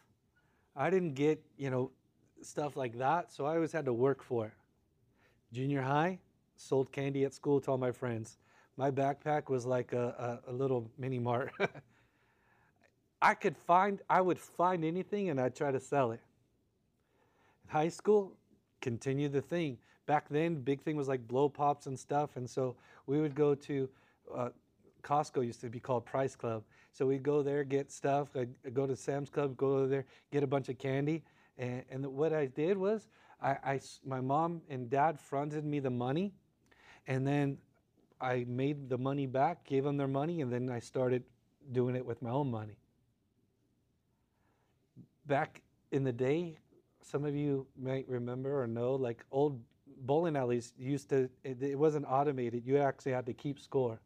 I 0.75 0.89
didn't 0.89 1.13
get, 1.13 1.43
you 1.57 1.69
know, 1.69 1.91
stuff 2.41 2.75
like 2.75 2.97
that, 2.97 3.31
so 3.31 3.45
I 3.45 3.55
always 3.55 3.71
had 3.71 3.85
to 3.85 3.93
work 3.93 4.23
for 4.23 4.45
it. 4.47 4.53
Junior 5.51 5.81
high, 5.81 6.19
sold 6.55 6.91
candy 6.91 7.23
at 7.25 7.33
school 7.33 7.59
to 7.61 7.71
all 7.71 7.77
my 7.77 7.91
friends. 7.91 8.37
My 8.77 8.91
backpack 8.91 9.49
was 9.49 9.65
like 9.65 9.91
a, 9.91 10.39
a, 10.47 10.51
a 10.51 10.53
little 10.53 10.89
mini 10.97 11.17
mart. 11.17 11.51
I 13.21 13.33
could 13.33 13.57
find, 13.57 13.99
I 14.07 14.21
would 14.21 14.39
find 14.39 14.85
anything 14.85 15.29
and 15.29 15.41
I'd 15.41 15.55
try 15.55 15.71
to 15.71 15.79
sell 15.79 16.11
it. 16.11 16.21
In 17.65 17.71
high 17.71 17.89
school, 17.89 18.33
continue 18.81 19.29
the 19.29 19.41
thing. 19.41 19.79
Back 20.05 20.29
then, 20.29 20.55
big 20.61 20.81
thing 20.81 20.95
was 20.95 21.07
like 21.07 21.27
blow 21.27 21.49
pops 21.49 21.87
and 21.87 21.99
stuff, 21.99 22.37
and 22.37 22.49
so 22.49 22.77
we 23.07 23.19
would 23.19 23.35
go 23.35 23.55
to 23.55 23.89
uh, 24.33 24.49
Costco 25.03 25.45
used 25.45 25.59
to 25.61 25.69
be 25.69 25.79
called 25.79 26.05
Price 26.05 26.35
Club. 26.35 26.63
So 26.93 27.05
we'd 27.05 27.23
go 27.23 27.41
there, 27.41 27.63
get 27.63 27.91
stuff, 27.91 28.29
I'd 28.35 28.73
go 28.73 28.87
to 28.87 28.95
Sam's 28.95 29.29
Club, 29.29 29.57
go 29.57 29.85
there, 29.85 30.05
get 30.31 30.43
a 30.43 30.47
bunch 30.47 30.69
of 30.69 30.77
candy. 30.77 31.23
And, 31.57 31.83
and 31.89 32.05
what 32.05 32.31
I 32.31 32.45
did 32.45 32.77
was, 32.77 33.09
I, 33.41 33.57
I, 33.63 33.79
my 34.05 34.21
mom 34.21 34.61
and 34.69 34.89
dad 34.89 35.19
fronted 35.19 35.65
me 35.65 35.79
the 35.79 35.89
money, 35.89 36.33
and 37.05 37.27
then 37.27 37.57
I 38.19 38.45
made 38.47 38.89
the 38.89 38.97
money 38.97 39.27
back, 39.27 39.65
gave 39.65 39.83
them 39.83 39.97
their 39.97 40.07
money, 40.07 40.41
and 40.41 40.51
then 40.51 40.69
I 40.69 40.79
started 40.79 41.23
doing 41.71 41.95
it 41.95 42.05
with 42.05 42.21
my 42.21 42.29
own 42.29 42.49
money. 42.49 42.77
Back 45.25 45.61
in 45.91 46.03
the 46.03 46.11
day, 46.11 46.57
some 47.01 47.25
of 47.25 47.35
you 47.35 47.67
might 47.79 48.07
remember 48.07 48.61
or 48.61 48.67
know, 48.67 48.95
like 48.95 49.23
old 49.31 49.61
bowling 50.01 50.35
alleys 50.35 50.73
used 50.77 51.09
to, 51.09 51.29
it, 51.43 51.61
it 51.61 51.77
wasn't 51.77 52.05
automated. 52.07 52.65
You 52.65 52.77
actually 52.77 53.13
had 53.13 53.25
to 53.27 53.33
keep 53.33 53.59
score. 53.59 53.99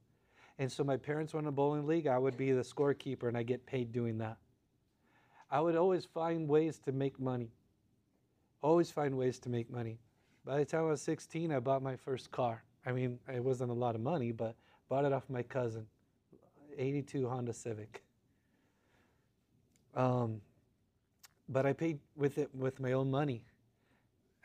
And 0.59 0.71
so 0.71 0.83
my 0.83 0.97
parents 0.97 1.33
won 1.33 1.47
a 1.47 1.51
bowling 1.51 1.87
league. 1.87 2.07
I 2.07 2.17
would 2.17 2.37
be 2.37 2.51
the 2.51 2.61
scorekeeper 2.61 3.27
and 3.27 3.37
I 3.37 3.43
get 3.43 3.65
paid 3.65 3.91
doing 3.91 4.17
that. 4.19 4.37
I 5.49 5.59
would 5.59 5.75
always 5.75 6.05
find 6.05 6.47
ways 6.47 6.79
to 6.79 6.91
make 6.91 7.19
money. 7.19 7.51
Always 8.61 8.91
find 8.91 9.17
ways 9.17 9.39
to 9.39 9.49
make 9.49 9.69
money. 9.69 9.99
By 10.45 10.59
the 10.59 10.65
time 10.65 10.81
I 10.81 10.91
was 10.91 11.01
16, 11.01 11.51
I 11.51 11.59
bought 11.59 11.81
my 11.81 11.95
first 11.95 12.31
car. 12.31 12.63
I 12.85 12.91
mean, 12.91 13.19
it 13.31 13.43
wasn't 13.43 13.71
a 13.71 13.75
lot 13.75 13.95
of 13.95 14.01
money, 14.01 14.31
but 14.31 14.55
bought 14.89 15.05
it 15.05 15.13
off 15.13 15.29
my 15.29 15.43
cousin. 15.43 15.85
82 16.77 17.27
Honda 17.27 17.53
Civic. 17.53 18.03
Um, 19.95 20.41
but 21.49 21.65
I 21.65 21.73
paid 21.73 21.99
with 22.15 22.37
it 22.37 22.53
with 22.55 22.79
my 22.79 22.93
own 22.93 23.11
money. 23.11 23.43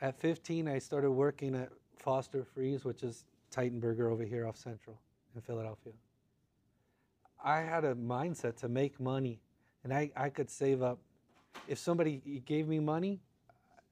At 0.01 0.19
15, 0.19 0.67
I 0.67 0.77
started 0.79 1.11
working 1.11 1.55
at 1.55 1.69
Foster 1.95 2.43
Freeze, 2.43 2.83
which 2.83 3.01
is 3.01 3.25
Titanium 3.49 4.11
over 4.11 4.23
here 4.23 4.45
off 4.45 4.57
Central 4.57 4.99
in 5.35 5.41
Philadelphia. 5.41 5.93
I 7.43 7.61
had 7.61 7.85
a 7.85 7.95
mindset 7.95 8.57
to 8.57 8.67
make 8.67 8.99
money 8.99 9.39
and 9.83 9.93
I, 9.93 10.11
I 10.15 10.29
could 10.29 10.49
save 10.49 10.81
up. 10.81 10.99
If 11.67 11.79
somebody 11.79 12.41
gave 12.45 12.67
me 12.67 12.79
money 12.79 13.21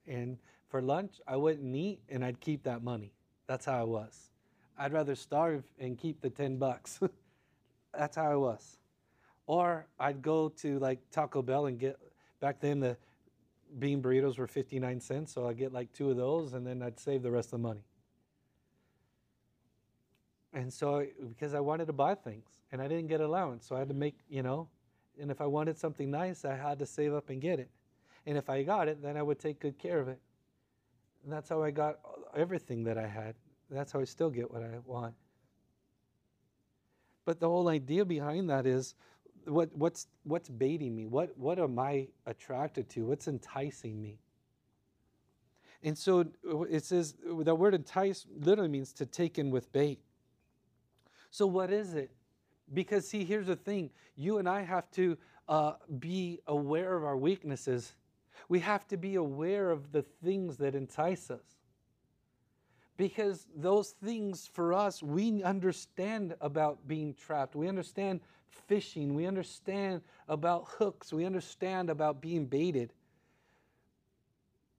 and 0.08 0.38
for 0.68 0.82
lunch, 0.82 1.22
I 1.28 1.38
wouldn't 1.38 1.76
eat 1.76 2.02
and 2.10 2.24
I'd 2.24 2.40
keep 2.42 2.64
that 2.64 2.84
money. 2.84 3.14
That's 3.48 3.66
how 3.66 3.80
I 3.80 3.84
was. 3.84 4.30
I'd 4.78 4.94
rather 4.94 5.16
starve 5.16 5.64
and 5.80 5.98
keep 5.98 6.22
the 6.22 6.30
10 6.30 6.58
bucks. 6.58 7.00
That's 7.98 8.16
how 8.16 8.32
I 8.32 8.36
was. 8.36 8.78
Or 9.48 9.88
I'd 10.00 10.22
go 10.22 10.50
to 10.50 10.80
like 10.80 11.00
Taco 11.12 11.42
Bell 11.42 11.68
and 11.68 11.80
get, 11.80 11.98
back 12.40 12.60
then 12.60 12.80
the 12.80 12.98
bean 13.80 14.02
burritos 14.02 14.38
were 14.38 14.48
59 14.48 15.00
cents, 15.00 15.34
so 15.34 15.48
I'd 15.48 15.58
get 15.58 15.72
like 15.72 15.92
two 15.94 16.10
of 16.10 16.18
those 16.18 16.54
and 16.54 16.66
then 16.66 16.82
I'd 16.82 17.00
save 17.00 17.24
the 17.24 17.32
rest 17.32 17.48
of 17.48 17.52
the 17.52 17.68
money. 17.68 17.84
And 20.54 20.72
so, 20.72 21.06
because 21.28 21.54
I 21.54 21.60
wanted 21.60 21.88
to 21.88 21.94
buy 21.94 22.16
things 22.16 22.48
and 22.72 22.82
I 22.82 22.88
didn't 22.88 23.08
get 23.08 23.22
allowance, 23.22 23.68
so 23.68 23.76
I 23.76 23.80
had 23.80 23.90
to 23.90 23.94
make, 23.94 24.18
you 24.30 24.42
know, 24.42 24.70
and 25.20 25.32
if 25.32 25.42
I 25.42 25.46
wanted 25.46 25.78
something 25.78 26.10
nice, 26.10 26.46
I 26.46 26.56
had 26.56 26.80
to 26.80 26.86
save 26.86 27.14
up 27.14 27.30
and 27.30 27.42
get 27.42 27.60
it. 27.60 27.70
And 28.26 28.38
if 28.38 28.50
I 28.50 28.64
got 28.64 28.88
it, 28.88 29.02
then 29.02 29.18
I 29.18 29.22
would 29.22 29.40
take 29.40 29.60
good 29.60 29.78
care 29.78 30.00
of 30.00 30.08
it. 30.08 30.20
And 31.24 31.32
that's 31.32 31.50
how 31.50 31.64
I 31.64 31.72
got 31.72 32.00
uh, 32.06 32.40
everything 32.40 32.84
that 32.86 32.98
I 32.98 33.08
had. 33.08 33.36
That's 33.70 33.92
how 33.92 34.00
I 34.00 34.06
still 34.06 34.30
get 34.30 34.52
what 34.52 34.64
I 34.64 34.78
want. 34.86 35.16
But 37.26 37.40
the 37.40 37.48
whole 37.48 37.70
idea 37.70 38.06
behind 38.06 38.50
that 38.50 38.66
is 38.66 38.94
what, 39.46 39.70
what's, 39.76 40.08
what's 40.24 40.50
baiting 40.50 40.96
me? 40.96 41.08
What, 41.08 41.38
what 41.38 41.60
am 41.60 41.80
I 41.80 42.08
attracted 42.26 42.90
to? 42.90 43.06
What's 43.06 43.28
enticing 43.28 44.02
me? 44.02 44.20
And 45.84 45.98
so 45.98 46.26
it 46.70 46.84
says 46.84 47.16
the 47.24 47.54
word 47.54 47.76
entice 47.76 48.26
literally 48.40 48.70
means 48.70 48.92
to 48.94 49.06
take 49.06 49.38
in 49.38 49.52
with 49.52 49.72
bait. 49.72 50.00
So, 51.30 51.46
what 51.46 51.72
is 51.72 51.94
it? 51.94 52.12
Because, 52.74 53.08
see, 53.08 53.24
here's 53.24 53.48
the 53.48 53.56
thing 53.56 53.92
you 54.16 54.40
and 54.40 54.50
I 54.50 54.64
have 54.64 54.90
to 54.92 55.18
uh, 55.48 55.74
be 56.00 56.40
aware 56.48 56.96
of 56.96 57.04
our 57.04 57.18
weaknesses. 57.18 57.94
We 58.50 58.60
have 58.62 58.88
to 58.88 58.98
be 58.98 59.16
aware 59.16 59.70
of 59.70 59.92
the 59.92 60.02
things 60.02 60.58
that 60.58 60.74
entice 60.76 61.30
us. 61.30 61.55
Because 62.98 63.48
those 63.56 63.92
things 63.92 64.50
for 64.52 64.74
us, 64.74 65.04
we 65.04 65.44
understand 65.44 66.36
about 66.40 66.88
being 66.88 67.14
trapped. 67.14 67.56
We 67.56 67.68
understand 67.68 68.22
fishing. 68.50 69.14
We 69.14 69.26
understand 69.26 70.02
about 70.30 70.66
hooks. 70.68 71.12
We 71.12 71.26
understand 71.26 71.90
about 71.90 72.22
being 72.22 72.46
baited. 72.46 72.94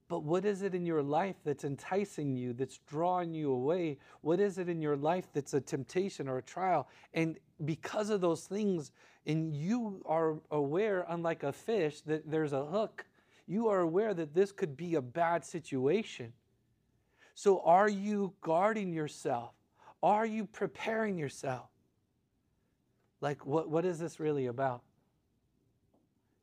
But 0.09 0.23
what 0.23 0.45
is 0.45 0.61
it 0.61 0.73
in 0.73 0.85
your 0.85 1.03
life 1.03 1.35
that's 1.43 1.65
enticing 1.65 2.35
you, 2.35 2.53
that's 2.53 2.79
drawing 2.87 3.33
you 3.33 3.51
away? 3.51 3.97
What 4.21 4.39
is 4.39 4.57
it 4.57 4.69
in 4.69 4.81
your 4.81 4.95
life 4.95 5.27
that's 5.33 5.53
a 5.53 5.59
temptation 5.59 6.29
or 6.29 6.37
a 6.37 6.43
trial? 6.43 6.87
And 7.13 7.37
because 7.65 8.09
of 8.09 8.21
those 8.21 8.45
things, 8.45 8.91
and 9.25 9.53
you 9.53 10.01
are 10.05 10.37
aware, 10.49 11.05
unlike 11.09 11.43
a 11.43 11.51
fish, 11.51 12.01
that 12.01 12.29
there's 12.29 12.53
a 12.53 12.65
hook, 12.65 13.05
you 13.47 13.67
are 13.67 13.81
aware 13.81 14.13
that 14.13 14.33
this 14.33 14.53
could 14.53 14.77
be 14.77 14.95
a 14.95 15.01
bad 15.01 15.43
situation. 15.43 16.31
So, 17.37 17.61
are 17.61 17.87
you 17.87 18.33
guarding 18.41 18.91
yourself? 18.91 19.51
Are 20.01 20.25
you 20.25 20.47
preparing 20.47 21.19
yourself? 21.19 21.69
Like, 23.21 23.45
what, 23.45 23.69
what 23.69 23.85
is 23.85 23.99
this 23.99 24.19
really 24.19 24.47
about? 24.47 24.81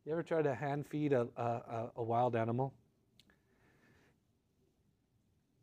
You 0.04 0.12
ever 0.12 0.22
try 0.22 0.40
to 0.40 0.54
hand 0.54 0.86
feed 0.86 1.12
a, 1.12 1.26
a, 1.36 1.90
a 1.96 2.02
wild 2.04 2.36
animal? 2.36 2.72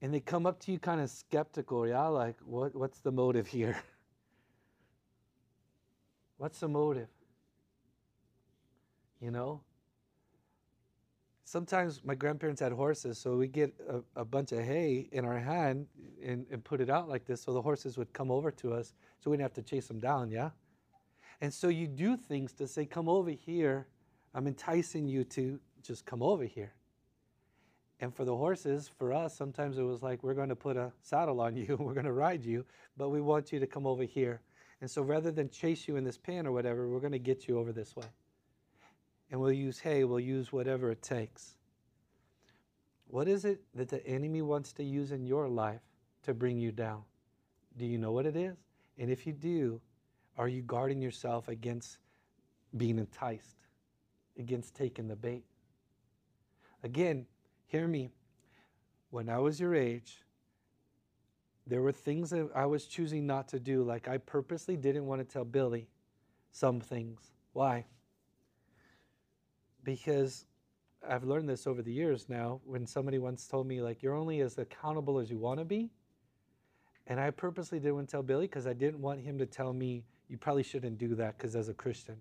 and 0.01 0.13
they 0.13 0.19
come 0.19 0.45
up 0.45 0.59
to 0.59 0.71
you 0.73 0.79
kind 0.79 0.99
of 0.99 1.09
skeptical, 1.09 1.88
yeah, 1.88 2.07
like, 2.07 2.36
what, 2.43 2.75
what's 2.75 2.99
the 2.99 3.11
motive 3.13 3.47
here? 3.47 3.77
what's 6.39 6.59
the 6.59 6.67
motive? 6.67 7.07
You 9.21 9.32
know? 9.32 9.61
Sometimes 11.51 12.01
my 12.05 12.15
grandparents 12.15 12.61
had 12.61 12.71
horses, 12.71 13.17
so 13.17 13.35
we 13.35 13.45
get 13.45 13.73
a, 13.89 14.21
a, 14.21 14.23
bunch 14.23 14.53
of 14.53 14.59
hay 14.59 15.09
in 15.11 15.25
our 15.25 15.37
hand 15.37 15.85
and, 16.23 16.45
and 16.49 16.63
put 16.63 16.79
it 16.79 16.89
out 16.89 17.09
like 17.09 17.25
this 17.25 17.41
so 17.41 17.51
the 17.51 17.61
horses 17.61 17.97
would 17.97 18.11
come 18.13 18.31
over 18.31 18.51
to 18.51 18.73
us 18.73 18.93
so 19.19 19.29
we 19.29 19.35
didn't 19.35 19.43
have 19.43 19.53
to 19.53 19.61
chase 19.61 19.87
them 19.87 19.99
down, 19.99 20.31
yeah? 20.31 20.51
And 21.41 21.53
so 21.53 21.67
you 21.67 21.87
do 21.87 22.15
things 22.15 22.53
to 22.53 22.67
say, 22.67 22.85
come 22.85 23.09
over 23.09 23.31
here. 23.31 23.87
I'm 24.33 24.47
enticing 24.47 25.09
you 25.09 25.25
to 25.25 25.59
just 25.83 26.05
come 26.05 26.23
over 26.23 26.45
here. 26.45 26.71
And 27.99 28.15
for 28.15 28.23
the 28.23 28.35
horses, 28.35 28.89
for 28.97 29.11
us, 29.11 29.35
sometimes 29.35 29.77
it 29.77 29.83
was 29.83 30.01
like, 30.01 30.23
we're 30.23 30.33
going 30.33 30.49
to 30.49 30.55
put 30.55 30.77
a 30.77 30.93
saddle 31.01 31.41
on 31.41 31.57
you, 31.57 31.75
we're 31.81 31.93
going 31.93 32.05
to 32.05 32.13
ride 32.13 32.45
you, 32.45 32.63
but 32.95 33.09
we 33.09 33.19
want 33.19 33.51
you 33.51 33.59
to 33.59 33.67
come 33.67 33.85
over 33.85 34.03
here. 34.03 34.39
And 34.79 34.89
so 34.89 35.01
rather 35.01 35.31
than 35.31 35.49
chase 35.49 35.85
you 35.85 35.97
in 35.97 36.05
this 36.05 36.17
pen 36.17 36.47
or 36.47 36.53
whatever, 36.53 36.87
we're 36.87 37.01
going 37.01 37.11
to 37.11 37.19
get 37.19 37.49
you 37.49 37.59
over 37.59 37.73
this 37.73 37.93
way. 37.93 38.05
And 39.32 39.39
we'll 39.39 39.53
use 39.53 39.79
hay, 39.79 40.03
we'll 40.03 40.19
use 40.19 40.51
whatever 40.51 40.91
it 40.91 41.01
takes. 41.01 41.55
What 43.07 43.27
is 43.27 43.45
it 43.45 43.61
that 43.73 43.89
the 43.89 44.05
enemy 44.05 44.41
wants 44.41 44.73
to 44.73 44.84
use 44.84 45.11
in 45.11 45.25
your 45.25 45.47
life 45.47 45.82
to 46.23 46.34
bring 46.34 46.59
you 46.59 46.71
down? 46.71 47.03
Do 47.77 47.86
you 47.86 47.97
know 47.97 48.11
what 48.11 48.25
it 48.25 48.36
is? 48.36 48.57
And 48.97 49.09
if 49.09 49.25
you 49.25 49.34
do, 49.34 49.82
are 50.38 50.47
you 50.47 50.61
guarding 50.61 51.01
yourself 51.01 51.47
against 51.47 51.97
being 52.75 52.99
enticed, 52.99 53.57
against 54.38 54.75
taking 54.75 55.07
the 55.07 55.15
bait? 55.15 55.45
Again, 56.84 57.25
hear 57.67 57.88
me. 57.88 58.09
When 59.09 59.29
I 59.29 59.39
was 59.39 59.59
your 59.59 59.75
age, 59.75 60.23
there 61.67 61.82
were 61.82 61.91
things 61.91 62.29
that 62.32 62.49
I 62.55 62.65
was 62.65 62.86
choosing 62.86 63.25
not 63.27 63.47
to 63.49 63.59
do. 63.59 63.84
Like 63.84 64.07
I 64.07 64.17
purposely 64.17 64.77
didn't 64.77 65.05
want 65.05 65.19
to 65.21 65.25
tell 65.25 65.45
Billy 65.45 65.88
some 66.51 66.79
things. 66.79 67.32
Why? 67.53 67.86
Because 69.84 70.45
I've 71.07 71.23
learned 71.23 71.49
this 71.49 71.65
over 71.65 71.82
the 71.82 71.91
years 71.91 72.29
now. 72.29 72.61
When 72.65 72.86
somebody 72.86 73.17
once 73.17 73.47
told 73.47 73.67
me, 73.67 73.82
like, 73.82 74.03
you're 74.03 74.15
only 74.15 74.41
as 74.41 74.57
accountable 74.57 75.19
as 75.19 75.29
you 75.29 75.38
want 75.38 75.59
to 75.59 75.65
be. 75.65 75.89
And 77.07 77.19
I 77.19 77.32
purposely 77.32 77.79
didn't 77.79 78.07
tell 78.07 78.23
Billy 78.23 78.47
because 78.47 78.67
I 78.67 78.73
didn't 78.73 79.01
want 79.01 79.19
him 79.19 79.38
to 79.39 79.45
tell 79.45 79.73
me, 79.73 80.03
you 80.29 80.38
probably 80.38 80.63
shouldn't 80.63 80.97
do 80.97 81.15
that 81.15 81.38
because 81.38 81.55
as 81.55 81.69
a 81.69 81.73
Christian. 81.73 82.15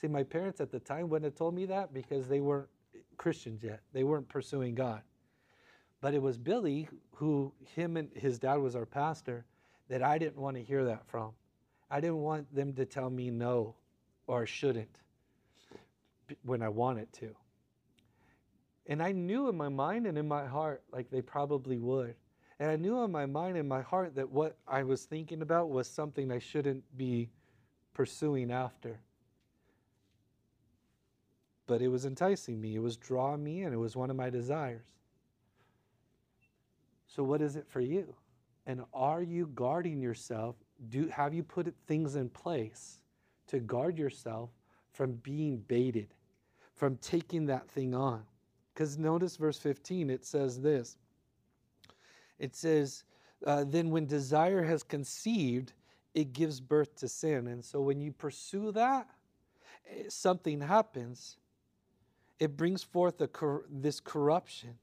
See, 0.00 0.08
my 0.08 0.22
parents 0.22 0.60
at 0.60 0.70
the 0.70 0.78
time 0.78 1.08
wouldn't 1.08 1.24
have 1.24 1.38
told 1.38 1.54
me 1.54 1.66
that 1.66 1.94
because 1.94 2.28
they 2.28 2.40
weren't 2.40 2.68
Christians 3.16 3.62
yet. 3.62 3.80
They 3.92 4.04
weren't 4.04 4.28
pursuing 4.28 4.74
God. 4.74 5.02
But 6.00 6.12
it 6.12 6.20
was 6.20 6.36
Billy, 6.36 6.88
who 7.14 7.52
him 7.74 7.96
and 7.96 8.10
his 8.14 8.38
dad 8.38 8.56
was 8.56 8.76
our 8.76 8.84
pastor, 8.84 9.46
that 9.88 10.02
I 10.02 10.18
didn't 10.18 10.36
want 10.36 10.56
to 10.56 10.62
hear 10.62 10.84
that 10.84 11.06
from. 11.06 11.32
I 11.90 12.00
didn't 12.00 12.18
want 12.20 12.54
them 12.54 12.74
to 12.74 12.84
tell 12.84 13.08
me 13.08 13.30
no 13.30 13.74
or 14.26 14.44
shouldn't 14.46 14.98
when 16.42 16.62
I 16.62 16.68
want 16.68 16.98
it 16.98 17.12
to. 17.14 17.34
And 18.86 19.02
I 19.02 19.12
knew 19.12 19.48
in 19.48 19.56
my 19.56 19.68
mind 19.68 20.06
and 20.06 20.18
in 20.18 20.28
my 20.28 20.46
heart, 20.46 20.82
like 20.92 21.10
they 21.10 21.22
probably 21.22 21.78
would. 21.78 22.14
And 22.58 22.70
I 22.70 22.76
knew 22.76 23.02
in 23.02 23.10
my 23.10 23.26
mind 23.26 23.56
and 23.56 23.68
my 23.68 23.82
heart 23.82 24.14
that 24.14 24.30
what 24.30 24.56
I 24.68 24.82
was 24.82 25.04
thinking 25.04 25.42
about 25.42 25.70
was 25.70 25.88
something 25.88 26.30
I 26.30 26.38
shouldn't 26.38 26.84
be 26.96 27.30
pursuing 27.94 28.50
after. 28.50 29.00
But 31.66 31.80
it 31.80 31.88
was 31.88 32.04
enticing 32.04 32.60
me, 32.60 32.76
it 32.76 32.80
was 32.80 32.96
drawing 32.96 33.42
me 33.42 33.62
in, 33.62 33.72
it 33.72 33.78
was 33.78 33.96
one 33.96 34.10
of 34.10 34.16
my 34.16 34.28
desires. 34.28 34.86
So, 37.06 37.22
what 37.22 37.40
is 37.40 37.56
it 37.56 37.66
for 37.68 37.80
you? 37.80 38.14
And 38.66 38.82
are 38.92 39.22
you 39.22 39.50
guarding 39.54 40.00
yourself? 40.00 40.56
Do, 40.88 41.08
have 41.08 41.32
you 41.32 41.42
put 41.42 41.72
things 41.86 42.16
in 42.16 42.28
place 42.28 43.00
to 43.46 43.60
guard 43.60 43.98
yourself 43.98 44.50
from 44.94 45.12
being 45.12 45.58
baited, 45.58 46.14
from 46.74 46.96
taking 46.96 47.46
that 47.46 47.68
thing 47.68 47.94
on? 47.94 48.22
Because 48.72 48.96
notice 48.96 49.36
verse 49.36 49.58
15, 49.58 50.08
it 50.08 50.24
says 50.24 50.60
this 50.60 50.96
it 52.38 52.56
says, 52.56 53.04
uh, 53.46 53.64
then 53.66 53.90
when 53.90 54.06
desire 54.06 54.62
has 54.62 54.82
conceived, 54.82 55.72
it 56.14 56.32
gives 56.32 56.60
birth 56.60 56.94
to 56.96 57.08
sin. 57.08 57.46
And 57.46 57.64
so 57.64 57.80
when 57.80 58.00
you 58.00 58.12
pursue 58.12 58.72
that, 58.72 59.08
eh, 59.88 60.04
something 60.08 60.60
happens. 60.60 61.36
It 62.38 62.56
brings 62.56 62.82
forth 62.82 63.22
cor- 63.32 63.66
this 63.70 64.00
corruption. 64.00 64.78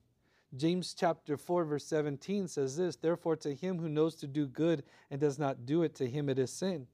James 0.56 0.94
chapter 0.94 1.38
4, 1.38 1.64
verse 1.64 1.86
17 1.86 2.48
says 2.48 2.76
this 2.76 2.96
Therefore, 2.96 3.36
to 3.38 3.54
him 3.54 3.80
who 3.80 3.90
knows 3.90 4.16
to 4.16 4.28
do 4.28 4.48
good 4.48 4.84
and 5.10 5.20
does 5.20 5.40
not 5.40 5.66
do 5.66 5.84
it, 5.84 5.96
to 5.96 6.08
him 6.08 6.30
it 6.30 6.38
is 6.38 6.52
sin. 6.52 6.88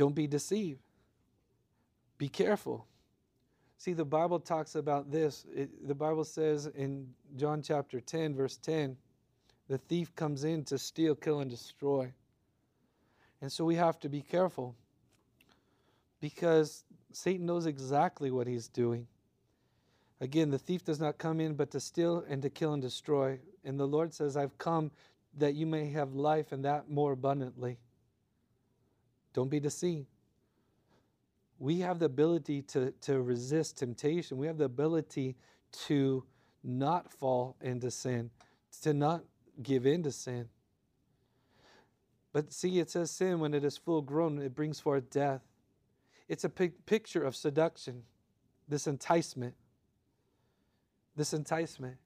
Don't 0.00 0.14
be 0.14 0.26
deceived. 0.26 0.80
Be 2.16 2.30
careful. 2.30 2.86
See, 3.76 3.92
the 3.92 4.06
Bible 4.06 4.40
talks 4.40 4.74
about 4.74 5.12
this. 5.12 5.44
It, 5.54 5.86
the 5.86 5.94
Bible 5.94 6.24
says 6.24 6.64
in 6.74 7.08
John 7.36 7.60
chapter 7.60 8.00
10, 8.00 8.34
verse 8.34 8.56
10, 8.56 8.96
the 9.68 9.76
thief 9.76 10.16
comes 10.16 10.44
in 10.44 10.64
to 10.64 10.78
steal, 10.78 11.14
kill, 11.14 11.40
and 11.40 11.50
destroy. 11.50 12.14
And 13.42 13.52
so 13.52 13.66
we 13.66 13.74
have 13.74 14.00
to 14.00 14.08
be 14.08 14.22
careful 14.22 14.74
because 16.18 16.82
Satan 17.12 17.44
knows 17.44 17.66
exactly 17.66 18.30
what 18.30 18.46
he's 18.46 18.68
doing. 18.68 19.06
Again, 20.22 20.48
the 20.48 20.58
thief 20.58 20.82
does 20.82 20.98
not 20.98 21.18
come 21.18 21.40
in 21.40 21.56
but 21.56 21.72
to 21.72 21.78
steal 21.78 22.24
and 22.26 22.40
to 22.40 22.48
kill 22.48 22.72
and 22.72 22.80
destroy. 22.80 23.38
And 23.66 23.78
the 23.78 23.86
Lord 23.86 24.14
says, 24.14 24.34
I've 24.34 24.56
come 24.56 24.92
that 25.36 25.52
you 25.52 25.66
may 25.66 25.90
have 25.90 26.14
life 26.14 26.52
and 26.52 26.64
that 26.64 26.88
more 26.88 27.12
abundantly. 27.12 27.76
Don't 29.32 29.50
be 29.50 29.60
deceived 29.60 30.06
we 31.60 31.80
have 31.80 31.98
the 31.98 32.06
ability 32.06 32.62
to, 32.62 32.92
to 33.02 33.20
resist 33.20 33.76
temptation. 33.76 34.38
We 34.38 34.46
have 34.46 34.56
the 34.56 34.64
ability 34.64 35.36
to 35.86 36.24
not 36.64 37.12
fall 37.12 37.56
into 37.60 37.90
sin, 37.90 38.30
to 38.82 38.94
not 38.94 39.22
give 39.62 39.86
in 39.86 40.02
to 40.04 40.10
sin. 40.10 40.48
But 42.32 42.52
see, 42.52 42.80
it 42.80 42.90
says 42.90 43.10
sin, 43.10 43.40
when 43.40 43.52
it 43.52 43.62
is 43.62 43.76
full 43.76 44.00
grown, 44.00 44.40
it 44.40 44.54
brings 44.54 44.80
forth 44.80 45.10
death. 45.10 45.42
It's 46.28 46.44
a 46.44 46.48
picture 46.48 47.22
of 47.22 47.36
seduction, 47.36 48.04
this 48.66 48.86
enticement. 48.86 49.54
This 51.14 51.34
enticement. 51.34 51.96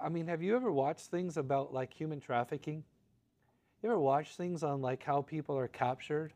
I 0.00 0.08
mean, 0.08 0.28
have 0.28 0.40
you 0.40 0.56
ever 0.56 0.72
watched 0.72 1.06
things 1.06 1.36
about 1.36 1.74
like 1.74 1.92
human 1.92 2.20
trafficking? 2.20 2.84
You 3.82 3.90
ever 3.90 3.98
watch 3.98 4.36
things 4.36 4.62
on 4.62 4.82
like 4.82 5.02
how 5.02 5.22
people 5.22 5.56
are 5.56 5.68
captured? 5.68 6.32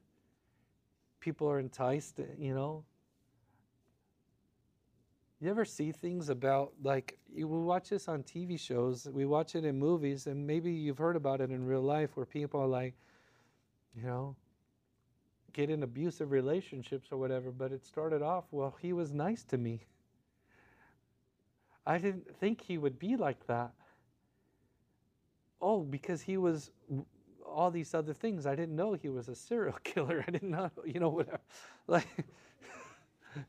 people 1.22 1.49
are 1.49 1.59
enticed, 1.59 2.20
you 2.36 2.53
know. 2.53 2.84
You 5.40 5.51
ever 5.51 5.64
see 5.64 5.90
things 5.90 6.28
about, 6.28 6.72
like, 6.82 7.18
you 7.34 7.49
we 7.49 7.59
watch 7.59 7.88
this 7.88 8.07
on 8.09 8.22
TV 8.22 8.59
shows, 8.61 9.09
we 9.11 9.24
watch 9.24 9.55
it 9.55 9.64
in 9.64 9.78
movies, 9.78 10.26
and 10.26 10.47
maybe 10.47 10.70
you've 10.72 10.99
heard 10.99 11.16
about 11.16 11.40
it 11.40 11.51
in 11.51 11.66
real 11.66 11.80
life 11.80 12.11
where 12.16 12.26
people 12.26 12.61
are 12.61 12.66
like, 12.66 12.95
you 13.97 14.03
know, 14.03 14.36
get 15.53 15.70
in 15.70 15.82
abusive 15.82 16.30
relationships 16.30 17.09
or 17.11 17.16
whatever, 17.16 17.51
but 17.51 17.72
it 17.72 17.84
started 17.84 18.22
off, 18.22 18.45
well, 18.51 18.76
he 18.80 18.93
was 18.93 19.12
nice 19.12 19.43
to 19.45 19.59
me. 19.59 19.86
I 21.86 21.99
didn't 21.99 22.36
think 22.36 22.61
he 22.61 22.78
would 22.78 22.99
be 22.99 23.16
like 23.16 23.47
that. 23.49 23.72
Oh, 25.61 25.82
because 25.82 26.22
he 26.22 26.36
was 26.36 26.70
all 27.53 27.71
these 27.71 27.95
other 27.95 28.13
things. 28.15 28.47
I 28.47 28.55
didn't 28.55 28.77
know 28.77 28.95
he 28.95 29.09
was 29.09 29.29
a 29.29 29.35
serial 29.35 29.77
killer. 29.85 30.25
I 30.27 30.31
didn't 30.31 30.51
know, 30.51 30.71
you 30.85 31.01
know, 31.01 31.09
whatever. 31.11 31.41
Like, 31.89 32.07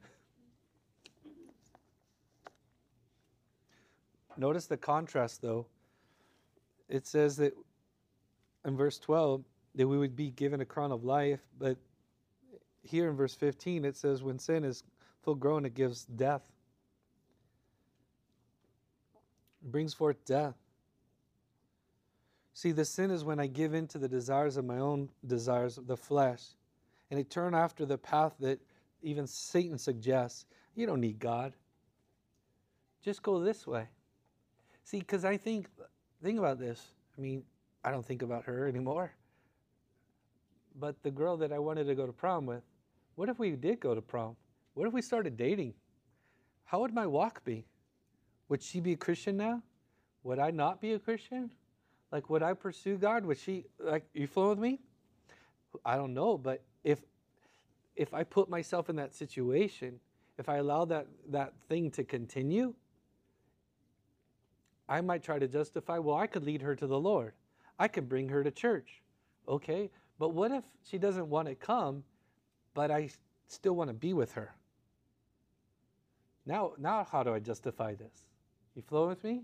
notice 4.38 4.66
the 4.66 4.78
contrast, 4.78 5.41
though. 5.41 5.68
It 6.89 7.06
says 7.06 7.38
that 7.38 7.54
in 8.66 8.76
verse 8.76 8.97
12 8.99 9.43
that 9.76 9.88
we 9.88 9.97
would 9.97 10.16
be 10.16 10.32
given 10.32 10.62
a 10.62 10.66
crown 10.66 10.91
of 10.91 11.04
life, 11.04 11.41
but 11.60 11.78
here 12.84 13.10
in 13.10 13.16
verse 13.16 13.34
15 13.34 13.86
it 13.86 13.95
says, 13.95 14.24
when 14.24 14.38
sin 14.39 14.64
is 14.64 14.84
full 15.22 15.36
grown, 15.36 15.66
it 15.66 15.74
gives 15.74 16.06
death. 16.06 16.41
It 19.64 19.72
brings 19.72 19.93
forth 19.93 20.24
death. 20.26 20.56
See, 22.54 22.72
the 22.72 22.86
sin 22.86 23.10
is 23.10 23.24
when 23.24 23.39
I 23.39 23.47
give 23.47 23.74
in 23.74 23.88
to 23.88 23.97
the 23.97 24.08
desires 24.08 24.58
of 24.58 24.66
my 24.66 24.78
own 24.78 25.10
desires 25.26 25.80
the 25.88 25.97
flesh, 25.97 26.41
and 27.10 27.20
I 27.20 27.24
turn 27.24 27.56
after 27.56 27.86
the 27.86 27.97
path 27.97 28.34
that 28.39 28.60
even 29.01 29.28
Satan 29.28 29.78
suggests. 29.78 30.45
You 30.76 30.86
don't 30.86 31.01
need 31.01 31.20
God. 31.20 31.54
Just 33.04 33.22
go 33.22 33.39
this 33.39 33.68
way. 33.68 33.88
See, 34.84 34.99
because 34.99 35.26
I 35.26 35.38
think, 35.38 35.68
think 36.24 36.39
about 36.39 36.60
this. 36.60 36.82
I 37.18 37.22
mean, 37.22 37.43
I 37.84 37.91
don't 37.91 38.06
think 38.06 38.22
about 38.22 38.45
her 38.45 38.68
anymore. 38.70 39.12
But 40.80 41.01
the 41.04 41.12
girl 41.12 41.38
that 41.38 41.51
I 41.51 41.60
wanted 41.60 41.86
to 41.86 41.95
go 41.95 42.06
to 42.06 42.14
prom 42.14 42.45
with, 42.45 42.64
what 43.16 43.30
if 43.30 43.38
we 43.38 43.51
did 43.51 43.80
go 43.80 43.93
to 43.93 44.01
prom? 44.01 44.36
What 44.74 44.88
if 44.88 44.93
we 44.93 45.01
started 45.01 45.38
dating? 45.38 45.74
How 46.66 46.80
would 46.80 46.93
my 46.93 47.06
walk 47.06 47.43
be? 47.43 47.66
Would 48.49 48.64
she 48.64 48.80
be 48.80 48.93
a 48.93 48.97
Christian 48.97 49.38
now? 49.38 49.62
Would 50.24 50.39
I 50.39 50.49
not 50.49 50.82
be 50.82 50.93
a 50.93 50.99
Christian? 50.99 51.51
Like, 52.14 52.30
would 52.30 52.43
I 52.43 52.53
pursue 52.53 52.95
God? 52.95 53.26
Would 53.26 53.39
she, 53.39 53.66
like, 53.80 54.05
you 54.14 54.28
flow 54.28 54.51
with 54.51 54.59
me? 54.59 54.80
I 55.84 55.97
don't 55.97 56.14
know, 56.14 56.38
but 56.38 56.64
if 56.86 56.99
if 57.95 58.14
I 58.14 58.24
put 58.24 58.49
myself 58.49 58.89
in 58.89 58.95
that 58.95 59.14
situation 59.14 59.99
if 60.38 60.49
I 60.49 60.57
allow 60.57 60.86
that, 60.86 61.07
that 61.30 61.53
thing 61.70 61.91
to 61.91 62.03
continue, 62.03 62.74
I 64.89 65.01
might 65.01 65.24
try 65.24 65.39
to 65.39 65.47
justify, 65.47 65.99
well, 65.99 66.18
I 66.18 66.28
could 66.28 66.43
lead 66.43 66.61
her 66.61 66.76
to 66.76 66.88
the 66.88 66.99
Lord. 66.99 67.34
I 67.80 67.88
could 67.88 68.09
bring 68.09 68.30
her 68.30 68.43
to 68.43 68.51
church. 68.51 69.01
Okay, 69.47 69.89
but 70.20 70.30
what 70.30 70.51
if 70.51 70.64
she 70.84 70.97
doesn't 70.97 71.30
want 71.30 71.47
to 71.47 71.55
come, 71.55 72.03
but 72.74 72.91
I 72.91 73.09
still 73.47 73.76
want 73.76 73.89
to 73.89 73.93
be 73.93 74.14
with 74.14 74.34
her? 74.34 74.53
Now, 76.45 76.74
now 76.78 77.07
how 77.09 77.24
do 77.24 77.34
I 77.34 77.39
justify 77.39 77.95
this? 77.95 78.26
You 78.76 78.82
flow 78.82 79.07
with 79.07 79.24
me? 79.24 79.43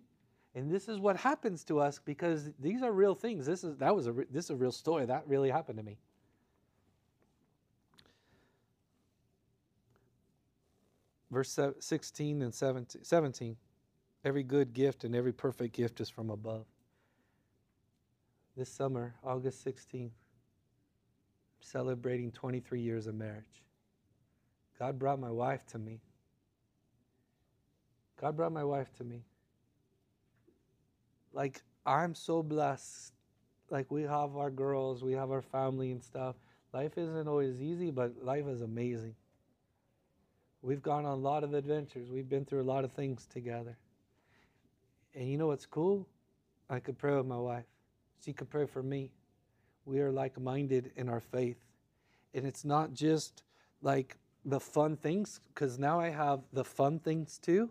And 0.56 0.72
this 0.72 0.90
is 0.90 1.00
what 1.00 1.16
happens 1.18 1.64
to 1.66 1.80
us 1.80 2.00
because 2.04 2.50
these 2.60 2.82
are 2.82 2.92
real 2.92 3.14
things. 3.16 3.46
This 3.46 3.64
is 3.64 3.78
that 3.78 3.96
was 3.96 4.08
a 4.08 4.14
this 4.32 4.46
is 4.46 4.52
a 4.52 4.56
real 4.56 4.72
story 4.72 5.06
that 5.06 5.24
really 5.28 5.50
happened 5.50 5.78
to 5.78 5.84
me. 5.84 5.98
Verse 11.32 11.60
16 11.80 12.42
and 12.42 12.54
17, 12.54 13.04
17. 13.04 13.56
Every 14.26 14.44
good 14.44 14.74
gift 14.74 15.04
and 15.04 15.16
every 15.16 15.32
perfect 15.32 15.76
gift 15.76 16.02
is 16.02 16.10
from 16.10 16.32
above. 16.32 16.66
This 18.58 18.70
summer, 18.70 19.14
August 19.24 19.64
16th, 19.64 20.10
celebrating 21.62 22.32
23 22.32 22.82
years 22.82 23.08
of 23.08 23.16
marriage. 23.16 23.64
God 24.78 24.98
brought 24.98 25.20
my 25.20 25.30
wife 25.30 25.66
to 25.68 25.78
me. 25.78 26.02
God 28.20 28.36
brought 28.36 28.52
my 28.52 28.64
wife 28.64 28.92
to 28.96 29.04
me. 29.04 29.24
Like, 31.34 31.62
I'm 31.86 32.16
so 32.16 32.44
blessed. 32.44 33.14
Like, 33.70 33.92
we 33.92 34.04
have 34.04 34.36
our 34.36 34.50
girls, 34.50 35.04
we 35.04 35.14
have 35.14 35.32
our 35.32 35.42
family 35.42 35.92
and 35.92 36.04
stuff. 36.04 36.36
Life 36.74 36.98
isn't 36.98 37.28
always 37.28 37.62
easy, 37.62 37.92
but 37.92 38.24
life 38.24 38.48
is 38.48 38.62
amazing. 38.62 39.16
We've 40.62 40.82
gone 40.82 41.06
on 41.06 41.14
a 41.14 41.16
lot 41.22 41.44
of 41.44 41.54
adventures, 41.54 42.10
we've 42.10 42.30
been 42.30 42.46
through 42.46 42.62
a 42.62 42.64
lot 42.64 42.84
of 42.84 42.92
things 42.92 43.26
together. 43.26 43.78
And 45.16 45.30
you 45.30 45.38
know 45.38 45.48
what's 45.48 45.66
cool? 45.66 46.08
I 46.70 46.80
could 46.80 46.98
pray 46.98 47.16
with 47.16 47.26
my 47.26 47.38
wife, 47.38 47.66
she 48.24 48.34
could 48.34 48.50
pray 48.50 48.66
for 48.66 48.84
me. 48.84 49.12
We 49.86 50.00
are 50.02 50.12
like 50.12 50.40
minded 50.40 50.92
in 50.96 51.10
our 51.10 51.22
faith. 51.22 51.58
And 52.34 52.46
it's 52.46 52.64
not 52.66 52.94
just 52.94 53.44
like 53.82 54.18
the 54.46 54.60
fun 54.60 54.98
things, 54.98 55.40
because 55.54 55.80
now 55.80 56.00
I 56.00 56.10
have 56.10 56.42
the 56.54 56.64
fun 56.64 57.00
things 57.00 57.40
too. 57.40 57.70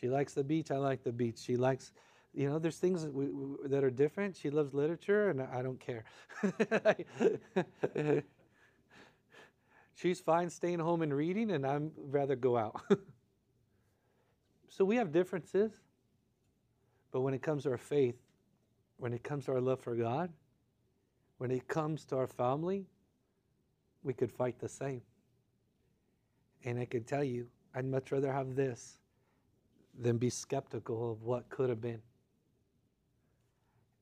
She 0.00 0.08
likes 0.08 0.32
the 0.32 0.44
beach, 0.44 0.70
I 0.70 0.76
like 0.76 1.02
the 1.02 1.12
beach. 1.12 1.38
She 1.38 1.56
likes, 1.56 1.92
you 2.32 2.48
know, 2.48 2.58
there's 2.58 2.78
things 2.78 3.02
that, 3.02 3.12
we, 3.12 3.28
that 3.68 3.82
are 3.82 3.90
different. 3.90 4.36
She 4.36 4.50
loves 4.50 4.72
literature, 4.72 5.30
and 5.30 5.42
I 5.42 5.62
don't 5.62 5.80
care. 5.80 6.04
She's 9.94 10.20
fine 10.20 10.48
staying 10.48 10.78
home 10.78 11.02
and 11.02 11.12
reading, 11.14 11.50
and 11.50 11.66
I'm 11.66 11.90
rather 11.96 12.36
go 12.36 12.56
out. 12.56 12.80
so 14.68 14.84
we 14.84 14.96
have 14.96 15.12
differences. 15.12 15.72
But 17.10 17.22
when 17.22 17.34
it 17.34 17.42
comes 17.42 17.64
to 17.64 17.70
our 17.70 17.76
faith, 17.76 18.16
when 18.98 19.12
it 19.12 19.24
comes 19.24 19.46
to 19.46 19.52
our 19.52 19.60
love 19.60 19.80
for 19.80 19.96
God, 19.96 20.30
when 21.38 21.50
it 21.50 21.66
comes 21.66 22.04
to 22.06 22.16
our 22.16 22.28
family, 22.28 22.86
we 24.02 24.14
could 24.14 24.30
fight 24.30 24.58
the 24.60 24.68
same. 24.68 25.02
And 26.64 26.78
I 26.78 26.84
can 26.84 27.02
tell 27.04 27.24
you, 27.24 27.48
I'd 27.74 27.86
much 27.86 28.12
rather 28.12 28.32
have 28.32 28.54
this 28.54 28.98
than 29.98 30.18
be 30.18 30.30
skeptical 30.30 31.12
of 31.12 31.22
what 31.22 31.48
could 31.48 31.68
have 31.68 31.80
been. 31.80 32.00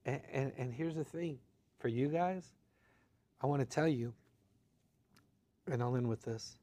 And, 0.09 0.21
and, 0.33 0.53
and 0.57 0.73
here's 0.73 0.95
the 0.95 1.05
thing 1.05 1.39
for 1.81 1.89
you 1.89 2.09
guys, 2.09 2.55
I 3.43 3.47
want 3.47 3.61
to 3.61 3.67
tell 3.67 3.87
you, 3.87 4.15
and 5.71 5.83
I'll 5.83 5.95
end 5.97 6.09
with 6.09 6.23
this. 6.23 6.57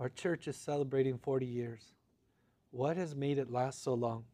Our 0.00 0.08
church 0.08 0.48
is 0.48 0.56
celebrating 0.56 1.16
40 1.16 1.46
years. 1.46 1.94
What 2.72 2.96
has 2.96 3.14
made 3.14 3.38
it 3.38 3.52
last 3.52 3.84
so 3.84 3.94
long? 3.94 4.24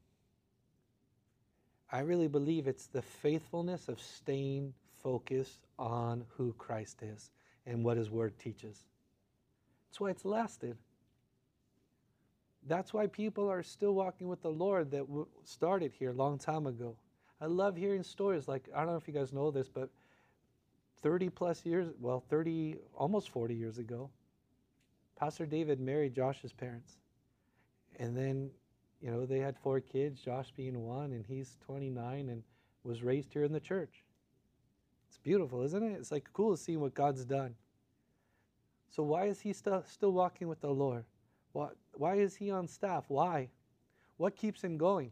I 1.91 2.01
really 2.01 2.27
believe 2.27 2.67
it's 2.67 2.87
the 2.87 3.03
faithfulness 3.03 3.89
of 3.89 4.01
staying 4.01 4.73
focused 5.03 5.67
on 5.79 6.25
who 6.39 6.55
Christ 6.55 7.03
is 7.03 7.31
and 7.67 7.85
what 7.85 7.99
His 7.99 8.09
Word 8.09 8.39
teaches. 8.39 8.83
That's 9.91 10.01
why 10.01 10.09
it's 10.09 10.25
lasted. 10.25 10.79
That's 12.67 12.95
why 12.95 13.09
people 13.09 13.51
are 13.51 13.63
still 13.63 13.93
walking 13.93 14.27
with 14.27 14.41
the 14.41 14.49
Lord 14.49 14.91
that 14.93 15.05
started 15.45 15.93
here 15.93 16.13
a 16.13 16.15
long 16.15 16.39
time 16.39 16.67
ago. 16.67 16.97
I 17.43 17.47
love 17.47 17.77
hearing 17.77 18.05
stories 18.05 18.47
like, 18.47 18.69
I 18.75 18.79
don't 18.79 18.93
know 18.93 18.97
if 18.97 19.09
you 19.09 19.15
guys 19.15 19.33
know 19.33 19.51
this, 19.51 19.69
but 19.69 19.91
30 21.03 21.29
plus 21.29 21.67
years, 21.67 21.89
well, 22.01 22.23
30, 22.31 22.77
almost 22.95 23.31
40 23.31 23.55
years 23.55 23.79
ago, 23.79 24.11
Pastor 25.19 25.45
David 25.45 25.81
married 25.81 26.15
Josh's 26.15 26.53
parents. 26.53 26.99
And 27.99 28.17
then 28.17 28.51
you 29.03 29.11
know, 29.11 29.27
they 29.27 29.41
had 29.41 29.59
four 29.59 29.81
kids, 29.81 30.21
Josh 30.21 30.53
being 30.57 30.79
one, 30.79 31.13
and 31.13 31.27
he's 31.27 31.59
29 31.67 32.29
and 32.29 32.43
was 32.85 33.03
raised 33.03 33.33
here 33.33 33.43
in 33.43 33.53
the 33.53 33.61
church. 33.61 34.05
It's 35.09 35.19
beautiful, 35.19 35.63
isn't 35.63 35.83
it? 35.83 35.97
It's 35.99 36.13
like 36.13 36.29
cool 36.33 36.57
to 36.57 36.63
see 36.63 36.77
what 36.77 36.95
God's 36.95 37.25
done. 37.25 37.57
So 38.89 39.03
why 39.03 39.25
is 39.25 39.41
he 39.41 39.53
still 39.53 39.83
still 39.89 40.13
walking 40.13 40.47
with 40.47 40.61
the 40.61 40.71
Lord? 40.71 41.05
Why, 41.53 41.71
why 41.95 42.15
is 42.15 42.37
he 42.37 42.51
on 42.51 42.69
staff? 42.69 43.05
Why? 43.09 43.49
What 44.19 44.37
keeps 44.37 44.63
him 44.63 44.79
going? 44.79 45.11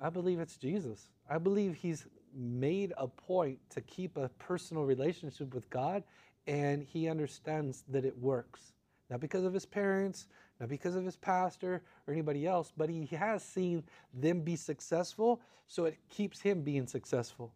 I 0.00 0.10
believe 0.10 0.40
it's 0.40 0.56
Jesus. 0.56 1.08
I 1.28 1.38
believe 1.38 1.74
he's 1.74 2.06
made 2.34 2.92
a 2.96 3.08
point 3.08 3.58
to 3.70 3.80
keep 3.80 4.16
a 4.16 4.28
personal 4.38 4.84
relationship 4.84 5.54
with 5.54 5.68
God 5.70 6.04
and 6.46 6.82
he 6.82 7.08
understands 7.08 7.84
that 7.88 8.04
it 8.04 8.16
works. 8.18 8.72
Not 9.10 9.20
because 9.20 9.44
of 9.44 9.52
his 9.52 9.66
parents, 9.66 10.26
not 10.60 10.68
because 10.68 10.94
of 10.94 11.04
his 11.04 11.16
pastor 11.16 11.82
or 12.06 12.12
anybody 12.12 12.46
else, 12.46 12.72
but 12.76 12.88
he 12.88 13.06
has 13.06 13.42
seen 13.42 13.82
them 14.14 14.40
be 14.40 14.56
successful, 14.56 15.40
so 15.66 15.84
it 15.84 15.98
keeps 16.08 16.40
him 16.40 16.62
being 16.62 16.86
successful. 16.86 17.52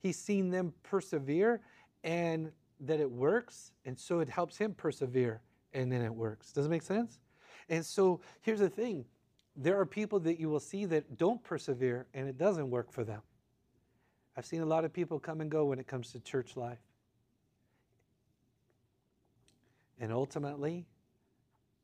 He's 0.00 0.18
seen 0.18 0.50
them 0.50 0.72
persevere 0.82 1.60
and 2.02 2.52
that 2.80 3.00
it 3.00 3.10
works, 3.10 3.72
and 3.86 3.98
so 3.98 4.20
it 4.20 4.28
helps 4.28 4.58
him 4.58 4.74
persevere 4.74 5.40
and 5.72 5.90
then 5.90 6.02
it 6.02 6.14
works. 6.14 6.52
Does 6.52 6.66
it 6.66 6.70
make 6.70 6.82
sense? 6.82 7.18
And 7.68 7.84
so 7.84 8.20
here's 8.42 8.60
the 8.60 8.68
thing 8.68 9.04
there 9.56 9.78
are 9.78 9.86
people 9.86 10.18
that 10.20 10.40
you 10.40 10.48
will 10.48 10.60
see 10.60 10.84
that 10.86 11.16
don't 11.16 11.42
persevere 11.42 12.06
and 12.14 12.28
it 12.28 12.36
doesn't 12.38 12.70
work 12.70 12.92
for 12.92 13.04
them. 13.04 13.22
I've 14.36 14.46
seen 14.46 14.62
a 14.62 14.66
lot 14.66 14.84
of 14.84 14.92
people 14.92 15.20
come 15.20 15.40
and 15.40 15.50
go 15.50 15.66
when 15.66 15.78
it 15.78 15.86
comes 15.86 16.10
to 16.12 16.20
church 16.20 16.56
life. 16.56 16.78
And 20.00 20.12
ultimately, 20.12 20.86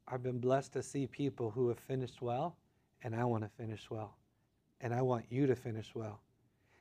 I've 0.09 0.23
been 0.23 0.41
blessed 0.41 0.73
to 0.73 0.83
see 0.83 1.07
people 1.07 1.51
who 1.51 1.69
have 1.69 1.79
finished 1.79 2.21
well, 2.21 2.57
and 3.05 3.15
I 3.15 3.25
want 3.25 3.45
to 3.45 3.51
finish 3.51 3.89
well. 3.89 4.17
And 4.81 4.93
I 4.93 5.03
want 5.03 5.27
you 5.29 5.47
to 5.47 5.55
finish 5.55 5.95
well. 5.95 6.21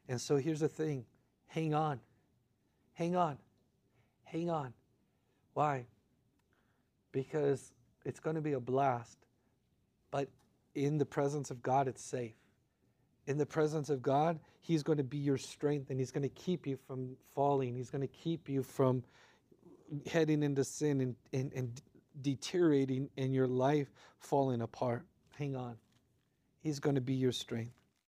And 0.07 0.19
so 0.19 0.37
here's 0.37 0.61
the 0.61 0.67
thing 0.67 1.05
hang 1.47 1.75
on. 1.75 1.99
Hang 2.93 3.15
on. 3.15 3.37
Hang 4.23 4.49
on. 4.49 4.73
Why? 5.53 5.85
Because 7.11 7.71
it's 8.05 8.19
going 8.19 8.35
to 8.35 8.41
be 8.41 8.53
a 8.53 8.59
blast, 8.59 9.17
but 10.09 10.27
in 10.75 10.97
the 10.97 11.05
presence 11.05 11.51
of 11.51 11.61
God, 11.61 11.87
it's 11.87 12.03
safe. 12.03 12.35
In 13.27 13.37
the 13.37 13.45
presence 13.45 13.89
of 13.89 14.01
God, 14.01 14.39
He's 14.61 14.83
going 14.83 14.97
to 14.97 15.03
be 15.03 15.17
your 15.17 15.37
strength 15.37 15.89
and 15.89 15.99
He's 15.99 16.11
going 16.11 16.23
to 16.23 16.29
keep 16.29 16.65
you 16.65 16.77
from 16.87 17.15
falling. 17.35 17.75
He's 17.75 17.89
going 17.89 18.01
to 18.01 18.07
keep 18.07 18.49
you 18.49 18.63
from 18.63 19.03
heading 20.11 20.43
into 20.43 20.63
sin 20.63 21.01
and, 21.01 21.15
and, 21.33 21.53
and 21.53 21.81
deteriorating 22.21 23.09
and 23.17 23.33
your 23.33 23.47
life 23.47 23.87
falling 24.19 24.61
apart. 24.61 25.05
Hang 25.37 25.55
on. 25.55 25.75
He's 26.61 26.79
going 26.79 26.95
to 26.95 27.01
be 27.01 27.13
your 27.13 27.31
strength. 27.31 27.78